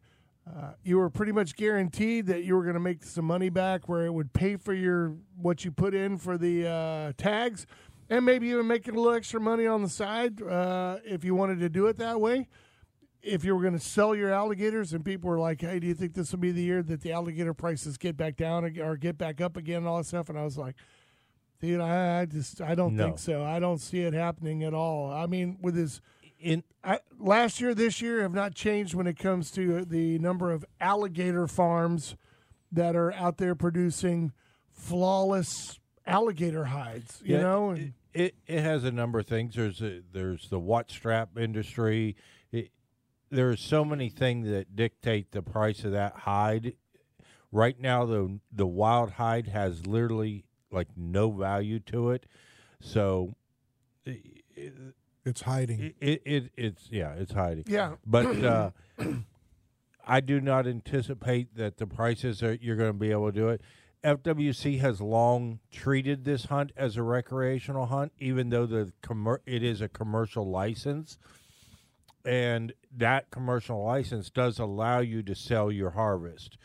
uh, 0.48 0.72
you 0.84 0.98
were 0.98 1.10
pretty 1.10 1.32
much 1.32 1.56
guaranteed 1.56 2.26
that 2.26 2.44
you 2.44 2.56
were 2.56 2.64
going 2.64 2.74
to 2.74 2.80
make 2.80 3.04
some 3.04 3.26
money 3.26 3.50
back 3.50 3.88
where 3.88 4.06
it 4.06 4.14
would 4.14 4.34
pay 4.34 4.56
for 4.56 4.74
your 4.74 5.16
what 5.40 5.64
you 5.64 5.72
put 5.72 5.94
in 5.94 6.18
for 6.18 6.38
the 6.38 6.68
uh, 6.68 7.14
tags 7.16 7.66
and 8.10 8.26
maybe 8.26 8.48
even 8.48 8.68
making 8.68 8.96
a 8.96 8.98
little 8.98 9.16
extra 9.16 9.40
money 9.40 9.68
on 9.68 9.84
the 9.84 9.90
side 9.90 10.42
uh, 10.42 10.98
if 11.06 11.24
you 11.24 11.36
wanted 11.36 11.60
to 11.60 11.70
do 11.70 11.86
it 11.86 11.98
that 11.98 12.20
way. 12.20 12.48
If 13.22 13.46
you 13.46 13.56
were 13.56 13.62
going 13.62 13.78
to 13.78 13.80
sell 13.80 14.16
your 14.16 14.32
alligators 14.32 14.94
and 14.94 15.06
people 15.06 15.30
were 15.30 15.40
like 15.40 15.62
hey 15.62 15.80
do 15.80 15.86
you 15.86 15.94
think 15.94 16.16
this 16.16 16.32
will 16.32 16.40
be 16.40 16.52
the 16.52 16.64
year 16.64 16.82
that 16.82 17.02
the 17.02 17.12
alligator 17.12 17.54
prices 17.54 17.98
get 17.98 18.18
back 18.18 18.36
down 18.36 18.66
or 18.80 18.98
get 18.98 19.20
back 19.20 19.40
up 19.40 19.56
again 19.56 19.78
and 19.78 19.88
all 19.88 19.98
that 19.98 20.08
stuff? 20.08 20.28
And 20.28 20.40
i 20.40 20.44
was 20.44 20.58
like 20.58 20.76
Dude, 21.62 21.80
I, 21.80 22.22
I 22.22 22.26
just 22.26 22.60
I 22.60 22.74
don't 22.76 22.96
No. 22.96 23.06
think 23.06 23.20
so. 23.20 23.44
I 23.46 23.60
don't 23.60 23.78
see 23.80 24.02
it 24.02 24.14
happening 24.14 24.64
at 24.64 24.74
all. 24.74 25.12
I 25.12 25.28
mean, 25.28 25.58
with 25.62 25.76
his 25.76 26.02
In 26.40 26.64
I, 26.84 27.00
last 27.20 27.62
year, 27.62 27.76
this 27.76 28.02
year 28.02 28.22
have 28.24 28.34
not 28.34 28.56
changed 28.56 28.96
when 28.96 29.06
it 29.08 29.18
comes 29.18 29.52
to 29.52 29.86
the 29.86 30.18
number 30.20 30.52
of 30.52 30.66
alligator 30.80 31.48
farms 31.48 32.16
that 32.72 32.96
are 32.96 33.14
out 33.14 33.38
there 33.38 33.54
producing 33.54 34.32
flawless 34.72 35.80
alligator 36.08 36.66
hides. 36.66 37.22
You 37.24 37.36
Yeah, 37.36 37.42
know, 37.42 37.70
it, 37.72 37.78
and 37.80 37.94
it 38.14 38.36
it 38.48 38.62
has 38.62 38.84
a 38.84 38.92
number 38.92 39.20
of 39.20 39.28
things. 39.28 39.54
There's 39.56 39.82
a, 39.82 40.02
there's 40.12 40.50
the 40.50 40.60
watch 40.60 40.92
strap 40.94 41.38
industry. 41.38 42.16
It, 42.52 42.72
there's 43.30 43.62
so 43.62 43.86
many 43.86 44.10
things 44.10 44.50
that 44.50 44.76
dictate 44.76 45.32
the 45.32 45.44
price 45.44 45.84
of 45.84 45.92
that 45.92 46.14
hide. 46.16 46.74
Right 47.52 47.80
now, 47.80 48.06
the 48.06 48.40
the 48.52 48.66
wild 48.68 49.12
hide 49.12 49.48
has 49.48 49.86
literally 49.86 50.46
like 50.72 50.88
no 50.96 51.30
value 51.32 51.80
to 51.80 52.12
it. 52.12 52.26
So 52.80 53.36
it, 54.06 54.74
It's 55.26 55.42
hiding. 55.42 55.94
it, 56.00 56.22
it 56.26 56.52
it's 56.58 56.88
yeah, 56.92 57.14
it's 57.14 57.34
hiding. 57.34 57.66
yeah, 57.68 57.96
But 58.06 58.26
uh, 58.44 58.72
I 60.06 60.20
do 60.20 60.42
not 60.42 60.68
anticipate 60.68 61.56
that 61.56 61.78
the 61.78 61.88
prices 61.88 62.42
are 62.42 62.54
you're 62.56 62.76
going 62.76 62.90
to 62.94 62.98
be 62.98 63.12
able 63.12 63.28
to 63.32 63.32
do 63.40 63.50
it. 63.50 63.62
FWC 64.04 64.80
has 64.80 65.00
long 65.00 65.60
treated 65.72 66.26
this 66.26 66.46
hunt 66.46 66.72
as 66.76 66.98
a 66.98 67.04
recreational 67.04 67.86
hunt, 67.86 68.12
even 68.18 68.50
though 68.50 68.66
the 68.66 68.92
commer- 69.04 69.42
it 69.46 69.62
is 69.62 69.80
a 69.80 69.88
commercial 69.88 70.50
license, 70.50 71.20
and 72.26 72.74
that 72.98 73.30
commercial 73.30 73.84
license 73.84 74.32
does 74.32 74.58
allow 74.58 75.00
you 75.00 75.22
to 75.22 75.36
sell 75.36 75.72
your 75.72 75.92
harvest, 75.92 76.58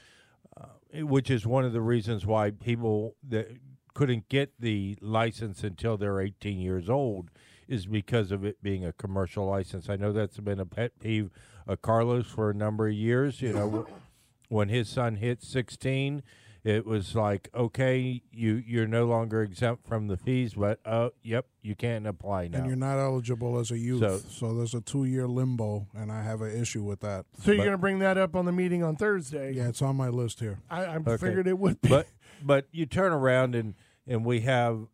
uh, 0.58 1.04
which 1.04 1.30
is 1.30 1.46
one 1.46 1.66
of 1.66 1.74
the 1.74 1.82
reasons 1.82 2.24
why 2.24 2.50
people 2.52 3.14
that 3.28 3.48
couldn't 3.96 4.28
get 4.28 4.52
the 4.60 4.94
license 5.00 5.64
until 5.64 5.96
they're 5.96 6.20
18 6.20 6.58
years 6.58 6.90
old 6.90 7.30
is 7.66 7.86
because 7.86 8.30
of 8.30 8.44
it 8.44 8.62
being 8.62 8.84
a 8.84 8.92
commercial 8.92 9.46
license. 9.46 9.88
I 9.88 9.96
know 9.96 10.12
that's 10.12 10.36
been 10.38 10.60
a 10.60 10.66
pet 10.66 10.92
peeve 11.00 11.30
of 11.66 11.80
Carlos 11.80 12.26
for 12.26 12.50
a 12.50 12.54
number 12.54 12.88
of 12.88 12.92
years. 12.92 13.40
You 13.40 13.54
know, 13.54 13.86
when 14.50 14.68
his 14.68 14.90
son 14.90 15.16
hit 15.16 15.42
16, 15.42 16.22
it 16.62 16.84
was 16.84 17.14
like, 17.14 17.48
okay, 17.54 18.20
you 18.30 18.62
you're 18.66 18.86
no 18.86 19.06
longer 19.06 19.40
exempt 19.42 19.86
from 19.88 20.08
the 20.08 20.18
fees, 20.18 20.52
but 20.52 20.78
oh, 20.84 21.12
yep, 21.22 21.46
you 21.62 21.74
can't 21.74 22.06
apply 22.06 22.48
now. 22.48 22.58
And 22.58 22.66
you're 22.66 22.76
not 22.76 22.98
eligible 22.98 23.58
as 23.58 23.70
a 23.70 23.78
youth. 23.78 24.00
So, 24.00 24.18
So- 24.18 24.54
there's 24.54 24.74
a 24.74 24.82
two 24.82 25.04
year 25.06 25.26
limbo, 25.26 25.86
and 25.94 26.12
I 26.12 26.22
have 26.22 26.42
an 26.42 26.54
issue 26.54 26.82
with 26.82 27.00
that. 27.00 27.24
so 27.40 27.50
you're 27.50 27.56
but- 27.60 27.64
going 27.64 27.72
to 27.72 27.78
bring 27.78 28.00
that 28.00 28.18
up 28.18 28.36
on 28.36 28.44
the 28.44 28.52
meeting 28.52 28.82
on 28.82 28.96
Thursday. 28.96 29.52
Yeah, 29.54 29.68
it's 29.68 29.80
on 29.80 29.96
my 29.96 30.10
list 30.10 30.40
here. 30.40 30.58
I, 30.68 30.84
I 30.84 30.96
Okay. 30.96 31.16
figured 31.16 31.46
it 31.48 31.58
would 31.58 31.80
be. 31.80 31.88
but 31.88 32.08
but 32.44 32.66
you 32.72 32.84
turn 32.84 33.12
around 33.12 33.54
and 33.54 33.72
and 34.06 34.24
we 34.24 34.40
have 34.40 34.86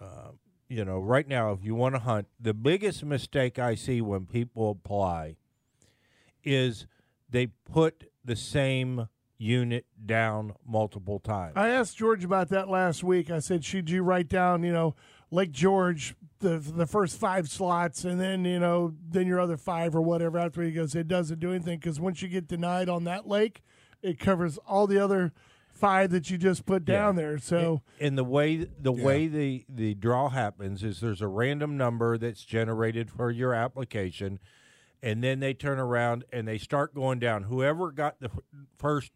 uh, 0.00 0.30
you 0.68 0.84
know 0.84 0.98
right 0.98 1.28
now 1.28 1.52
if 1.52 1.64
you 1.64 1.74
want 1.74 1.94
to 1.94 2.00
hunt 2.00 2.26
the 2.40 2.54
biggest 2.54 3.04
mistake 3.04 3.58
i 3.58 3.74
see 3.74 4.00
when 4.00 4.26
people 4.26 4.70
apply 4.70 5.36
is 6.44 6.86
they 7.30 7.46
put 7.46 8.10
the 8.24 8.36
same 8.36 9.08
unit 9.38 9.84
down 10.04 10.54
multiple 10.66 11.18
times 11.18 11.52
I 11.56 11.68
asked 11.68 11.96
George 11.96 12.24
about 12.24 12.48
that 12.48 12.68
last 12.70 13.04
week. 13.04 13.30
I 13.30 13.40
said, 13.40 13.64
should 13.64 13.90
you 13.90 14.02
write 14.02 14.28
down, 14.28 14.62
you 14.62 14.72
know, 14.72 14.94
Lake 15.30 15.52
George, 15.52 16.14
the 16.38 16.58
the 16.58 16.86
first 16.86 17.18
five 17.18 17.48
slots, 17.48 18.04
and 18.04 18.20
then 18.20 18.44
you 18.44 18.58
know, 18.58 18.94
then 19.08 19.26
your 19.26 19.40
other 19.40 19.56
five 19.56 19.94
or 19.96 20.00
whatever. 20.00 20.38
After 20.38 20.62
he 20.62 20.70
goes, 20.70 20.94
it 20.94 21.08
doesn't 21.08 21.40
do 21.40 21.50
anything 21.50 21.78
because 21.78 21.98
once 21.98 22.22
you 22.22 22.28
get 22.28 22.46
denied 22.46 22.88
on 22.88 23.04
that 23.04 23.26
lake, 23.26 23.62
it 24.02 24.18
covers 24.18 24.58
all 24.66 24.86
the 24.86 24.98
other 24.98 25.32
five 25.76 26.10
that 26.10 26.30
you 26.30 26.38
just 26.38 26.64
put 26.66 26.84
down 26.84 27.16
there. 27.16 27.38
So 27.38 27.82
and 28.00 28.16
the 28.16 28.24
way 28.24 28.56
the 28.56 28.92
Yeah. 28.92 29.04
way 29.04 29.26
the 29.28 29.64
the 29.68 29.94
draw 29.94 30.28
happens 30.30 30.82
is 30.82 31.00
there's 31.00 31.20
a 31.22 31.28
random 31.28 31.76
number 31.76 32.16
that's 32.18 32.44
generated 32.44 33.10
for 33.10 33.30
your 33.30 33.52
application 33.54 34.38
and 35.02 35.22
then 35.22 35.40
they 35.40 35.52
turn 35.54 35.78
around 35.78 36.24
and 36.32 36.48
they 36.48 36.58
start 36.58 36.94
going 36.94 37.18
down. 37.18 37.44
Whoever 37.44 37.90
got 37.92 38.18
the 38.20 38.26
f- 38.30 38.38
first 38.78 39.12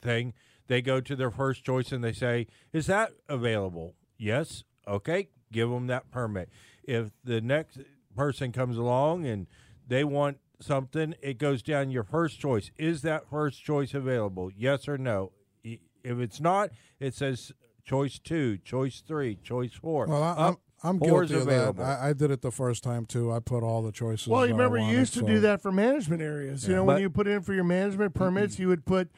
thing 0.00 0.32
they 0.68 0.80
go 0.82 1.00
to 1.00 1.14
their 1.16 1.30
first 1.30 1.64
choice 1.64 1.92
and 1.92 2.02
they 2.02 2.12
say 2.12 2.46
is 2.72 2.86
that 2.86 3.12
available? 3.28 3.94
Yes. 4.18 4.64
Okay. 4.86 5.28
Give 5.50 5.68
them 5.70 5.86
that 5.88 6.10
permit. 6.10 6.48
If 6.84 7.10
the 7.22 7.40
next 7.40 7.78
person 8.16 8.52
comes 8.52 8.76
along 8.76 9.26
and 9.26 9.46
they 9.86 10.04
want 10.04 10.38
something 10.62 11.14
it 11.22 11.38
goes 11.38 11.62
down 11.62 11.90
your 11.90 12.04
first 12.04 12.38
choice 12.40 12.70
is 12.76 13.02
that 13.02 13.28
first 13.28 13.64
choice 13.64 13.94
available 13.94 14.50
yes 14.56 14.88
or 14.88 14.96
no 14.98 15.32
if 15.64 15.78
it's 16.18 16.40
not 16.40 16.70
it 17.00 17.14
says 17.14 17.52
choice 17.84 18.18
two 18.18 18.58
choice 18.58 19.02
three 19.06 19.36
choice 19.42 19.72
four 19.72 20.06
Well, 20.06 20.22
I, 20.22 20.30
Up, 20.30 20.38
I'm, 20.38 20.56
I'm 20.84 20.98
four 20.98 21.24
guilty 21.24 21.34
of 21.54 21.76
that. 21.76 21.82
I, 21.82 22.08
I 22.08 22.12
did 22.12 22.30
it 22.32 22.42
the 22.42 22.50
first 22.50 22.82
time 22.82 23.06
too. 23.06 23.30
I 23.30 23.38
put 23.38 23.62
all 23.62 23.82
the 23.82 23.92
choices. 23.92 24.26
Well, 24.26 24.44
you 24.46 24.52
that 24.52 24.54
I 24.54 24.56
remember 24.56 24.78
you 24.78 24.82
wanted, 24.84 24.98
used 24.98 25.14
to 25.14 25.20
so- 25.20 25.26
do 25.26 25.40
that 25.40 25.62
for 25.62 25.70
management 25.70 26.22
areas. 26.22 26.66
You 26.66 26.74
know, 26.74 26.84
when 26.84 27.00
you 27.00 27.08
put 27.08 27.28
in 27.28 27.40
for 27.42 27.54
your 27.54 27.62
management 27.64 28.14
permits, 28.14 28.58
you 28.58 28.66
would 28.66 28.84
put 28.84 29.08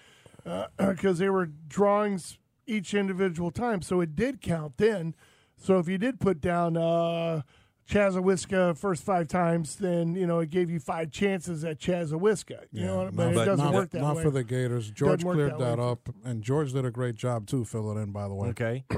because 0.79 1.19
they 1.19 1.31
were 1.31 1.47
drawings 1.47 2.37
each 2.67 2.93
individual 2.93 3.51
time, 3.51 3.81
so 3.81 4.01
it 4.03 4.15
did 4.15 4.43
count 4.43 4.77
then. 4.77 5.15
So 5.57 5.79
if 5.79 5.89
you 5.89 5.97
did 5.97 6.21
put 6.21 6.41
down 6.43 6.77
uh, 6.77 7.43
Chassahowitzka 7.89 8.77
first 8.79 9.05
five 9.05 9.29
times, 9.29 9.77
then 9.77 10.15
you 10.15 10.27
know 10.27 10.41
it 10.41 10.51
gave 10.51 10.71
you 10.71 10.81
five 10.81 11.11
chances 11.11 11.65
at 11.65 11.79
Chassahowitzka. 11.79 12.63
You 12.73 12.81
Yeah, 12.81 12.87
know, 12.87 13.05
not- 13.05 13.17
but 13.17 13.27
it 13.33 13.45
doesn't 13.45 13.65
not, 13.65 13.75
work 13.75 13.91
that 13.91 14.01
not 14.01 14.17
way. 14.17 14.23
for 14.23 14.31
the 14.31 14.45
Gators. 14.45 14.91
George 14.91 15.23
work 15.25 15.35
cleared 15.35 15.53
that 15.53 15.59
that, 15.59 15.79
up, 15.79 16.09
and 16.25 16.43
George 16.43 16.73
did 16.73 16.85
a 16.85 16.91
great 16.91 17.15
job 17.15 17.47
too, 17.47 17.65
filling 17.65 18.03
in. 18.03 18.11
By 18.13 18.29
the 18.29 18.35
way, 18.35 18.49
Okay. 18.51 18.85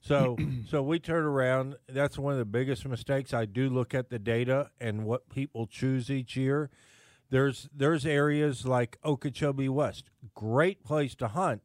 So 0.00 0.38
so 0.70 0.80
we 0.82 1.00
turn 1.00 1.24
around. 1.24 1.74
That's 1.88 2.16
one 2.18 2.32
of 2.32 2.38
the 2.38 2.44
biggest 2.46 2.86
mistakes. 2.86 3.34
I 3.34 3.44
do 3.46 3.68
look 3.68 3.94
at 3.94 4.08
the 4.10 4.18
data 4.18 4.70
and 4.80 5.04
what 5.04 5.28
people 5.28 5.66
choose 5.66 6.08
each 6.08 6.36
year. 6.36 6.70
There's 7.30 7.68
there's 7.76 8.06
areas 8.06 8.64
like 8.64 8.96
Okeechobee 9.04 9.68
West, 9.68 10.04
great 10.34 10.82
place 10.84 11.14
to 11.16 11.28
hunt, 11.28 11.62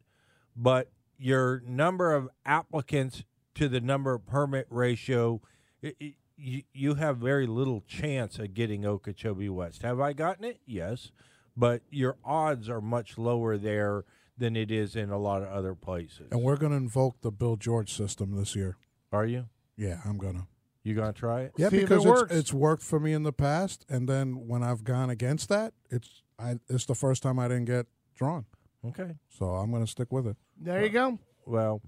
but 0.58 0.91
your 1.17 1.62
number 1.65 2.13
of 2.13 2.28
applicants 2.45 3.23
to 3.56 3.69
the 3.69 3.80
number 3.80 4.13
of 4.15 4.26
permit 4.26 4.65
ratio, 4.69 5.39
it, 5.82 5.95
it, 5.99 6.13
you, 6.43 6.63
you 6.73 6.95
have 6.95 7.17
very 7.17 7.47
little 7.47 7.82
chance 7.88 8.38
of 8.38 8.53
getting 8.53 8.86
Okeechobee 8.86 9.49
West. 9.49 9.82
Have 9.84 9.99
I 9.99 10.13
gotten 10.13 10.43
it? 10.43 10.60
Yes, 10.65 11.12
but 11.56 11.82
your 11.89 12.17
odds 12.25 12.67
are 12.69 12.82
much 12.82 13.17
lower 13.17 13.58
there 13.58 14.03
than 14.38 14.56
it 14.56 14.69
is 14.71 14.95
in 14.95 15.10
a 15.10 15.17
lot 15.17 15.41
of 15.43 15.47
other 15.49 15.73
places. 15.75 16.27
and 16.32 16.41
we're 16.41 16.58
going 16.58 16.71
to 16.71 16.77
invoke 16.77 17.21
the 17.21 17.32
Bill 17.32 17.56
George 17.56 17.93
system 17.93 18.36
this 18.36 18.56
year. 18.56 18.77
Are 19.12 19.25
you? 19.25 19.45
Yeah, 19.77 19.99
I'm 20.06 20.17
gonna. 20.17 20.47
You 20.84 20.95
gonna 20.95 21.13
try 21.13 21.41
it? 21.43 21.53
Yeah, 21.56 21.69
See 21.69 21.77
if 21.77 21.84
it 21.84 21.89
because 21.89 22.06
works. 22.06 22.32
it's, 22.32 22.39
it's 22.41 22.53
worked 22.53 22.84
for 22.84 22.99
me 22.99 23.13
in 23.13 23.23
the 23.23 23.32
past, 23.32 23.86
and 23.88 24.10
then 24.10 24.47
when 24.47 24.63
I've 24.63 24.84
gone 24.84 25.10
against 25.10 25.47
that, 25.49 25.73
it's 25.89 26.23
I 26.38 26.56
it's 26.67 26.86
the 26.86 26.95
first 26.95 27.23
time 27.23 27.39
I 27.39 27.47
didn't 27.47 27.65
get 27.65 27.86
drawn. 28.15 28.45
Okay. 28.86 29.13
So 29.29 29.45
I'm 29.45 29.71
going 29.71 29.86
to 29.86 29.89
stick 29.89 30.12
with 30.12 30.27
it. 30.27 30.36
there 30.60 30.84
you 30.84 30.89
go. 30.89 31.19
Well, 31.45 31.82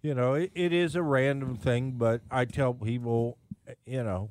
you 0.00 0.14
know, 0.14 0.34
it, 0.34 0.52
it 0.54 0.72
is 0.72 0.94
a 0.94 1.02
random 1.02 1.56
thing, 1.56 1.92
but 1.98 2.20
I 2.30 2.44
tell 2.44 2.72
people, 2.72 3.36
you 3.84 4.02
know, 4.02 4.30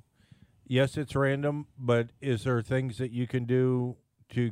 yes, 0.67 0.97
it's 0.97 1.15
random, 1.15 1.67
but 1.77 2.09
is 2.21 2.43
there 2.43 2.61
things 2.61 2.97
that 2.97 3.11
you 3.11 3.27
can 3.27 3.45
do 3.45 3.97
to 4.29 4.51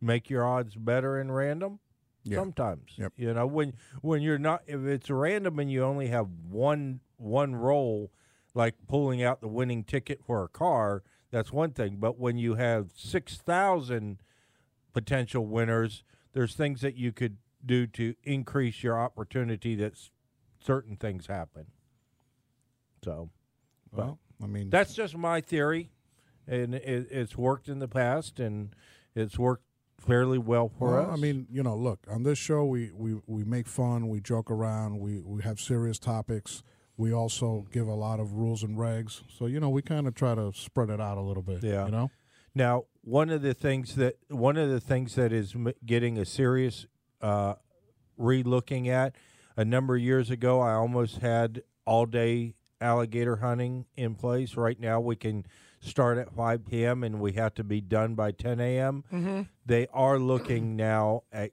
make 0.00 0.28
your 0.30 0.44
odds 0.46 0.74
better 0.74 1.20
in 1.20 1.30
random? 1.30 1.80
Yeah. 2.24 2.38
Sometimes, 2.38 2.92
Yep. 2.96 3.12
you 3.16 3.32
know, 3.34 3.46
when 3.46 3.74
when 4.02 4.20
you're 4.20 4.38
not, 4.38 4.62
if 4.66 4.80
it's 4.84 5.08
random 5.10 5.58
and 5.60 5.70
you 5.70 5.84
only 5.84 6.08
have 6.08 6.26
one 6.50 7.00
one 7.18 7.54
roll, 7.54 8.10
like 8.52 8.74
pulling 8.88 9.22
out 9.22 9.40
the 9.40 9.48
winning 9.48 9.84
ticket 9.84 10.24
for 10.24 10.42
a 10.42 10.48
car, 10.48 11.04
that's 11.30 11.52
one 11.52 11.70
thing. 11.70 11.98
But 12.00 12.18
when 12.18 12.36
you 12.36 12.54
have 12.56 12.90
six 12.96 13.36
thousand 13.36 14.18
potential 14.92 15.46
winners, 15.46 16.02
there's 16.32 16.54
things 16.56 16.80
that 16.80 16.96
you 16.96 17.12
could 17.12 17.36
do 17.64 17.86
to 17.86 18.14
increase 18.24 18.82
your 18.82 18.98
opportunity 18.98 19.76
that 19.76 19.92
certain 20.58 20.96
things 20.96 21.28
happen. 21.28 21.66
So 23.04 23.30
Well, 23.96 24.18
I 24.42 24.46
mean, 24.46 24.70
that's 24.70 24.94
just 24.94 25.16
my 25.16 25.40
theory, 25.40 25.90
and 26.46 26.74
it, 26.74 27.08
it's 27.10 27.36
worked 27.36 27.68
in 27.68 27.78
the 27.78 27.88
past, 27.88 28.40
and 28.40 28.74
it's 29.14 29.38
worked 29.38 29.64
fairly 29.98 30.38
well 30.38 30.68
for 30.68 30.92
well, 30.92 31.10
us. 31.10 31.12
I 31.12 31.16
mean, 31.16 31.46
you 31.50 31.62
know, 31.62 31.76
look 31.76 32.00
on 32.08 32.22
this 32.22 32.38
show, 32.38 32.64
we 32.64 32.90
we 32.92 33.20
we 33.26 33.44
make 33.44 33.66
fun, 33.66 34.08
we 34.08 34.20
joke 34.20 34.50
around, 34.50 35.00
we 35.00 35.20
we 35.20 35.42
have 35.42 35.60
serious 35.60 35.98
topics. 35.98 36.62
We 36.98 37.12
also 37.12 37.66
give 37.70 37.86
a 37.88 37.94
lot 37.94 38.20
of 38.20 38.32
rules 38.32 38.62
and 38.62 38.78
regs, 38.78 39.22
so 39.28 39.46
you 39.46 39.60
know, 39.60 39.68
we 39.68 39.82
kind 39.82 40.06
of 40.06 40.14
try 40.14 40.34
to 40.34 40.52
spread 40.54 40.90
it 40.90 41.00
out 41.00 41.18
a 41.18 41.22
little 41.22 41.42
bit. 41.42 41.62
Yeah. 41.62 41.86
you 41.86 41.92
know. 41.92 42.10
Now, 42.54 42.84
one 43.02 43.28
of 43.28 43.42
the 43.42 43.52
things 43.52 43.96
that 43.96 44.16
one 44.28 44.56
of 44.56 44.70
the 44.70 44.80
things 44.80 45.14
that 45.16 45.30
is 45.30 45.54
m- 45.54 45.74
getting 45.84 46.16
a 46.16 46.24
serious 46.24 46.86
uh, 47.20 47.54
re-looking 48.16 48.88
at 48.88 49.14
a 49.58 49.64
number 49.64 49.96
of 49.96 50.02
years 50.02 50.30
ago, 50.30 50.60
I 50.60 50.72
almost 50.72 51.18
had 51.18 51.62
all 51.84 52.06
day 52.06 52.54
alligator 52.80 53.36
hunting 53.36 53.86
in 53.96 54.14
place. 54.14 54.56
Right 54.56 54.78
now, 54.78 55.00
we 55.00 55.16
can 55.16 55.46
start 55.80 56.18
at 56.18 56.34
5 56.34 56.66
p.m. 56.66 57.04
and 57.04 57.20
we 57.20 57.32
have 57.32 57.54
to 57.54 57.64
be 57.64 57.80
done 57.80 58.14
by 58.14 58.32
10 58.32 58.60
a.m. 58.60 59.04
Mm-hmm. 59.12 59.42
They 59.64 59.86
are 59.92 60.18
looking 60.18 60.76
now 60.76 61.22
at 61.32 61.52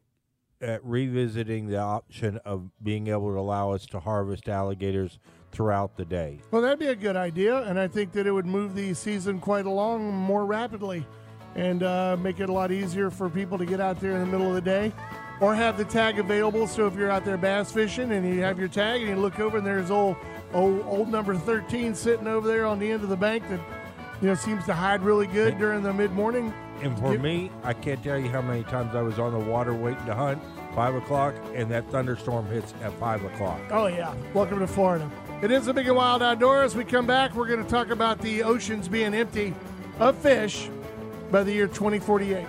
at 0.62 0.84
revisiting 0.86 1.68
the 1.68 1.78
option 1.78 2.38
of 2.46 2.70
being 2.82 3.08
able 3.08 3.34
to 3.34 3.38
allow 3.38 3.72
us 3.72 3.86
to 3.86 4.00
harvest 4.00 4.48
alligators 4.48 5.20
throughout 5.52 5.98
the 5.98 6.06
day. 6.06 6.40
Well, 6.52 6.62
that'd 6.62 6.80
be 6.80 6.88
a 6.88 6.96
good 6.96 7.18
idea, 7.18 7.64
and 7.64 7.78
I 7.78 7.90
think 7.90 8.14
that 8.14 8.26
it 8.26 8.32
would 8.32 8.46
move 8.46 8.74
the 8.74 8.94
season 8.94 9.40
quite 9.40 9.66
along 9.66 10.14
more 10.14 10.46
rapidly 10.46 11.06
and 11.56 11.84
uh, 11.84 12.16
make 12.18 12.40
it 12.40 12.48
a 12.48 12.52
lot 12.54 12.72
easier 12.72 13.12
for 13.12 13.30
people 13.30 13.58
to 13.58 13.66
get 13.66 13.82
out 13.82 14.00
there 14.00 14.14
in 14.14 14.22
the 14.22 14.26
middle 14.26 14.48
of 14.48 14.56
the 14.56 14.62
day 14.62 14.94
or 15.44 15.54
have 15.54 15.78
the 15.78 15.84
tag 15.84 16.20
available. 16.20 16.66
So 16.68 16.88
if 16.88 16.96
you're 16.96 17.10
out 17.10 17.26
there 17.26 17.36
bass 17.36 17.70
fishing 17.70 18.14
and 18.14 18.26
you 18.26 18.40
have 18.44 18.58
your 18.58 18.70
tag 18.70 19.02
and 19.02 19.10
you 19.10 19.18
look 19.18 19.42
over 19.42 19.58
and 19.58 19.68
there's 19.68 19.92
old, 19.92 20.16
old, 20.54 20.86
old 20.86 21.10
number 21.10 21.36
13 21.36 21.94
sitting 21.96 22.28
over 22.28 22.48
there 22.48 22.66
on 22.66 22.80
the 22.80 22.90
end 22.90 23.04
of 23.04 23.10
the 23.10 23.18
bank 23.18 23.50
that 23.50 23.60
you 24.22 24.30
know 24.30 24.36
seems 24.36 24.66
to 24.68 24.74
hide 24.74 25.02
really 25.02 25.28
good 25.28 25.58
during 25.58 25.84
the 25.84 25.92
mid 25.92 26.14
morning. 26.14 26.54
And 26.82 26.98
for 26.98 27.18
me, 27.18 27.52
I 27.62 27.74
can't 27.74 28.02
tell 28.02 28.18
you 28.18 28.30
how 28.30 28.42
many 28.42 28.64
times 28.64 28.96
I 28.96 29.02
was 29.02 29.20
on 29.20 29.34
the 29.34 29.40
water 29.40 29.74
waiting 29.74 30.06
to 30.06 30.16
hunt, 30.16 30.42
5 30.76 30.96
o'clock, 30.96 31.36
and 31.54 31.70
that 31.72 31.90
thunderstorm 31.92 32.46
hits 32.48 32.74
at 32.82 32.94
5 32.94 33.26
o'clock. 33.26 33.60
Oh, 33.70 33.88
yeah. 33.88 34.16
Welcome 34.34 34.60
to 34.60 34.68
Florida. 34.68 35.12
It 35.42 35.52
is 35.52 35.66
the 35.66 35.74
Big 35.74 35.88
and 35.88 35.98
Wild 35.98 36.24
Outdoors. 36.24 36.74
We 36.74 36.86
come 36.86 37.06
back, 37.06 37.36
we're 37.36 37.48
going 37.48 37.64
to 37.64 37.70
talk 37.70 37.90
about 37.90 38.20
the 38.20 38.44
oceans 38.44 38.88
being 38.88 39.14
empty 39.14 39.54
of 40.00 40.18
fish 40.18 40.70
by 41.32 41.44
the 41.44 41.52
year 41.52 41.68
2048. 41.68 42.46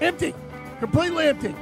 Empty. 0.00 0.34
Completely 0.80 1.28
empty. 1.28 1.54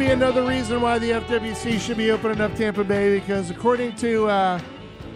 Be 0.00 0.06
another 0.06 0.42
reason 0.44 0.80
why 0.80 0.98
the 0.98 1.10
FWC 1.10 1.78
should 1.78 1.98
be 1.98 2.10
opening 2.10 2.40
up 2.40 2.54
Tampa 2.54 2.82
Bay 2.82 3.18
because 3.18 3.50
according 3.50 3.94
to, 3.96 4.26
uh, 4.28 4.58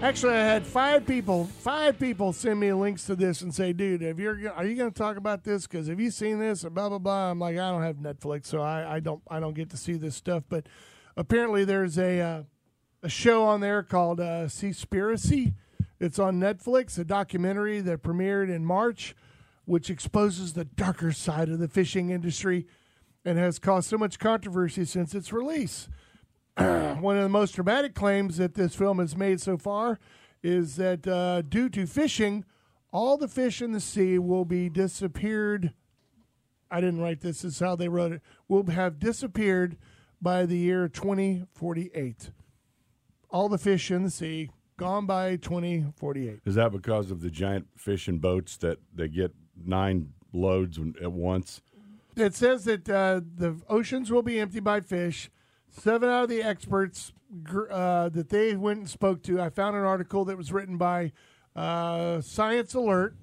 actually, 0.03 0.35
I 0.35 0.45
had 0.45 0.67
five 0.67 1.07
people, 1.07 1.47
five 1.47 1.99
people 1.99 2.35
send 2.35 2.61
me 2.61 2.71
links 2.75 3.07
to 3.07 3.17
this 3.17 3.41
and 3.41 3.55
say, 3.55 3.73
"Dude, 3.73 4.03
have 4.03 4.21
you 4.21 4.29
are 4.55 4.67
you 4.67 4.77
going 4.77 4.93
to 4.93 4.95
talk 4.99 5.17
about 5.17 5.43
this? 5.43 5.67
Because 5.67 5.89
have 5.89 5.99
you 5.99 6.11
seen 6.11 6.39
this?" 6.39 6.67
Or 6.67 6.71
blah 6.71 6.91
blah 6.91 6.99
blah. 6.99 7.31
I'm 7.31 7.39
like, 7.39 7.57
I 7.57 7.71
don't 7.71 7.81
have 7.81 7.97
Netflix, 7.97 8.45
so 8.45 8.61
I, 8.61 8.97
I 8.97 9.01
don't 9.01 9.23
I 9.31 9.41
don't 9.41 9.55
get 9.55 9.71
to 9.71 9.79
see 9.79 9.95
this 9.95 10.17
stuff. 10.17 10.45
But 10.51 10.67
apparently, 11.17 11.65
there's 11.65 11.97
a 11.97 12.21
uh, 12.21 12.43
a 13.03 13.09
show 13.09 13.45
on 13.45 13.61
there 13.61 13.83
called 13.83 14.21
uh, 14.21 14.49
Seaspiracy. 14.49 15.55
It's 15.99 16.19
on 16.19 16.39
Netflix, 16.39 16.99
a 16.99 17.05
documentary 17.05 17.81
that 17.81 18.03
premiered 18.03 18.55
in 18.55 18.67
March, 18.67 19.17
which 19.65 19.89
exposes 19.89 20.53
the 20.53 20.67
darker 20.67 21.11
side 21.11 21.49
of 21.49 21.59
the 21.59 21.69
fishing 21.69 22.11
industry 22.11 22.67
and 23.25 23.39
has 23.39 23.59
caused 23.59 23.89
so 23.89 23.99
much 23.99 24.19
controversy 24.19 24.85
since 24.85 25.15
its 25.15 25.33
release. 25.33 25.89
One 26.57 27.17
of 27.17 27.23
the 27.23 27.29
most 27.29 27.55
dramatic 27.55 27.95
claims 27.95 28.37
that 28.37 28.55
this 28.55 28.75
film 28.75 28.99
has 28.99 29.17
made 29.17 29.41
so 29.41 29.57
far 29.57 29.99
is 30.43 30.77
that 30.77 31.07
uh, 31.07 31.43
due 31.43 31.69
to 31.71 31.87
fishing, 31.87 32.45
all 32.93 33.17
the 33.17 33.29
fish 33.29 33.61
in 33.63 33.73
the 33.73 33.81
sea 33.81 34.19
will 34.19 34.45
be 34.45 34.69
disappeared. 34.69 35.73
I 36.71 36.81
didn't 36.81 37.01
write 37.01 37.23
this, 37.23 37.43
this 37.43 37.55
is 37.55 37.59
how 37.61 37.77
they 37.77 37.89
wrote 37.89 38.13
it. 38.13 38.23
Will 38.47 38.65
have 38.71 38.99
disappeared 38.99 39.77
by 40.21 40.47
the 40.47 40.57
year 40.57 40.89
2048. 40.89 42.31
All 43.31 43.49
the 43.49 43.59
fish 43.59 43.91
in 43.91 44.05
the 44.05 44.11
sea 44.11 44.51
gone 44.77 45.07
by 45.07 45.37
2048. 45.37 46.41
Is 46.45 46.55
that 46.55 46.73
because 46.73 47.11
of 47.11 47.21
the 47.21 47.31
giant 47.31 47.67
fishing 47.77 48.19
boats 48.19 48.57
that 48.59 48.79
they 48.95 49.09
get 49.09 49.33
nine 49.57 50.13
loads 50.33 50.79
at 51.01 51.13
once? 51.13 51.61
It 52.17 52.35
says 52.35 52.65
that 52.65 52.89
uh, 52.89 53.21
the 53.37 53.61
oceans 53.69 54.11
will 54.11 54.23
be 54.23 54.39
empty 54.39 54.61
by 54.61 54.81
fish. 54.81 55.31
Seven 55.71 56.09
out 56.09 56.25
of 56.25 56.29
the 56.29 56.43
experts 56.43 57.13
uh, 57.71 58.09
that 58.11 58.29
they 58.29 58.55
went 58.55 58.79
and 58.79 58.89
spoke 58.89 59.23
to, 59.25 59.41
I 59.41 59.51
found 59.51 59.77
an 59.77 59.83
article 59.83 60.25
that 60.27 60.37
was 60.37 60.53
written 60.53 60.77
by 60.77 61.13
uh, 61.57 62.21
Science 62.21 62.75
Alert, 62.75 63.17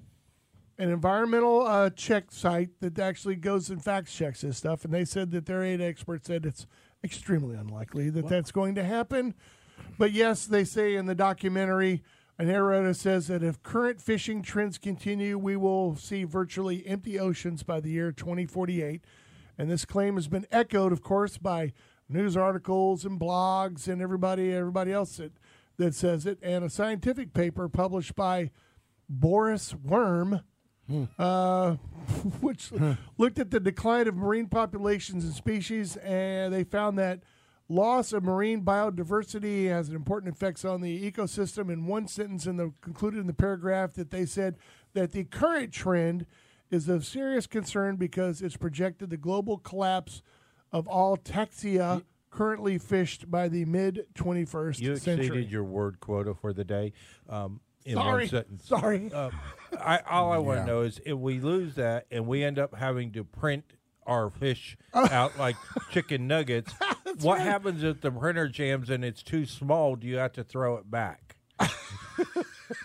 an 0.78 0.90
environmental 0.90 1.66
uh, 1.66 1.90
check 1.90 2.30
site 2.30 2.80
that 2.80 2.98
actually 2.98 3.36
goes 3.36 3.70
and 3.70 3.82
fact 3.82 4.12
checks 4.12 4.42
this 4.42 4.58
stuff. 4.58 4.84
And 4.84 4.92
they 4.92 5.06
said 5.06 5.30
that 5.30 5.46
their 5.46 5.62
eight 5.62 5.80
experts 5.80 6.26
said 6.26 6.44
it's 6.44 6.66
extremely 7.02 7.56
unlikely 7.56 8.10
that 8.10 8.28
that's 8.28 8.52
going 8.52 8.74
to 8.74 8.84
happen. 8.84 9.34
But 9.98 10.12
yes, 10.12 10.46
they 10.46 10.64
say 10.64 10.94
in 10.94 11.06
the 11.06 11.14
documentary, 11.14 12.02
a 12.38 12.44
narrator 12.44 12.94
says 12.94 13.28
that 13.28 13.42
if 13.42 13.62
current 13.62 14.00
fishing 14.00 14.42
trends 14.42 14.78
continue, 14.78 15.38
we 15.38 15.56
will 15.56 15.96
see 15.96 16.24
virtually 16.24 16.86
empty 16.86 17.18
oceans 17.18 17.62
by 17.62 17.80
the 17.80 17.90
year 17.90 18.10
2048. 18.10 19.04
And 19.58 19.70
this 19.70 19.84
claim 19.84 20.14
has 20.14 20.28
been 20.28 20.46
echoed, 20.50 20.92
of 20.92 21.02
course, 21.02 21.36
by 21.36 21.72
news 22.08 22.36
articles 22.36 23.04
and 23.04 23.20
blogs 23.20 23.86
and 23.86 24.00
everybody 24.00 24.52
everybody 24.52 24.92
else 24.92 25.18
that, 25.18 25.32
that 25.76 25.94
says 25.94 26.26
it. 26.26 26.38
And 26.42 26.64
a 26.64 26.70
scientific 26.70 27.34
paper 27.34 27.68
published 27.68 28.14
by 28.14 28.50
Boris 29.08 29.74
Worm, 29.74 30.40
uh, 31.18 31.70
which 32.40 32.72
looked 33.18 33.38
at 33.38 33.50
the 33.50 33.60
decline 33.60 34.08
of 34.08 34.16
marine 34.16 34.46
populations 34.48 35.24
and 35.24 35.34
species, 35.34 35.96
and 35.96 36.52
they 36.52 36.64
found 36.64 36.98
that 36.98 37.20
loss 37.72 38.12
of 38.12 38.22
marine 38.22 38.62
biodiversity 38.62 39.68
has 39.68 39.88
an 39.88 39.96
important 39.96 40.34
effects 40.34 40.64
on 40.64 40.80
the 40.80 41.10
ecosystem. 41.10 41.72
In 41.72 41.86
one 41.86 42.06
sentence, 42.06 42.46
in 42.46 42.56
the 42.56 42.72
concluded 42.80 43.20
in 43.20 43.26
the 43.26 43.32
paragraph, 43.34 43.94
that 43.94 44.10
they 44.10 44.26
said 44.26 44.56
that 44.94 45.12
the 45.12 45.24
current 45.24 45.72
trend 45.72 46.26
is 46.70 46.88
of 46.88 47.04
serious 47.04 47.46
concern 47.46 47.96
because 47.96 48.42
it's 48.42 48.56
projected 48.56 49.10
the 49.10 49.16
global 49.16 49.58
collapse 49.58 50.22
of 50.72 50.86
all 50.88 51.16
taxa 51.16 52.02
currently 52.30 52.78
fished 52.78 53.30
by 53.30 53.48
the 53.48 53.64
mid 53.64 54.06
21st 54.14 54.80
You 54.80 54.96
century. 54.96 55.26
You 55.26 55.32
exceeded 55.32 55.50
your 55.52 55.64
word 55.64 56.00
quota 56.00 56.34
for 56.34 56.52
the 56.52 56.64
day 56.64 56.92
um, 57.28 57.60
in 57.84 57.94
Sorry. 57.96 58.22
one 58.24 58.28
sentence. 58.28 58.66
Sorry. 58.66 59.10
Uh, 59.12 59.30
I, 59.78 59.98
all 60.10 60.32
I 60.32 60.38
want 60.38 60.60
Yeah. 60.60 60.64
to 60.64 60.70
know 60.70 60.80
is 60.82 61.00
if 61.04 61.18
we 61.18 61.40
lose 61.40 61.74
that 61.74 62.06
and 62.10 62.26
we 62.26 62.42
end 62.42 62.58
up 62.58 62.74
having 62.74 63.12
to 63.12 63.24
print 63.24 63.64
our 64.06 64.30
fish 64.30 64.76
out 64.94 65.38
like 65.38 65.56
chicken 65.90 66.26
nuggets, 66.26 66.72
what 67.20 67.40
happens 67.40 67.82
if 67.82 68.00
the 68.00 68.10
printer 68.10 68.48
jams 68.48 68.90
and 68.90 69.04
it's 69.04 69.22
too 69.22 69.44
small? 69.46 69.96
Do 69.96 70.06
you 70.06 70.16
have 70.16 70.32
to 70.34 70.44
throw 70.44 70.76
it 70.76 70.90
back? 70.90 71.36
I 71.58 71.66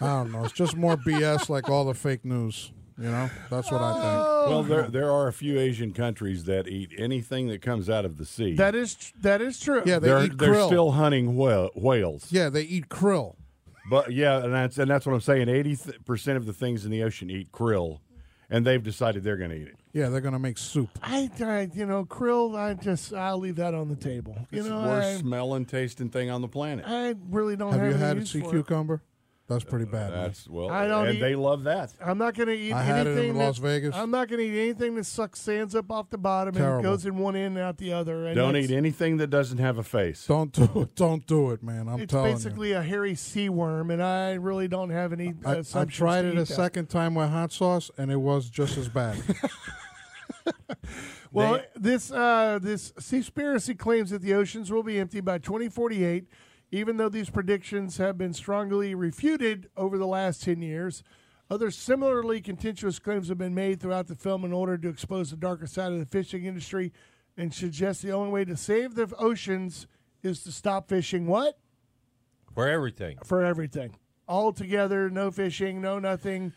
don't 0.02 0.32
know. 0.32 0.44
It's 0.44 0.54
just 0.54 0.76
more 0.76 0.98
BS, 0.98 1.50
like 1.50 1.70
all 1.70 1.86
the 1.86 1.94
fake 1.94 2.26
news. 2.26 2.72
You 3.00 3.10
know, 3.10 3.30
that's 3.52 3.72
what 3.72 3.80
I 3.82 3.94
think. 3.94 4.04
Oh. 4.06 4.46
Well, 4.50 4.64
there 4.64 4.88
there 4.88 5.12
are 5.12 5.28
a 5.28 5.34
few 5.34 5.60
Asian 5.60 5.94
countries 5.94 6.46
that 6.46 6.68
eat 6.68 6.92
anything 6.98 7.48
that 7.50 7.62
comes 7.62 7.92
out 7.92 8.06
of 8.06 8.18
the 8.18 8.26
sea. 8.26 8.56
that 8.56 8.74
is 8.74 8.96
tr- 8.96 9.14
that 9.22 9.40
is 9.40 9.60
true. 9.60 9.84
Yeah, 9.86 10.00
they 10.00 10.08
they're 10.08 10.26
eat 10.26 10.38
they're 10.38 10.54
krill. 10.54 10.66
still 10.66 10.92
hunting 10.92 11.36
whale, 11.38 11.70
whales. 11.76 12.32
Yeah, 12.32 12.50
they 12.50 12.64
eat 12.64 12.90
krill. 12.90 13.36
But 13.88 14.14
yeah, 14.14 14.44
and 14.44 14.52
that's 14.52 14.80
and 14.80 14.90
that's 14.90 15.06
what 15.06 15.14
I'm 15.14 15.22
saying. 15.22 15.48
Eighty 15.48 15.78
percent 16.06 16.38
of 16.38 16.48
the 16.48 16.54
things 16.54 16.86
in 16.86 16.92
the 16.92 17.04
ocean 17.04 17.30
eat 17.30 17.52
krill, 17.52 18.00
and 18.50 18.66
they've 18.66 18.82
decided 18.82 19.24
they're 19.24 19.38
going 19.38 19.52
to 19.52 19.58
eat 19.58 19.68
it. 19.68 19.78
Yeah, 19.98 20.10
they're 20.10 20.22
gonna 20.22 20.38
make 20.38 20.60
soup. 20.60 20.90
I, 21.02 21.30
I, 21.40 21.70
you 21.74 21.88
know, 21.88 22.06
krill. 22.06 22.56
I 22.56 22.76
just, 22.76 23.14
I'll 23.14 23.40
leave 23.40 23.56
that 23.56 23.74
on 23.74 23.90
the 23.90 23.96
table. 23.96 24.38
You 24.52 24.60
It's 24.60 24.68
know, 24.70 24.84
the 24.84 24.88
worst 24.88 25.08
I, 25.08 25.18
smelling, 25.22 25.66
tasting 25.66 26.10
thing 26.12 26.30
on 26.30 26.42
the 26.42 26.48
planet. 26.48 26.86
I 26.88 27.16
really 27.32 27.56
don't 27.56 27.72
Have 27.72 27.82
have, 27.82 27.92
you 27.92 27.98
had 27.98 28.18
a 28.18 28.26
sea 28.28 28.42
cucumber? 28.42 29.02
That's 29.48 29.64
pretty 29.64 29.86
uh, 29.86 29.92
bad. 29.92 30.12
man. 30.12 30.24
That's 30.24 30.48
well, 30.48 30.70
I 30.70 30.88
don't 30.88 31.08
and 31.08 31.18
eat- 31.18 31.22
they 31.22 31.34
love 31.34 31.64
that. 31.64 31.94
I'm 32.04 32.18
not 32.18 32.36
going 32.36 32.50
to 32.50 32.54
eat 32.54 32.74
I 32.74 32.84
had 32.84 33.08
it 33.08 33.12
in 33.12 33.18
anything. 33.18 33.38
Las 33.38 33.58
Vegas. 33.60 33.96
I'm 33.96 34.12
not 34.12 34.28
going 34.28 34.40
to 34.40 34.46
eat 34.46 34.62
anything 34.62 34.96
that 34.96 35.06
sucks 35.06 35.40
sands 35.40 35.74
up 35.74 35.90
off 35.90 36.10
the 36.10 36.18
bottom 36.18 36.50
and 36.56 36.64
Terrible. 36.64 36.84
goes 36.84 37.06
in 37.06 37.18
one 37.18 37.38
end 37.38 37.56
and 37.58 37.66
out 37.66 37.78
the 37.78 37.94
other. 37.94 38.26
And 38.28 38.36
Don't 38.36 38.58
eat 38.58 38.72
anything 38.72 39.18
that 39.18 39.28
doesn't 39.30 39.60
have 39.60 39.78
a 39.78 39.84
face. 39.84 40.28
Don't 40.28 40.52
do 40.52 40.82
it. 40.82 40.96
Don't 40.96 41.26
do 41.26 41.52
it, 41.52 41.64
man. 41.64 41.88
I'm 41.88 42.02
It's 42.02 42.12
telling 42.12 42.34
basically 42.34 42.74
a 42.74 42.84
hairy 42.84 43.16
sea 43.16 43.48
worm, 43.48 43.90
and 43.90 44.04
I 44.04 44.34
really 44.34 44.68
don't 44.68 44.90
have 44.90 45.14
any. 45.14 45.28
you. 45.28 45.38
I, 45.46 45.64
I 45.74 45.86
tried 45.86 46.24
to 46.24 46.28
it 46.28 46.34
eat 46.34 46.38
a 46.38 46.44
that. 46.44 46.48
second 46.48 46.90
time 46.90 47.16
with 47.16 47.30
hot 47.30 47.54
sauce, 47.54 47.90
and 47.98 48.12
it 48.12 48.18
was 48.20 48.50
just 48.50 48.78
as 48.78 48.90
bad. 48.90 49.18
Well, 51.32 51.62
this 51.76 52.10
uh, 52.10 52.58
this 52.62 52.94
Seaspiracy 52.94 53.78
claims 53.78 54.12
that 54.12 54.22
the 54.22 54.34
oceans 54.34 54.72
will 54.72 54.82
be 54.82 54.98
empty 54.98 55.20
by 55.20 55.38
2048, 55.40 56.26
even 56.72 56.98
though 56.98 57.10
these 57.10 57.30
predictions 57.30 57.98
have 57.98 58.18
been 58.18 58.34
strongly 58.34 58.96
refuted 58.96 59.70
over 59.76 59.98
the 59.98 60.08
last 60.08 60.42
10 60.44 60.62
years. 60.62 61.04
Other 61.50 61.72
similarly 61.72 62.42
contentious 62.42 63.00
claims 63.00 63.30
have 63.30 63.38
been 63.38 63.54
made 63.54 63.80
throughout 63.80 64.08
the 64.08 64.16
film 64.16 64.44
in 64.44 64.52
order 64.52 64.78
to 64.78 64.90
expose 64.90 65.30
the 65.30 65.38
darker 65.38 65.68
side 65.68 65.94
of 65.94 66.00
the 66.00 66.06
fishing 66.06 66.46
industry 66.46 66.92
and 67.38 67.54
suggest 67.54 68.02
the 68.02 68.12
only 68.12 68.32
way 68.32 68.44
to 68.44 68.58
save 68.58 68.96
the 68.96 69.14
oceans 69.18 69.88
is 70.24 70.44
to 70.44 70.52
stop 70.52 70.90
fishing 70.90 71.28
what? 71.28 71.58
For 72.54 72.68
everything. 72.68 73.20
For 73.24 73.46
everything. 73.46 73.96
All 74.28 74.52
together, 74.52 75.10
no 75.10 75.32
fishing, 75.32 75.80
no 75.80 76.00
nothing. 76.00 76.54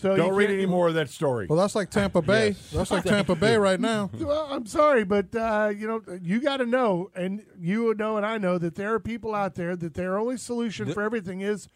So 0.00 0.16
Don't 0.16 0.34
read 0.34 0.48
any 0.50 0.64
more 0.64 0.88
of 0.88 0.94
that 0.94 1.10
story. 1.10 1.46
Well, 1.46 1.58
that's 1.58 1.74
like 1.74 1.90
Tampa 1.90 2.22
Bay. 2.22 2.56
That's 2.72 2.90
like 2.90 3.04
Tampa 3.04 3.34
Bay 3.34 3.56
right 3.56 3.78
now. 3.78 4.10
Well, 4.20 4.48
I'm 4.50 4.64
sorry, 4.66 5.04
but 5.04 5.34
uh, 5.34 5.72
you 5.76 5.86
know, 5.86 6.00
you 6.22 6.40
got 6.40 6.58
to 6.58 6.66
know, 6.66 7.10
and 7.14 7.44
you 7.60 7.84
would 7.84 7.98
know, 7.98 8.16
and 8.16 8.24
I 8.24 8.38
know 8.38 8.56
that 8.58 8.76
there 8.76 8.94
are 8.94 9.00
people 9.00 9.34
out 9.34 9.56
there 9.56 9.76
that 9.76 9.94
their 9.94 10.16
only 10.18 10.36
solution 10.36 10.90
for 10.92 11.02
everything 11.02 11.40
is 11.42 11.68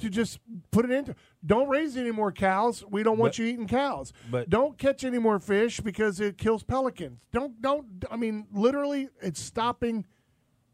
to 0.00 0.08
just 0.08 0.38
put 0.70 0.84
it 0.84 0.90
into. 0.90 1.14
Don't 1.44 1.68
raise 1.68 1.96
any 1.96 2.10
more 2.10 2.32
cows. 2.32 2.84
We 2.88 3.02
don't 3.02 3.18
want 3.18 3.32
But- 3.32 3.38
you 3.38 3.46
eating 3.46 3.68
cows. 3.68 4.12
but- 4.30 4.48
don't 4.50 4.76
catch 4.78 5.04
any 5.04 5.18
more 5.18 5.38
fish 5.38 5.80
because 5.80 6.18
it 6.20 6.36
kills 6.38 6.62
pelicans. 6.64 7.20
Don't 7.32 7.60
don't. 7.62 8.04
I 8.10 8.16
mean, 8.16 8.46
literally, 8.52 9.08
it's 9.20 9.40
stopping 9.40 10.04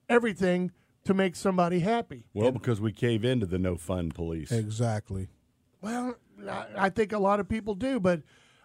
everything 0.09 0.71
to 1.05 1.13
make 1.15 1.37
somebody 1.37 1.81
happy. 1.81 2.25
well, 2.33 2.51
because 2.53 2.81
we 2.81 2.93
cave 2.93 3.25
into 3.25 3.45
the 3.47 3.59
no 3.59 3.77
fun 3.77 4.11
police. 4.11 4.51
Exactly. 4.51 5.29
Well, 5.83 6.15
I, 6.49 6.67
I 6.77 6.89
think 6.91 7.13
a 7.13 7.19
lot 7.19 7.41
of 7.41 7.49
people 7.49 7.75
do, 7.75 8.01
but 8.01 8.23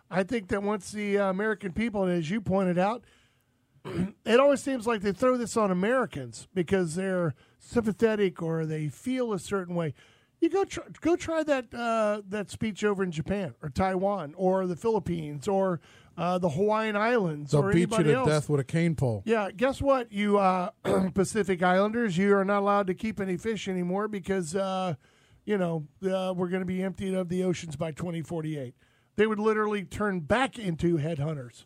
I 0.10 0.24
think 0.24 0.48
that 0.50 0.64
once 0.64 0.92
the 0.92 1.18
uh, 1.18 1.30
American 1.30 1.72
people, 1.72 2.04
and 2.04 2.12
as 2.12 2.30
you 2.30 2.42
pointed 2.42 2.78
out, 2.78 3.04
it 4.26 4.40
always 4.40 4.62
seems 4.62 4.88
like 4.88 5.02
they 5.02 5.12
throw 5.12 5.38
this 5.38 5.56
on 5.56 5.72
Americans 5.72 6.48
because 6.54 6.96
they're 6.96 7.34
sympathetic 7.60 8.42
or 8.42 8.66
they 8.66 8.88
feel 8.88 9.34
a 9.34 9.40
certain 9.40 9.76
way. 9.76 9.94
You 10.42 10.50
go 10.50 10.64
try, 10.64 10.86
go 11.02 11.16
try 11.18 11.44
that 11.44 11.74
uh, 11.74 12.22
that 12.30 12.50
speech 12.50 12.84
over 12.86 13.04
in 13.04 13.12
Japan 13.12 13.56
or 13.62 13.70
Taiwan 13.70 14.34
or 14.38 14.68
the 14.68 14.78
Philippines 14.78 15.50
or 15.50 15.82
uh, 16.18 16.38
the 16.38 16.50
Hawaiian 16.50 16.96
Islands 16.96 17.52
They'll 17.52 17.64
or 17.66 17.74
beat 17.74 17.92
you 17.92 18.04
to 18.04 18.14
else. 18.14 18.28
death 18.28 18.50
with 18.50 18.60
a 18.62 18.64
cane 18.64 18.96
pole. 18.96 19.22
Yeah, 19.26 19.52
guess 19.52 19.82
what, 19.82 20.12
you 20.12 20.38
uh, 20.38 20.70
Pacific 21.14 21.62
Islanders, 21.62 22.18
you 22.18 22.36
are 22.36 22.46
not 22.46 22.60
allowed 22.60 22.88
to 22.88 22.94
keep 22.94 23.20
any 23.20 23.38
fish 23.38 23.68
anymore 23.68 24.08
because, 24.08 24.56
uh, 24.56 24.96
you 25.50 25.58
know, 25.58 25.88
uh, 26.04 26.32
we're 26.32 26.48
going 26.48 26.62
to 26.62 26.66
be 26.66 26.84
emptied 26.84 27.16
of 27.16 27.28
the 27.28 27.44
oceans 27.44 27.76
by 27.76 27.92
2048. 27.92 28.76
They 29.16 29.26
would 29.26 29.40
literally 29.40 29.84
turn 29.84 30.20
back 30.20 30.60
into 30.60 31.00
headhunters. 31.00 31.66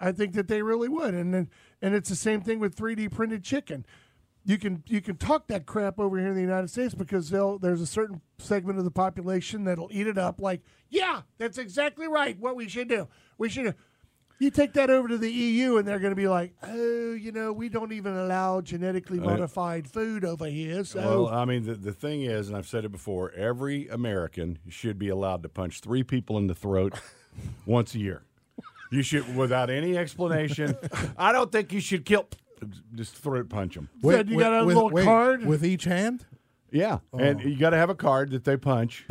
I 0.00 0.10
think 0.10 0.32
that 0.32 0.48
they 0.48 0.60
really 0.60 0.88
would, 0.88 1.14
and 1.14 1.48
and 1.80 1.94
it's 1.94 2.08
the 2.08 2.16
same 2.16 2.40
thing 2.40 2.58
with 2.58 2.74
3D 2.74 3.12
printed 3.12 3.44
chicken. 3.44 3.86
You 4.44 4.58
can 4.58 4.82
you 4.88 5.00
can 5.00 5.16
talk 5.16 5.46
that 5.46 5.66
crap 5.66 6.00
over 6.00 6.18
here 6.18 6.26
in 6.26 6.34
the 6.34 6.40
United 6.40 6.68
States 6.68 6.94
because 6.94 7.30
there's 7.30 7.80
a 7.80 7.86
certain 7.86 8.20
segment 8.38 8.80
of 8.80 8.84
the 8.84 8.90
population 8.90 9.62
that'll 9.64 9.88
eat 9.92 10.08
it 10.08 10.18
up. 10.18 10.40
Like, 10.40 10.62
yeah, 10.90 11.22
that's 11.38 11.58
exactly 11.58 12.08
right. 12.08 12.36
What 12.40 12.56
we 12.56 12.68
should 12.68 12.88
do, 12.88 13.06
we 13.38 13.48
should. 13.48 13.66
do. 13.66 13.74
You 14.38 14.50
take 14.50 14.72
that 14.74 14.90
over 14.90 15.08
to 15.08 15.16
the 15.16 15.30
EU, 15.30 15.76
and 15.76 15.86
they're 15.86 16.00
going 16.00 16.10
to 16.10 16.16
be 16.16 16.26
like, 16.26 16.54
"Oh, 16.62 17.12
you 17.12 17.30
know, 17.30 17.52
we 17.52 17.68
don't 17.68 17.92
even 17.92 18.16
allow 18.16 18.60
genetically 18.60 19.20
uh, 19.20 19.24
modified 19.24 19.88
food 19.88 20.24
over 20.24 20.46
here." 20.46 20.84
So, 20.84 21.00
Well, 21.00 21.28
I 21.28 21.44
mean, 21.44 21.64
the, 21.64 21.74
the 21.74 21.92
thing 21.92 22.22
is, 22.22 22.48
and 22.48 22.56
I've 22.56 22.66
said 22.66 22.84
it 22.84 22.90
before, 22.90 23.30
every 23.32 23.88
American 23.88 24.58
should 24.68 24.98
be 24.98 25.08
allowed 25.08 25.42
to 25.44 25.48
punch 25.48 25.80
three 25.80 26.02
people 26.02 26.36
in 26.36 26.48
the 26.48 26.54
throat 26.54 26.94
once 27.66 27.94
a 27.94 28.00
year. 28.00 28.22
You 28.90 29.02
should, 29.02 29.36
without 29.36 29.70
any 29.70 29.96
explanation. 29.96 30.76
I 31.16 31.32
don't 31.32 31.50
think 31.50 31.72
you 31.72 31.80
should 31.80 32.04
kill. 32.04 32.28
Just 32.94 33.16
throat 33.16 33.48
punch 33.48 33.74
them. 33.74 33.88
Said 34.02 34.28
you 34.28 34.38
got 34.38 34.52
a 34.52 34.62
little 34.62 34.90
card? 34.90 35.44
with 35.44 35.64
each 35.64 35.84
hand. 35.84 36.26
Yeah, 36.70 36.98
and 37.12 37.40
oh. 37.40 37.44
you 37.44 37.56
got 37.56 37.70
to 37.70 37.76
have 37.76 37.90
a 37.90 37.94
card 37.94 38.30
that 38.32 38.42
they 38.42 38.56
punch, 38.56 39.06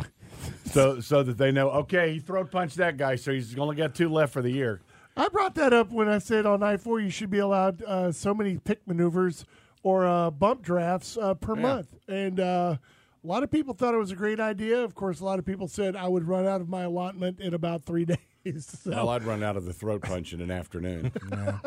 so 0.66 1.00
so 1.00 1.22
that 1.22 1.38
they 1.38 1.50
know. 1.50 1.70
Okay, 1.70 2.12
he 2.12 2.18
throat 2.18 2.50
punched 2.50 2.76
that 2.76 2.98
guy, 2.98 3.16
so 3.16 3.32
he's 3.32 3.56
only 3.58 3.74
got 3.74 3.94
two 3.94 4.10
left 4.10 4.34
for 4.34 4.42
the 4.42 4.50
year. 4.50 4.82
I 5.16 5.28
brought 5.28 5.54
that 5.56 5.72
up 5.72 5.90
when 5.90 6.08
I 6.08 6.18
said 6.18 6.46
on 6.46 6.62
I-4 6.62 7.02
you 7.04 7.10
should 7.10 7.30
be 7.30 7.38
allowed 7.38 7.82
uh, 7.82 8.10
so 8.12 8.34
many 8.34 8.58
pick 8.58 8.86
maneuvers 8.86 9.44
or 9.82 10.06
uh, 10.06 10.30
bump 10.30 10.62
drafts 10.62 11.16
uh, 11.16 11.34
per 11.34 11.54
month, 11.54 11.88
and 12.08 12.40
uh, 12.40 12.76
a 13.22 13.26
lot 13.26 13.42
of 13.42 13.50
people 13.50 13.74
thought 13.74 13.94
it 13.94 13.98
was 13.98 14.10
a 14.10 14.16
great 14.16 14.40
idea. 14.40 14.82
Of 14.82 14.94
course, 14.94 15.20
a 15.20 15.24
lot 15.24 15.38
of 15.38 15.44
people 15.44 15.68
said 15.68 15.94
I 15.94 16.08
would 16.08 16.26
run 16.26 16.46
out 16.46 16.60
of 16.60 16.68
my 16.68 16.84
allotment 16.84 17.40
in 17.40 17.54
about 17.54 17.84
three 17.84 18.04
days. 18.44 18.78
So. 18.82 18.90
Well, 18.90 19.08
I'd 19.10 19.24
run 19.24 19.42
out 19.42 19.56
of 19.56 19.64
the 19.66 19.72
throat 19.72 20.02
punch 20.02 20.32
in 20.32 20.40
an 20.40 20.50
afternoon. 20.50 21.12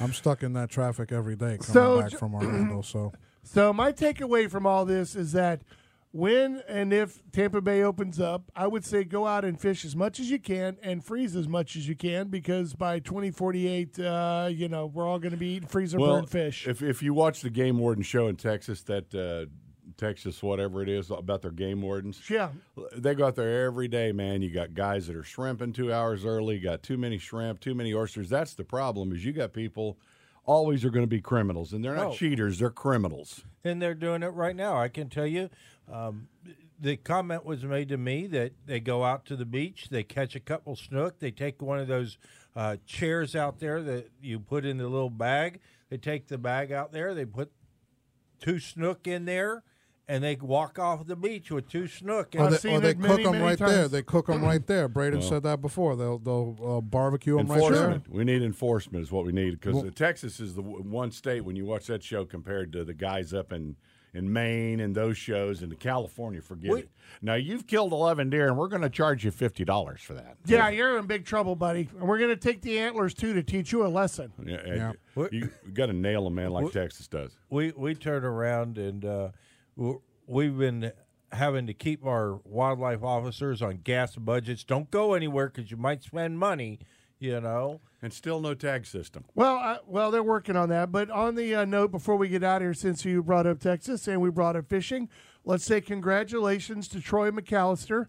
I'm 0.00 0.12
stuck 0.12 0.42
in 0.42 0.52
that 0.54 0.70
traffic 0.70 1.12
every 1.12 1.36
day 1.36 1.58
coming 1.58 1.62
So 1.62 2.00
back 2.00 2.12
from 2.12 2.34
Orlando. 2.34 2.82
So 2.82 3.12
So 3.44 3.72
my 3.72 3.92
takeaway 3.92 4.50
from 4.50 4.66
all 4.66 4.84
this 4.84 5.16
is 5.16 5.32
that 5.32 5.62
when 6.12 6.62
and 6.68 6.92
if 6.92 7.20
Tampa 7.32 7.60
Bay 7.60 7.82
opens 7.82 8.20
up, 8.20 8.50
I 8.54 8.66
would 8.66 8.84
say 8.84 9.02
go 9.02 9.26
out 9.26 9.44
and 9.44 9.58
fish 9.60 9.84
as 9.84 9.96
much 9.96 10.20
as 10.20 10.30
you 10.30 10.38
can 10.38 10.76
and 10.82 11.02
freeze 11.04 11.34
as 11.34 11.48
much 11.48 11.74
as 11.74 11.88
you 11.88 11.96
can 11.96 12.28
because 12.28 12.74
by 12.74 12.98
2048, 13.00 13.98
uh, 13.98 14.48
you 14.50 14.68
know, 14.68 14.86
we're 14.86 15.06
all 15.06 15.18
going 15.18 15.32
to 15.32 15.38
be 15.38 15.54
eating 15.54 15.68
freezer 15.68 15.98
burned 15.98 16.28
fish. 16.30 16.68
If 16.68 16.82
if 16.82 17.02
you 17.02 17.14
watch 17.14 17.40
the 17.40 17.50
game 17.50 17.78
warden 17.78 18.02
show 18.02 18.28
in 18.28 18.36
Texas, 18.36 18.82
that 18.82 19.14
uh, 19.14 19.50
Texas 19.96 20.42
whatever 20.42 20.82
it 20.82 20.88
is 20.88 21.10
about 21.10 21.42
their 21.42 21.50
game 21.50 21.80
wardens, 21.80 22.20
yeah. 22.28 22.50
they 22.94 23.14
go 23.14 23.26
out 23.26 23.36
there 23.36 23.64
every 23.64 23.88
day, 23.88 24.12
man. 24.12 24.42
You 24.42 24.50
got 24.50 24.74
guys 24.74 25.06
that 25.06 25.16
are 25.16 25.22
shrimping 25.24 25.72
two 25.72 25.92
hours 25.92 26.24
early. 26.26 26.58
Got 26.58 26.82
too 26.82 26.98
many 26.98 27.16
shrimp, 27.18 27.60
too 27.60 27.74
many 27.74 27.94
oysters. 27.94 28.28
That's 28.28 28.54
the 28.54 28.64
problem. 28.64 29.12
Is 29.12 29.24
you 29.24 29.32
got 29.32 29.52
people 29.54 29.98
always 30.44 30.84
are 30.84 30.90
going 30.90 31.04
to 31.04 31.08
be 31.10 31.20
criminals, 31.20 31.72
and 31.72 31.84
they're 31.84 31.94
not 31.94 32.08
Oh. 32.08 32.14
cheaters. 32.14 32.58
They're 32.58 32.70
criminals. 32.70 33.44
and 33.64 33.80
they're 33.80 33.94
doing 33.94 34.24
it 34.24 34.34
right 34.34 34.56
now. 34.56 34.76
I 34.76 34.88
can 34.88 35.08
tell 35.08 35.26
you. 35.26 35.48
Um, 35.90 36.28
the 36.80 36.96
comment 36.96 37.44
was 37.44 37.64
made 37.64 37.88
to 37.90 37.96
me 37.96 38.26
that 38.28 38.52
they 38.66 38.80
go 38.80 39.04
out 39.04 39.24
to 39.26 39.36
the 39.36 39.44
beach, 39.44 39.88
they 39.90 40.02
catch 40.02 40.34
a 40.34 40.40
couple 40.40 40.74
snook, 40.74 41.20
they 41.20 41.30
take 41.30 41.62
one 41.62 41.78
of 41.78 41.86
those 41.86 42.18
uh, 42.56 42.76
chairs 42.86 43.36
out 43.36 43.60
there 43.60 43.82
that 43.82 44.10
you 44.20 44.40
put 44.40 44.64
in 44.64 44.78
the 44.78 44.88
little 44.88 45.10
bag. 45.10 45.60
They 45.90 45.96
take 45.96 46.26
the 46.28 46.38
bag 46.38 46.72
out 46.72 46.92
there, 46.92 47.14
they 47.14 47.24
put 47.24 47.52
two 48.40 48.58
snook 48.58 49.06
in 49.06 49.26
there, 49.26 49.62
and 50.08 50.24
they 50.24 50.36
walk 50.36 50.78
off 50.78 51.06
the 51.06 51.14
beach 51.14 51.50
with 51.50 51.68
two 51.68 51.86
snook. 51.86 52.34
I've 52.34 52.40
And 52.40 52.48
or 52.48 52.50
they, 52.50 52.56
seen 52.56 52.74
or 52.74 52.80
they 52.80 52.94
cook 52.94 53.02
many, 53.02 53.22
them 53.22 53.32
many 53.32 53.44
right 53.44 53.58
there. 53.58 53.88
They 53.88 54.02
cook 54.02 54.26
them 54.26 54.42
right 54.42 54.66
there. 54.66 54.88
Braden 54.88 55.22
said 55.22 55.44
that 55.44 55.60
before. 55.60 55.94
They'll 55.94 56.18
they'll 56.18 56.58
uh, 56.78 56.80
barbecue 56.80 57.36
them 57.36 57.46
right 57.46 57.72
there. 57.72 58.02
We 58.08 58.24
need 58.24 58.42
enforcement 58.42 59.04
is 59.04 59.12
what 59.12 59.24
we 59.24 59.32
need 59.32 59.60
because 59.60 59.84
Texas 59.94 60.40
is 60.40 60.54
the 60.54 60.62
one 60.62 61.12
state 61.12 61.44
when 61.44 61.54
you 61.54 61.64
watch 61.64 61.86
that 61.86 62.02
show 62.02 62.24
compared 62.24 62.72
to 62.72 62.84
the 62.84 62.94
guys 62.94 63.32
up 63.32 63.52
in 63.52 63.76
in 64.14 64.30
Maine 64.32 64.80
and 64.80 64.94
those 64.94 65.16
shows 65.16 65.62
and 65.62 65.72
the 65.72 65.76
California. 65.76 66.42
Forget 66.42 66.70
We- 66.70 66.80
it. 66.80 66.90
Now 67.22 67.34
you've 67.34 67.66
killed 67.66 67.92
eleven 67.92 68.30
deer, 68.30 68.48
and 68.48 68.56
we're 68.58 68.68
going 68.68 68.82
to 68.82 68.90
charge 68.90 69.24
you 69.24 69.30
fifty 69.30 69.64
dollars 69.64 70.00
for 70.02 70.14
that. 70.14 70.36
Yeah, 70.46 70.68
you're 70.68 70.98
in 70.98 71.06
big 71.06 71.24
trouble, 71.24 71.56
buddy. 71.56 71.88
And 71.98 72.08
we're 72.08 72.18
going 72.18 72.30
to 72.30 72.36
take 72.36 72.62
the 72.62 72.78
antlers 72.78 73.14
too 73.14 73.32
to 73.34 73.42
teach 73.42 73.72
you 73.72 73.86
a 73.86 73.88
lesson. 73.88 74.32
Yeah, 74.44 74.60
Yeah. 74.66 74.92
You, 75.16 75.28
you 75.64 75.72
got 75.72 75.86
to 75.86 75.92
nail 75.92 76.26
a 76.26 76.30
man 76.30 76.50
like 76.50 76.72
Texas 76.72 77.06
does. 77.08 77.36
we 77.50 77.72
we 77.76 77.94
turn 77.94 78.24
around 78.24 78.76
and 78.78 79.04
uh, 79.04 79.28
we've 80.26 80.56
been 80.58 80.92
having 81.32 81.66
to 81.66 81.74
keep 81.74 82.04
our 82.04 82.40
wildlife 82.44 83.02
officers 83.02 83.62
on 83.62 83.78
gas 83.84 84.16
budgets. 84.16 84.64
Don't 84.64 84.90
go 84.90 85.14
anywhere 85.14 85.48
because 85.48 85.70
you 85.70 85.76
might 85.76 86.02
spend 86.02 86.38
money. 86.38 86.78
You 87.22 87.40
know. 87.40 87.80
And 88.02 88.12
still 88.12 88.40
no 88.40 88.52
tag 88.52 88.84
system. 88.84 89.24
Well, 89.36 89.56
uh, 89.56 89.78
well, 89.86 90.10
they're 90.10 90.24
working 90.24 90.56
on 90.56 90.70
that. 90.70 90.90
But 90.90 91.08
on 91.08 91.36
the 91.36 91.54
uh, 91.54 91.64
note, 91.64 91.92
before 91.92 92.16
we 92.16 92.28
get 92.28 92.42
out 92.42 92.56
of 92.56 92.62
here, 92.66 92.74
since 92.74 93.04
you 93.04 93.22
brought 93.22 93.46
up 93.46 93.60
Texas 93.60 94.08
and 94.08 94.20
we 94.20 94.28
brought 94.28 94.56
up 94.56 94.68
fishing, 94.68 95.08
let's 95.44 95.64
say 95.64 95.80
congratulations 95.80 96.88
to 96.88 97.00
Troy 97.00 97.30
McAllister. 97.30 98.06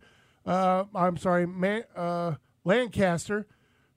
Uh, 0.47 0.85
I'm 0.95 1.17
sorry, 1.17 1.45
Man, 1.45 1.83
uh, 1.95 2.35
Lancaster, 2.63 3.45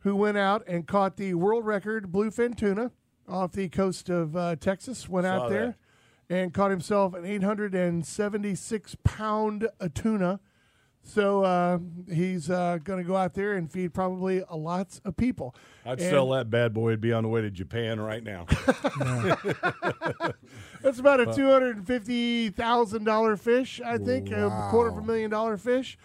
who 0.01 0.15
went 0.15 0.37
out 0.37 0.63
and 0.69 0.87
caught 0.87 1.17
the 1.17 1.33
world 1.33 1.65
record 1.65 2.13
bluefin 2.13 2.55
tuna 2.55 2.91
off 3.27 3.53
the 3.53 3.71
coast 3.71 4.11
of 4.11 4.37
uh, 4.37 4.57
Texas. 4.57 5.09
Went 5.09 5.27
out 5.27 5.45
Saw 5.45 5.49
there 5.49 5.77
and 6.29 6.53
caught 6.53 6.71
himself 6.71 7.15
an 7.15 7.25
876 7.25 8.97
pound 9.03 9.67
uh, 9.81 9.89
tuna. 9.95 10.41
So 11.09 11.45
uh, 11.45 11.79
he's 12.13 12.51
uh, 12.51 12.79
going 12.83 12.99
to 13.01 13.07
go 13.07 13.17
out 13.17 13.33
there 13.33 13.53
and 13.55 13.71
feed 13.71 13.95
probably 13.95 14.43
a 14.49 14.57
lots 14.57 15.01
of 15.05 15.17
people. 15.17 15.55
I'd 15.85 16.01
And- 16.01 16.11
sell 16.11 16.29
that 16.31 16.51
bad 16.51 16.75
boy. 16.75 16.89
It'd 16.89 17.01
be 17.01 17.13
on 17.13 17.23
the 17.23 17.29
way 17.29 17.43
to 17.43 17.51
Japan 17.51 18.01
right 18.01 18.25
now. 18.25 18.47
That's 20.83 20.99
about 20.99 21.21
a 21.21 21.33
two 21.35 21.49
hundred 21.49 21.77
and 21.77 21.87
fifty 21.87 22.51
thousand 22.51 23.05
dollar 23.05 23.37
fish, 23.37 23.81
I 23.85 23.99
think, 23.99 24.31
a 24.31 24.69
quarter 24.71 24.91
of 24.91 24.99
a 24.99 25.03
million 25.03 25.31
dollar 25.31 25.57
fish. 25.57 25.97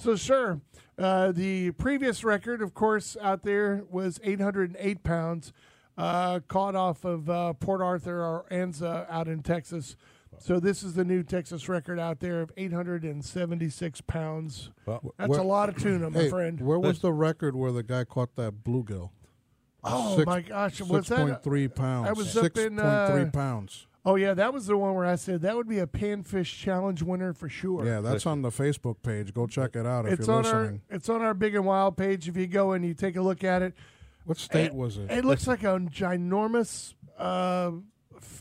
So 0.00 0.16
sure, 0.16 0.60
uh, 0.98 1.32
the 1.32 1.72
previous 1.72 2.24
record, 2.24 2.62
of 2.62 2.74
course, 2.74 3.16
out 3.20 3.42
there 3.42 3.84
was 3.90 4.20
eight 4.24 4.40
hundred 4.40 4.70
and 4.70 4.78
eight 4.80 5.02
pounds, 5.02 5.52
uh, 5.98 6.40
caught 6.48 6.74
off 6.74 7.04
of 7.04 7.28
uh, 7.30 7.52
Port 7.54 7.80
Arthur 7.82 8.22
or 8.22 8.46
Anza 8.50 9.06
out 9.10 9.28
in 9.28 9.42
Texas. 9.42 9.96
So 10.38 10.60
this 10.60 10.82
is 10.82 10.94
the 10.94 11.04
new 11.04 11.22
Texas 11.22 11.68
record 11.68 11.98
out 11.98 12.20
there 12.20 12.40
of 12.42 12.52
eight 12.56 12.72
hundred 12.72 13.02
and 13.04 13.24
seventy 13.24 13.68
six 13.70 14.00
pounds. 14.00 14.70
Well, 14.86 15.14
That's 15.18 15.30
where- 15.30 15.40
a 15.40 15.44
lot 15.44 15.68
of 15.68 15.76
tuna, 15.76 16.10
my 16.10 16.20
Hey, 16.22 16.28
friend. 16.30 16.60
where 16.60 16.78
was 16.78 17.00
the 17.00 17.12
record 17.12 17.56
where 17.56 17.72
the 17.72 17.82
guy 17.82 18.04
caught 18.04 18.36
that 18.36 18.64
bluegill? 18.64 19.10
Oh 19.84 20.16
Six- 20.16 20.26
my 20.26 20.40
gosh, 20.40 20.80
was 20.80 21.06
Six 21.06 21.08
that? 21.10 21.18
point 21.18 21.42
three 21.42 21.68
pounds. 21.68 22.08
I 22.08 22.12
was 22.12 22.36
up 22.36 22.44
Six 22.44 22.60
in, 22.60 22.76
point 22.76 23.10
three 23.10 23.22
uh, 23.22 23.30
pounds. 23.32 23.86
Oh 24.04 24.14
yeah, 24.14 24.34
that 24.34 24.52
was 24.54 24.66
the 24.66 24.76
one 24.76 24.94
where 24.94 25.04
I 25.04 25.16
said 25.16 25.40
that 25.42 25.56
would 25.56 25.68
be 25.68 25.78
a 25.80 25.86
panfish 25.86 26.56
challenge 26.60 27.02
winner 27.02 27.32
for 27.32 27.48
sure. 27.48 27.84
Yeah, 27.84 28.00
that's 28.00 28.24
on 28.26 28.42
the 28.42 28.50
Facebook 28.50 29.02
page. 29.02 29.34
Go 29.34 29.46
check 29.48 29.74
it 29.74 29.84
out 29.86 30.06
if 30.06 30.12
it's 30.20 30.26
you're 30.28 30.36
on 30.36 30.42
listening. 30.44 30.80
our 30.90 30.96
it's 30.96 31.08
on 31.08 31.22
our 31.22 31.34
big 31.34 31.54
and 31.56 31.64
wild 31.66 31.96
page. 31.96 32.28
If 32.28 32.36
you 32.36 32.46
go 32.46 32.72
and 32.72 32.84
you 32.84 32.94
take 32.94 33.16
a 33.16 33.20
look 33.22 33.42
at 33.42 33.62
it, 33.62 33.74
What 34.24 34.38
state 34.38 34.72
was 34.74 34.96
it? 34.96 35.10
it 35.10 35.24
looks 35.24 35.46
like 35.48 35.64
a 35.64 35.78
ginormous 35.80 36.94
uh, 37.18 37.68
f- 37.74 37.82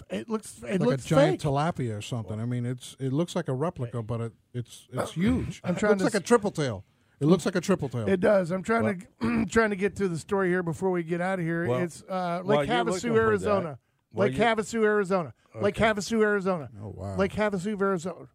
it 0.09 0.29
looks 0.29 0.59
it 0.63 0.71
like 0.71 0.79
a 0.81 0.83
looks 0.83 1.05
giant 1.05 1.41
fake. 1.41 1.51
tilapia 1.51 1.97
or 1.97 2.01
something. 2.01 2.39
I 2.39 2.45
mean, 2.45 2.65
it's 2.65 2.95
it 2.99 3.13
looks 3.13 3.35
like 3.35 3.47
a 3.47 3.53
replica, 3.53 4.01
but 4.03 4.21
it, 4.21 4.33
it's 4.53 4.87
it's 4.93 5.11
huge. 5.13 5.61
I'm 5.63 5.75
it 5.75 5.81
looks 5.81 5.97
to 5.99 6.03
like 6.05 6.13
a 6.13 6.17
s- 6.17 6.23
triple 6.23 6.51
tail. 6.51 6.83
It 7.19 7.25
looks 7.27 7.45
like 7.45 7.55
a 7.55 7.61
triple 7.61 7.87
tail. 7.89 8.07
It 8.09 8.19
does. 8.19 8.51
I'm 8.51 8.61
trying 8.63 9.07
to 9.21 9.45
trying 9.49 9.69
to 9.69 9.75
get 9.75 9.95
to 9.97 10.07
the 10.07 10.17
story 10.17 10.49
here 10.49 10.63
before 10.63 10.91
we 10.91 11.01
get 11.03 11.21
out 11.21 11.39
of 11.39 11.45
here. 11.45 11.65
Well, 11.67 11.79
it's 11.79 12.03
uh, 12.09 12.41
while 12.43 12.59
Lake 12.59 12.67
you're 12.69 12.83
Havasu, 12.85 13.15
Arizona. 13.15 13.79
that, 14.13 14.19
Lake 14.19 14.33
you- 14.33 14.39
Havasu, 14.43 14.83
Arizona. 14.83 15.33
Lake 15.61 15.75
Havasu, 15.75 16.21
Arizona. 16.21 16.69
oh 16.83 16.93
wow! 16.95 17.15
Lake 17.15 17.31
Havasu, 17.33 17.79
Arizona. 17.79 18.27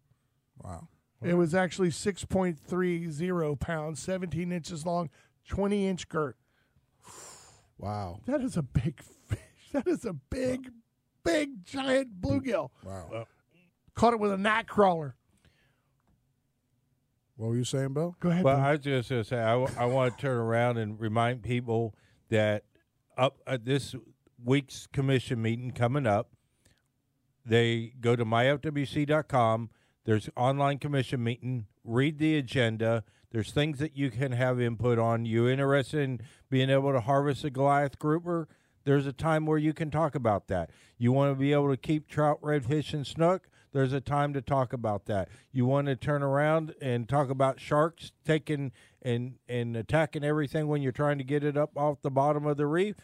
wow. 0.63 0.87
It 1.23 1.35
was 1.35 1.53
actually 1.53 1.89
6.30 1.89 3.59
pounds, 3.59 3.99
17 4.01 4.51
inches 4.51 4.87
long, 4.87 5.11
20 5.47 5.87
inch 5.87 6.09
girth. 6.09 6.33
Wow. 7.77 8.21
That 8.25 8.41
is 8.41 8.57
a 8.57 8.63
big 8.63 9.01
fish. 9.27 9.39
That 9.71 9.87
is 9.87 10.03
a 10.03 10.13
big, 10.13 10.71
big, 11.23 11.65
giant 11.65 12.21
bluegill. 12.21 12.69
Wow. 12.83 13.25
Caught 13.95 14.13
it 14.13 14.19
with 14.19 14.31
a 14.31 14.37
night 14.37 14.67
crawler. 14.67 15.15
What 17.35 17.47
were 17.49 17.55
you 17.57 17.63
saying, 17.63 17.93
Bill? 17.93 18.15
Go 18.19 18.29
ahead. 18.29 18.43
Well, 18.43 18.55
Bill. 18.55 18.65
I 18.65 18.71
was 18.71 18.79
just 18.81 19.09
going 19.09 19.23
to 19.23 19.27
say, 19.27 19.39
I, 19.39 19.51
w- 19.53 19.69
I 19.77 19.85
want 19.85 20.15
to 20.15 20.21
turn 20.21 20.37
around 20.37 20.77
and 20.77 20.99
remind 20.99 21.41
people 21.41 21.95
that 22.29 22.63
up 23.17 23.37
at 23.47 23.65
this 23.65 23.95
week's 24.43 24.87
commission 24.87 25.41
meeting 25.41 25.71
coming 25.71 26.05
up, 26.05 26.29
they 27.45 27.93
go 27.99 28.15
to 28.15 28.25
myfwc.com. 28.25 29.69
There's 30.05 30.29
online 30.35 30.77
commission 30.77 31.23
meeting. 31.23 31.65
Read 31.83 32.19
the 32.19 32.37
agenda. 32.37 33.03
There's 33.31 33.51
things 33.51 33.79
that 33.79 33.95
you 33.97 34.11
can 34.11 34.33
have 34.33 34.61
input 34.61 34.99
on. 34.99 35.25
You 35.25 35.47
interested 35.47 36.01
in 36.01 36.21
being 36.49 36.69
able 36.69 36.91
to 36.91 36.99
harvest 37.01 37.43
a 37.43 37.49
Goliath 37.49 37.97
grouper? 37.97 38.47
There's 38.83 39.05
a 39.05 39.13
time 39.13 39.45
where 39.45 39.57
you 39.57 39.73
can 39.73 39.91
talk 39.91 40.15
about 40.15 40.47
that. 40.47 40.69
You 40.97 41.11
want 41.11 41.31
to 41.31 41.39
be 41.39 41.53
able 41.53 41.69
to 41.69 41.77
keep 41.77 42.07
trout, 42.07 42.41
redfish, 42.41 42.93
and 42.93 43.05
snook? 43.05 43.47
There's 43.73 43.93
a 43.93 44.01
time 44.01 44.33
to 44.33 44.41
talk 44.41 44.73
about 44.73 45.05
that. 45.05 45.29
You 45.51 45.65
want 45.65 45.87
to 45.87 45.95
turn 45.95 46.23
around 46.23 46.75
and 46.81 47.07
talk 47.07 47.29
about 47.29 47.59
sharks 47.59 48.11
taking 48.25 48.71
and 49.01 49.35
and 49.47 49.77
attacking 49.77 50.23
everything 50.23 50.67
when 50.67 50.81
you're 50.81 50.91
trying 50.91 51.17
to 51.19 51.23
get 51.23 51.43
it 51.43 51.55
up 51.55 51.77
off 51.77 52.01
the 52.01 52.11
bottom 52.11 52.45
of 52.45 52.57
the 52.57 52.67
reef? 52.67 52.97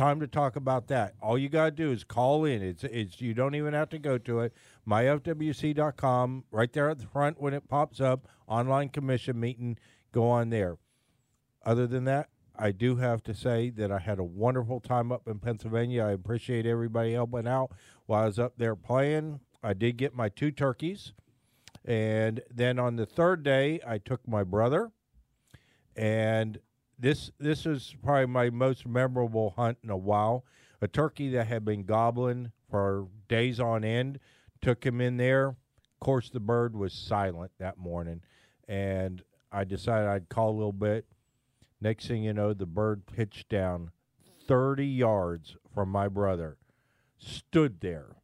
time 0.00 0.18
to 0.18 0.26
talk 0.26 0.56
about 0.56 0.88
that. 0.88 1.14
All 1.20 1.36
you 1.36 1.50
got 1.50 1.64
to 1.66 1.70
do 1.70 1.92
is 1.92 2.04
call 2.04 2.46
in. 2.46 2.62
It's 2.62 2.84
it's 2.84 3.20
you 3.20 3.34
don't 3.34 3.54
even 3.54 3.74
have 3.74 3.90
to 3.90 3.98
go 3.98 4.16
to 4.16 4.40
it. 4.40 4.54
myfwc.com 4.88 6.44
right 6.50 6.72
there 6.72 6.88
at 6.88 6.98
the 6.98 7.06
front 7.06 7.38
when 7.38 7.52
it 7.52 7.68
pops 7.68 8.00
up, 8.00 8.26
online 8.46 8.88
commission 8.88 9.38
meeting, 9.38 9.78
go 10.10 10.26
on 10.26 10.48
there. 10.48 10.78
Other 11.66 11.86
than 11.86 12.04
that, 12.04 12.30
I 12.60 12.72
do 12.72 12.96
have 12.96 13.22
to 13.24 13.34
say 13.34 13.70
that 13.70 13.90
I 13.90 13.98
had 13.98 14.18
a 14.18 14.24
wonderful 14.24 14.80
time 14.80 15.10
up 15.10 15.26
in 15.26 15.38
Pennsylvania. 15.38 16.04
I 16.04 16.12
appreciate 16.12 16.66
everybody 16.66 17.14
helping 17.14 17.48
out 17.48 17.72
while 18.06 18.24
I 18.24 18.26
was 18.26 18.38
up 18.38 18.54
there 18.58 18.76
playing. 18.76 19.40
I 19.62 19.72
did 19.72 19.96
get 19.96 20.14
my 20.14 20.28
two 20.28 20.50
turkeys. 20.50 21.14
And 21.86 22.42
then 22.54 22.78
on 22.78 22.96
the 22.96 23.06
third 23.06 23.42
day, 23.42 23.80
I 23.86 23.96
took 23.96 24.28
my 24.28 24.44
brother 24.44 24.90
and 25.96 26.58
this 26.98 27.30
this 27.38 27.66
is 27.66 27.94
probably 28.02 28.26
my 28.26 28.50
most 28.50 28.86
memorable 28.86 29.50
hunt 29.56 29.78
in 29.82 29.90
a 29.90 29.96
while. 29.96 30.44
A 30.82 30.88
turkey 30.88 31.30
that 31.30 31.46
had 31.46 31.64
been 31.64 31.84
gobbling 31.84 32.52
for 32.70 33.08
days 33.28 33.58
on 33.58 33.84
end. 33.84 34.18
Took 34.60 34.84
him 34.84 35.00
in 35.00 35.16
there. 35.16 35.48
Of 35.48 36.00
course, 36.00 36.30
the 36.30 36.40
bird 36.40 36.76
was 36.76 36.92
silent 36.92 37.52
that 37.58 37.78
morning, 37.78 38.20
and 38.68 39.22
I 39.50 39.64
decided 39.64 40.08
I'd 40.08 40.28
call 40.28 40.50
a 40.50 40.56
little 40.56 40.72
bit. 40.72 41.06
Next 41.80 42.06
thing 42.06 42.22
you 42.22 42.32
know, 42.32 42.52
the 42.52 42.66
bird 42.66 43.06
pitched 43.06 43.48
down 43.48 43.90
thirty 44.46 44.86
yards 44.86 45.56
from 45.74 45.88
my 45.90 46.08
brother. 46.08 46.56
Stood 47.18 47.80
there, 47.80 48.16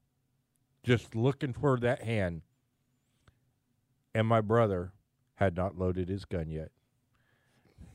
just 0.82 1.14
looking 1.14 1.52
for 1.52 1.78
that 1.80 2.02
hand. 2.02 2.42
And 4.14 4.26
my 4.26 4.40
brother 4.40 4.92
had 5.34 5.56
not 5.56 5.78
loaded 5.78 6.08
his 6.08 6.24
gun 6.24 6.50
yet. 6.50 6.70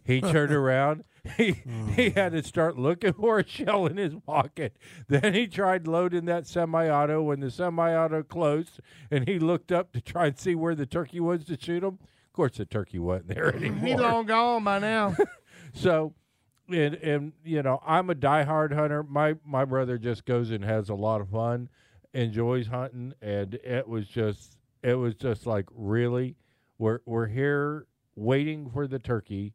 He 0.04 0.22
turned 0.22 0.52
around. 0.52 1.04
He 1.38 1.52
hmm. 1.52 1.90
he 1.90 2.10
had 2.12 2.32
to 2.32 2.44
start 2.44 2.78
looking 2.78 3.14
for 3.14 3.40
a 3.40 3.48
shell 3.48 3.86
in 3.86 3.98
his 3.98 4.16
pocket. 4.26 4.78
Then 5.08 5.34
he 5.34 5.48
tried 5.48 5.88
loading 5.88 6.26
that 6.26 6.48
semi-auto. 6.48 7.22
When 7.22 7.40
the 7.40 7.52
semi-auto 7.52 8.24
closed, 8.24 8.80
and 9.12 9.28
he 9.28 9.38
looked 9.38 9.72
up 9.72 9.92
to 9.94 10.02
try 10.02 10.28
and 10.28 10.38
see 10.38 10.56
where 10.56 10.76
the 10.76 10.86
turkey 10.88 11.20
was 11.20 11.46
to 11.46 11.60
shoot 11.60 11.84
him. 11.84 12.00
Of 12.28 12.34
course, 12.34 12.58
the 12.58 12.66
turkey 12.66 12.98
wasn't 12.98 13.28
there 13.28 13.52
He 13.58 13.68
anymore. 13.68 14.00
long 14.00 14.26
gone 14.26 14.64
by 14.64 14.80
now. 14.80 15.16
So, 15.74 16.14
and 16.70 16.96
and 16.96 17.34
you 17.44 17.62
know, 17.64 17.82
I'm 17.86 18.10
a 18.10 18.16
diehard 18.16 18.74
hunter. 18.74 19.04
My 19.04 19.36
my 19.46 19.66
brother 19.66 19.98
just 19.98 20.26
goes 20.26 20.52
and 20.52 20.64
has 20.64 20.90
a 20.90 20.96
lot 20.96 21.22
of 21.22 21.30
fun, 21.30 21.70
enjoys 22.14 22.68
hunting, 22.68 23.14
and 23.22 23.56
it 23.56 23.88
was 23.88 24.08
just 24.08 24.58
it 24.84 24.96
was 24.96 25.16
just 25.16 25.46
like 25.46 25.66
really, 25.74 26.36
we're 26.78 27.00
we're 27.06 27.28
here 27.28 27.88
waiting 28.16 28.70
for 28.70 28.88
the 28.88 29.00
turkey, 29.00 29.54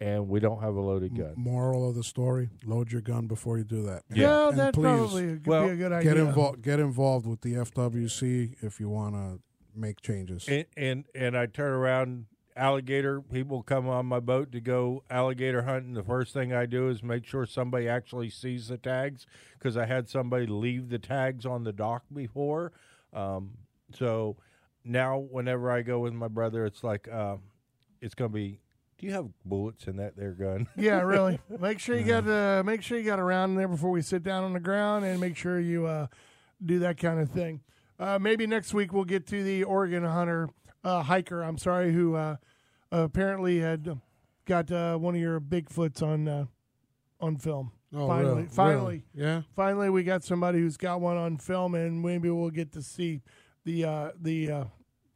and 0.00 0.28
we 0.28 0.40
don't 0.40 0.60
have 0.60 0.74
a 0.74 0.80
loaded 0.80 1.16
gun. 1.16 1.34
Moral 1.36 1.88
of 1.88 1.94
the 1.94 2.04
story: 2.04 2.50
load 2.64 2.92
your 2.92 3.00
gun 3.00 3.26
before 3.26 3.58
you 3.58 3.64
do 3.64 3.82
that. 3.82 4.04
yeah, 4.12 4.48
And 4.48 4.58
that 4.58 4.74
please, 4.74 4.82
probably 4.82 5.22
could 5.22 5.46
well, 5.46 5.66
be 5.66 5.72
a 5.72 5.76
good 5.76 5.92
idea. 5.92 6.14
Get 6.14 6.20
involved. 6.20 6.62
Get 6.62 6.80
involved 6.80 7.26
with 7.26 7.40
the 7.40 7.54
FWC 7.54 8.56
if 8.62 8.80
you 8.80 8.88
want 8.88 9.14
to 9.14 9.40
make 9.74 10.00
changes. 10.00 10.46
And 10.48 10.66
and 10.76 11.04
and 11.14 11.36
I 11.36 11.46
turn 11.46 11.72
around. 11.72 12.26
Alligator 12.56 13.20
people 13.20 13.62
come 13.62 13.86
on 13.86 14.06
my 14.06 14.18
boat 14.20 14.50
to 14.52 14.60
go 14.60 15.04
alligator 15.10 15.62
hunting. 15.62 15.92
The 15.92 16.02
first 16.02 16.32
thing 16.32 16.54
I 16.54 16.64
do 16.64 16.88
is 16.88 17.02
make 17.02 17.26
sure 17.26 17.44
somebody 17.44 17.86
actually 17.86 18.30
sees 18.30 18.68
the 18.68 18.78
tags 18.78 19.26
because 19.58 19.76
I 19.76 19.84
had 19.84 20.08
somebody 20.08 20.46
leave 20.46 20.88
the 20.88 20.98
tags 20.98 21.44
on 21.44 21.64
the 21.64 21.72
dock 21.72 22.04
before. 22.12 22.72
Um, 23.12 23.58
so 23.94 24.36
now, 24.84 25.18
whenever 25.18 25.70
I 25.70 25.82
go 25.82 25.98
with 25.98 26.14
my 26.14 26.28
brother, 26.28 26.64
it's 26.64 26.82
like 26.82 27.08
uh, 27.08 27.36
it's 28.00 28.14
gonna 28.14 28.30
be. 28.30 28.60
Do 28.98 29.06
you 29.06 29.12
have 29.12 29.28
bullets 29.44 29.86
in 29.88 29.96
that 29.98 30.16
there 30.16 30.32
gun? 30.32 30.68
Yeah, 30.76 31.02
really. 31.02 31.38
Make 31.60 31.78
sure 31.80 31.98
you 31.98 32.04
got 32.04 32.26
uh, 32.26 32.62
make 32.64 32.80
sure 32.82 32.96
you 32.96 33.04
got 33.04 33.18
a 33.18 33.22
round 33.22 33.50
in 33.50 33.56
there 33.58 33.68
before 33.68 33.90
we 33.90 34.00
sit 34.00 34.22
down 34.22 34.44
on 34.44 34.54
the 34.54 34.60
ground, 34.60 35.04
and 35.04 35.20
make 35.20 35.36
sure 35.36 35.60
you 35.60 35.86
uh, 35.86 36.06
do 36.64 36.78
that 36.78 36.96
kind 36.96 37.20
of 37.20 37.28
thing. 37.30 37.60
Uh, 37.98 38.18
maybe 38.18 38.46
next 38.46 38.72
week 38.72 38.92
we'll 38.94 39.04
get 39.04 39.26
to 39.26 39.42
the 39.42 39.64
Oregon 39.64 40.04
hunter 40.04 40.48
uh, 40.86 41.02
hiker. 41.02 41.42
I'm 41.42 41.58
sorry, 41.58 41.92
who 41.92 42.14
uh, 42.14 42.36
apparently 42.92 43.58
had 43.58 44.00
got 44.46 44.70
uh, 44.70 44.96
one 44.96 45.14
of 45.14 45.20
your 45.20 45.40
Bigfoots 45.40 46.02
on 46.02 46.28
uh, 46.28 46.44
on 47.20 47.36
film. 47.36 47.72
Oh, 47.94 48.08
finally, 48.08 48.34
really? 48.34 48.46
finally, 48.48 49.04
Really? 49.14 49.28
yeah. 49.30 49.42
finally, 49.54 49.90
we 49.90 50.02
got 50.02 50.22
somebody 50.24 50.58
who's 50.58 50.76
got 50.76 51.00
one 51.00 51.16
on 51.16 51.38
film, 51.38 51.74
and 51.74 52.02
maybe 52.02 52.28
we'll 52.30 52.50
get 52.50 52.72
to 52.72 52.82
see 52.82 53.22
the 53.64 53.84
uh, 53.84 54.10
the 54.20 54.50
uh, 54.50 54.64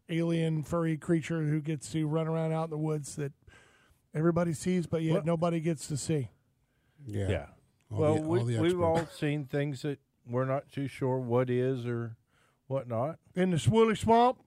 alien 0.08 0.62
furry 0.62 0.96
creature 0.96 1.42
who 1.42 1.60
gets 1.60 1.90
to 1.92 2.06
run 2.06 2.26
around 2.26 2.52
out 2.52 2.64
in 2.64 2.70
the 2.70 2.78
woods 2.78 3.16
that 3.16 3.32
everybody 4.14 4.52
sees, 4.52 4.86
but 4.86 5.02
yet 5.02 5.14
Well- 5.14 5.22
nobody 5.24 5.60
gets 5.60 5.86
to 5.88 5.96
see. 5.96 6.28
Yeah. 7.06 7.46
All 7.92 7.98
well, 7.98 8.14
the- 8.16 8.20
we, 8.22 8.54
the 8.54 8.60
we've 8.60 8.80
all 8.80 9.06
seen 9.06 9.44
things 9.44 9.82
that 9.82 9.98
we're 10.28 10.44
not 10.44 10.70
too 10.70 10.86
sure 10.88 11.18
what 11.18 11.50
is 11.50 11.86
or 11.86 12.16
whatnot. 12.66 13.18
In 13.34 13.50
the 13.50 13.56
Swilly 13.58 13.96
Swamp, 13.98 14.38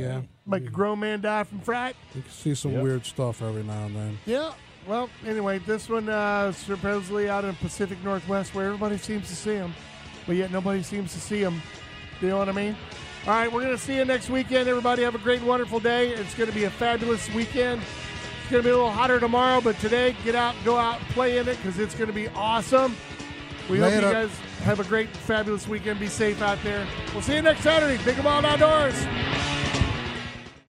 Yeah. 0.00 0.20
make 0.46 0.64
a 0.66 0.70
grown 0.70 1.00
man 1.00 1.20
die 1.20 1.44
from 1.44 1.60
fright. 1.60 1.96
You 2.14 2.22
can 2.22 2.30
see 2.30 2.54
some 2.54 2.72
Yep. 2.72 2.82
weird 2.82 3.06
stuff 3.06 3.42
every 3.42 3.62
now 3.62 3.84
and 3.86 3.96
then. 3.96 4.18
Yeah. 4.26 4.52
Well, 4.86 5.10
anyway, 5.26 5.58
this 5.58 5.88
one 5.88 6.08
uh, 6.08 6.52
supposedly 6.52 7.28
out 7.28 7.44
in 7.44 7.54
Pacific 7.56 8.02
Northwest, 8.04 8.54
where 8.54 8.66
everybody 8.66 8.98
seems 8.98 9.26
to 9.28 9.34
see 9.34 9.54
them, 9.56 9.74
but 10.26 10.36
yet 10.36 10.52
nobody 10.52 10.82
seems 10.82 11.12
to 11.12 11.20
see 11.20 11.42
them. 11.42 11.60
Do 12.20 12.26
you 12.26 12.32
know 12.32 12.38
what 12.38 12.48
I 12.48 12.52
mean? 12.52 12.76
All 13.26 13.32
right, 13.32 13.50
we're 13.52 13.62
going 13.62 13.76
to 13.76 13.82
see 13.82 13.96
you 13.96 14.04
next 14.04 14.30
weekend. 14.30 14.68
Everybody 14.68 15.02
have 15.02 15.16
a 15.16 15.18
great, 15.18 15.42
wonderful 15.42 15.80
day. 15.80 16.10
It's 16.10 16.34
going 16.34 16.48
to 16.48 16.54
be 16.54 16.64
a 16.64 16.70
fabulous 16.70 17.28
weekend. 17.34 17.82
It's 18.42 18.50
going 18.52 18.62
to 18.62 18.68
be 18.68 18.70
a 18.70 18.76
little 18.76 18.90
hotter 18.92 19.18
tomorrow, 19.18 19.60
but 19.60 19.76
today, 19.80 20.14
get 20.24 20.36
out, 20.36 20.54
go 20.64 20.76
out, 20.76 21.00
and 21.00 21.08
play 21.08 21.38
in 21.38 21.48
it 21.48 21.56
because 21.56 21.80
it's 21.80 21.96
going 21.96 22.06
to 22.06 22.14
be 22.14 22.28
awesome. 22.28 22.94
We 23.68 23.80
hope 23.80 23.90
Later. 23.90 24.06
you 24.06 24.12
guys 24.12 24.30
have 24.62 24.78
a 24.78 24.84
great, 24.84 25.08
fabulous 25.08 25.66
weekend. 25.66 25.98
Be 25.98 26.06
safe 26.06 26.40
out 26.40 26.58
there. 26.62 26.86
We'll 27.12 27.22
see 27.22 27.34
you 27.34 27.42
next 27.42 27.62
Saturday. 27.62 28.00
Big 28.04 28.14
and 28.14 28.24
Wild 28.24 28.44
Outdoors. 28.44 28.94